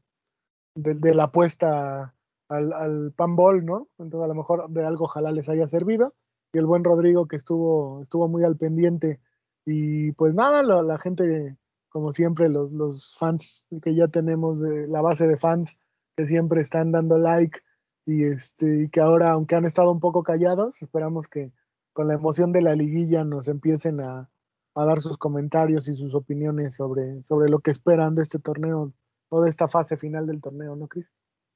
del 0.76 1.00
de 1.00 1.14
la 1.16 1.24
apuesta 1.24 2.14
al, 2.48 2.72
al 2.72 3.12
panball, 3.16 3.64
¿no? 3.64 3.88
Entonces 3.98 4.24
a 4.26 4.28
lo 4.28 4.34
mejor 4.36 4.70
de 4.70 4.86
algo 4.86 5.06
ojalá 5.06 5.32
les 5.32 5.48
haya 5.48 5.66
servido. 5.66 6.14
Y 6.52 6.58
el 6.58 6.66
buen 6.66 6.84
Rodrigo 6.84 7.26
que 7.26 7.34
estuvo, 7.34 8.02
estuvo 8.02 8.28
muy 8.28 8.44
al 8.44 8.56
pendiente. 8.56 9.18
Y 9.66 10.12
pues 10.12 10.32
nada, 10.32 10.62
la, 10.62 10.98
gente, 10.98 11.56
como 11.88 12.12
siempre, 12.12 12.48
los, 12.48 12.70
los 12.70 13.16
fans 13.18 13.66
que 13.82 13.96
ya 13.96 14.06
tenemos, 14.06 14.60
la 14.60 15.00
base 15.00 15.26
de 15.26 15.36
fans 15.36 15.76
que 16.20 16.26
siempre 16.26 16.60
están 16.60 16.92
dando 16.92 17.16
like 17.16 17.60
y, 18.04 18.24
este, 18.24 18.84
y 18.84 18.90
que 18.90 19.00
ahora, 19.00 19.32
aunque 19.32 19.54
han 19.54 19.64
estado 19.64 19.90
un 19.90 20.00
poco 20.00 20.22
callados, 20.22 20.82
esperamos 20.82 21.28
que 21.28 21.50
con 21.92 22.08
la 22.08 22.14
emoción 22.14 22.52
de 22.52 22.60
la 22.60 22.74
liguilla 22.74 23.24
nos 23.24 23.48
empiecen 23.48 24.00
a, 24.00 24.30
a 24.74 24.84
dar 24.84 24.98
sus 24.98 25.16
comentarios 25.16 25.88
y 25.88 25.94
sus 25.94 26.14
opiniones 26.14 26.74
sobre, 26.74 27.22
sobre 27.22 27.48
lo 27.48 27.60
que 27.60 27.70
esperan 27.70 28.14
de 28.14 28.22
este 28.22 28.38
torneo 28.38 28.92
o 29.30 29.42
de 29.42 29.48
esta 29.48 29.68
fase 29.68 29.96
final 29.96 30.26
del 30.26 30.42
torneo, 30.42 30.76
¿no, 30.76 30.88
Cris? 30.88 31.10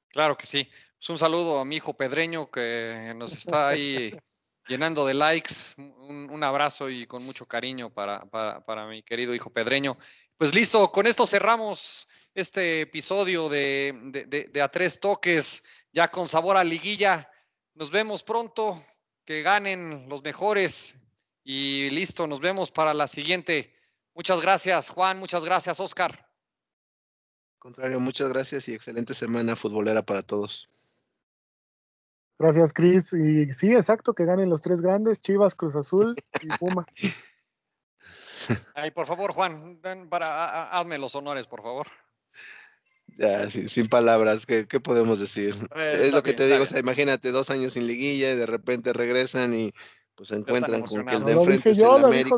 Claro 0.09 0.35
que 0.35 0.47
sí. 0.47 0.67
Pues 0.97 1.09
un 1.09 1.19
saludo 1.19 1.59
a 1.59 1.65
mi 1.65 1.75
hijo 1.75 1.95
Pedreño 1.95 2.49
que 2.49 3.13
nos 3.15 3.33
está 3.33 3.67
ahí 3.67 4.17
llenando 4.67 5.05
de 5.05 5.13
likes. 5.13 5.75
Un, 5.77 6.29
un 6.31 6.43
abrazo 6.43 6.89
y 6.89 7.05
con 7.05 7.23
mucho 7.23 7.45
cariño 7.45 7.93
para, 7.93 8.25
para, 8.25 8.65
para, 8.65 8.87
mi 8.87 9.03
querido 9.03 9.35
hijo 9.35 9.51
Pedreño. 9.51 9.97
Pues 10.37 10.53
listo, 10.53 10.91
con 10.91 11.07
esto 11.07 11.25
cerramos 11.25 12.07
este 12.33 12.81
episodio 12.81 13.47
de, 13.49 13.97
de, 14.05 14.25
de, 14.25 14.43
de 14.45 14.61
A 14.61 14.69
Tres 14.69 14.99
Toques, 14.99 15.63
ya 15.91 16.09
con 16.09 16.27
sabor 16.27 16.57
a 16.57 16.63
liguilla. 16.63 17.29
Nos 17.73 17.91
vemos 17.91 18.23
pronto, 18.23 18.83
que 19.25 19.41
ganen 19.41 20.09
los 20.09 20.21
mejores 20.23 20.97
y 21.43 21.89
listo, 21.89 22.27
nos 22.27 22.39
vemos 22.39 22.71
para 22.71 22.93
la 22.93 23.07
siguiente. 23.07 23.75
Muchas 24.13 24.41
gracias, 24.41 24.89
Juan, 24.89 25.19
muchas 25.19 25.43
gracias, 25.45 25.79
Oscar 25.79 26.25
contrario, 27.65 27.99
muchas 27.99 28.29
gracias 28.29 28.69
y 28.69 28.75
excelente 28.75 29.15
semana 29.15 29.55
futbolera 29.55 30.03
para 30.05 30.21
todos. 30.21 30.69
Gracias, 32.37 32.71
Cris. 32.71 33.11
Y 33.11 33.51
sí, 33.53 33.73
exacto, 33.73 34.13
que 34.13 34.23
ganen 34.23 34.51
los 34.51 34.61
tres 34.61 34.81
grandes, 34.81 35.19
Chivas, 35.19 35.55
Cruz 35.55 35.75
Azul 35.75 36.15
y 36.41 36.47
Puma. 36.59 36.85
Ay, 38.73 38.91
por 38.91 39.07
favor, 39.07 39.31
Juan, 39.33 39.79
para, 40.09 40.69
hazme 40.71 40.97
los 40.97 41.15
honores, 41.15 41.47
por 41.47 41.61
favor. 41.61 41.87
Ya, 43.17 43.49
sí, 43.49 43.69
sin 43.69 43.87
palabras, 43.87 44.45
¿qué, 44.45 44.67
¿qué, 44.67 44.79
podemos 44.79 45.19
decir? 45.19 45.55
Eh, 45.75 45.99
es 46.01 46.13
lo 46.13 46.21
que 46.21 46.31
bien, 46.31 46.37
te 46.37 46.47
digo, 46.47 46.63
o 46.63 46.65
sea, 46.65 46.79
imagínate, 46.79 47.31
dos 47.31 47.49
años 47.49 47.73
sin 47.73 47.87
liguilla 47.87 48.31
y 48.31 48.35
de 48.35 48.45
repente 48.45 48.91
regresan 48.91 49.53
y 49.53 49.71
pues 50.15 50.29
se 50.29 50.35
encuentran 50.35 50.81
con 50.81 51.05
que 51.05 51.15
el 51.15 51.25
de 51.25 51.31
enfrente 51.33 51.69
es 51.71 51.77
yo, 51.77 51.97
el 51.97 52.05
América. 52.05 52.37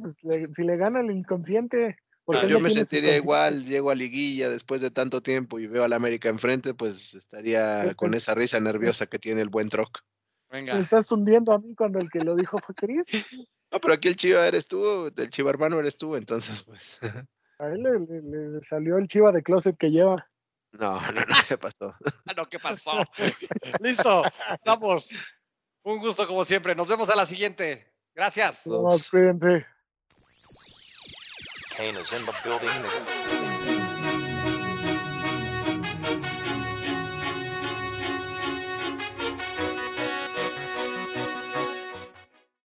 Pues, 0.00 0.14
le, 0.22 0.52
si 0.52 0.62
le 0.62 0.76
gana 0.76 1.00
el 1.00 1.10
inconsciente. 1.10 1.96
Ah, 2.28 2.46
yo 2.46 2.58
me 2.58 2.70
sentiría 2.70 3.16
igual, 3.16 3.66
llego 3.66 3.90
a 3.90 3.94
liguilla 3.94 4.48
después 4.48 4.80
de 4.80 4.90
tanto 4.90 5.20
tiempo 5.20 5.58
y 5.58 5.66
veo 5.66 5.84
al 5.84 5.92
América 5.92 6.30
enfrente, 6.30 6.72
pues 6.72 7.12
estaría 7.14 7.92
con 7.94 8.14
esa 8.14 8.34
risa 8.34 8.58
nerviosa 8.60 9.06
que 9.06 9.18
tiene 9.18 9.42
el 9.42 9.50
buen 9.50 9.68
Troc. 9.68 9.98
Venga. 10.50 10.74
Me 10.74 10.80
estás 10.80 11.06
tundiendo 11.06 11.52
a 11.52 11.58
mí 11.58 11.74
cuando 11.74 11.98
el 11.98 12.08
que 12.10 12.20
lo 12.20 12.34
dijo 12.34 12.58
fue 12.58 12.74
Cris. 12.74 13.06
No, 13.74 13.80
pero 13.80 13.94
aquí 13.94 14.06
el 14.06 14.14
Chiva 14.14 14.46
eres 14.46 14.68
tú, 14.68 15.12
el 15.16 15.30
Chiva 15.30 15.50
hermano 15.50 15.80
eres 15.80 15.96
tú, 15.96 16.14
entonces 16.14 16.62
pues. 16.62 17.00
A 17.58 17.66
él 17.66 17.82
le, 17.82 17.98
le, 17.98 18.48
le 18.50 18.62
salió 18.62 18.98
el 18.98 19.08
Chiva 19.08 19.32
de 19.32 19.42
closet 19.42 19.76
que 19.76 19.90
lleva. 19.90 20.30
No, 20.70 21.00
no, 21.12 21.20
no, 21.24 21.34
¿qué 21.48 21.58
pasó? 21.58 21.92
no, 22.36 22.48
¿qué 22.48 22.60
pasó? 22.60 22.92
Listo, 23.80 24.22
estamos. 24.52 25.10
Un 25.82 25.98
gusto 25.98 26.24
como 26.28 26.44
siempre. 26.44 26.76
Nos 26.76 26.86
vemos 26.86 27.08
a 27.08 27.16
la 27.16 27.26
siguiente. 27.26 27.92
Gracias. 28.14 28.64
No, 28.68 28.96
cuídense. 29.10 29.66
Kane 31.76 32.00
is 32.00 32.12
in 32.12 32.24
the 32.24 32.32
building. 32.44 33.43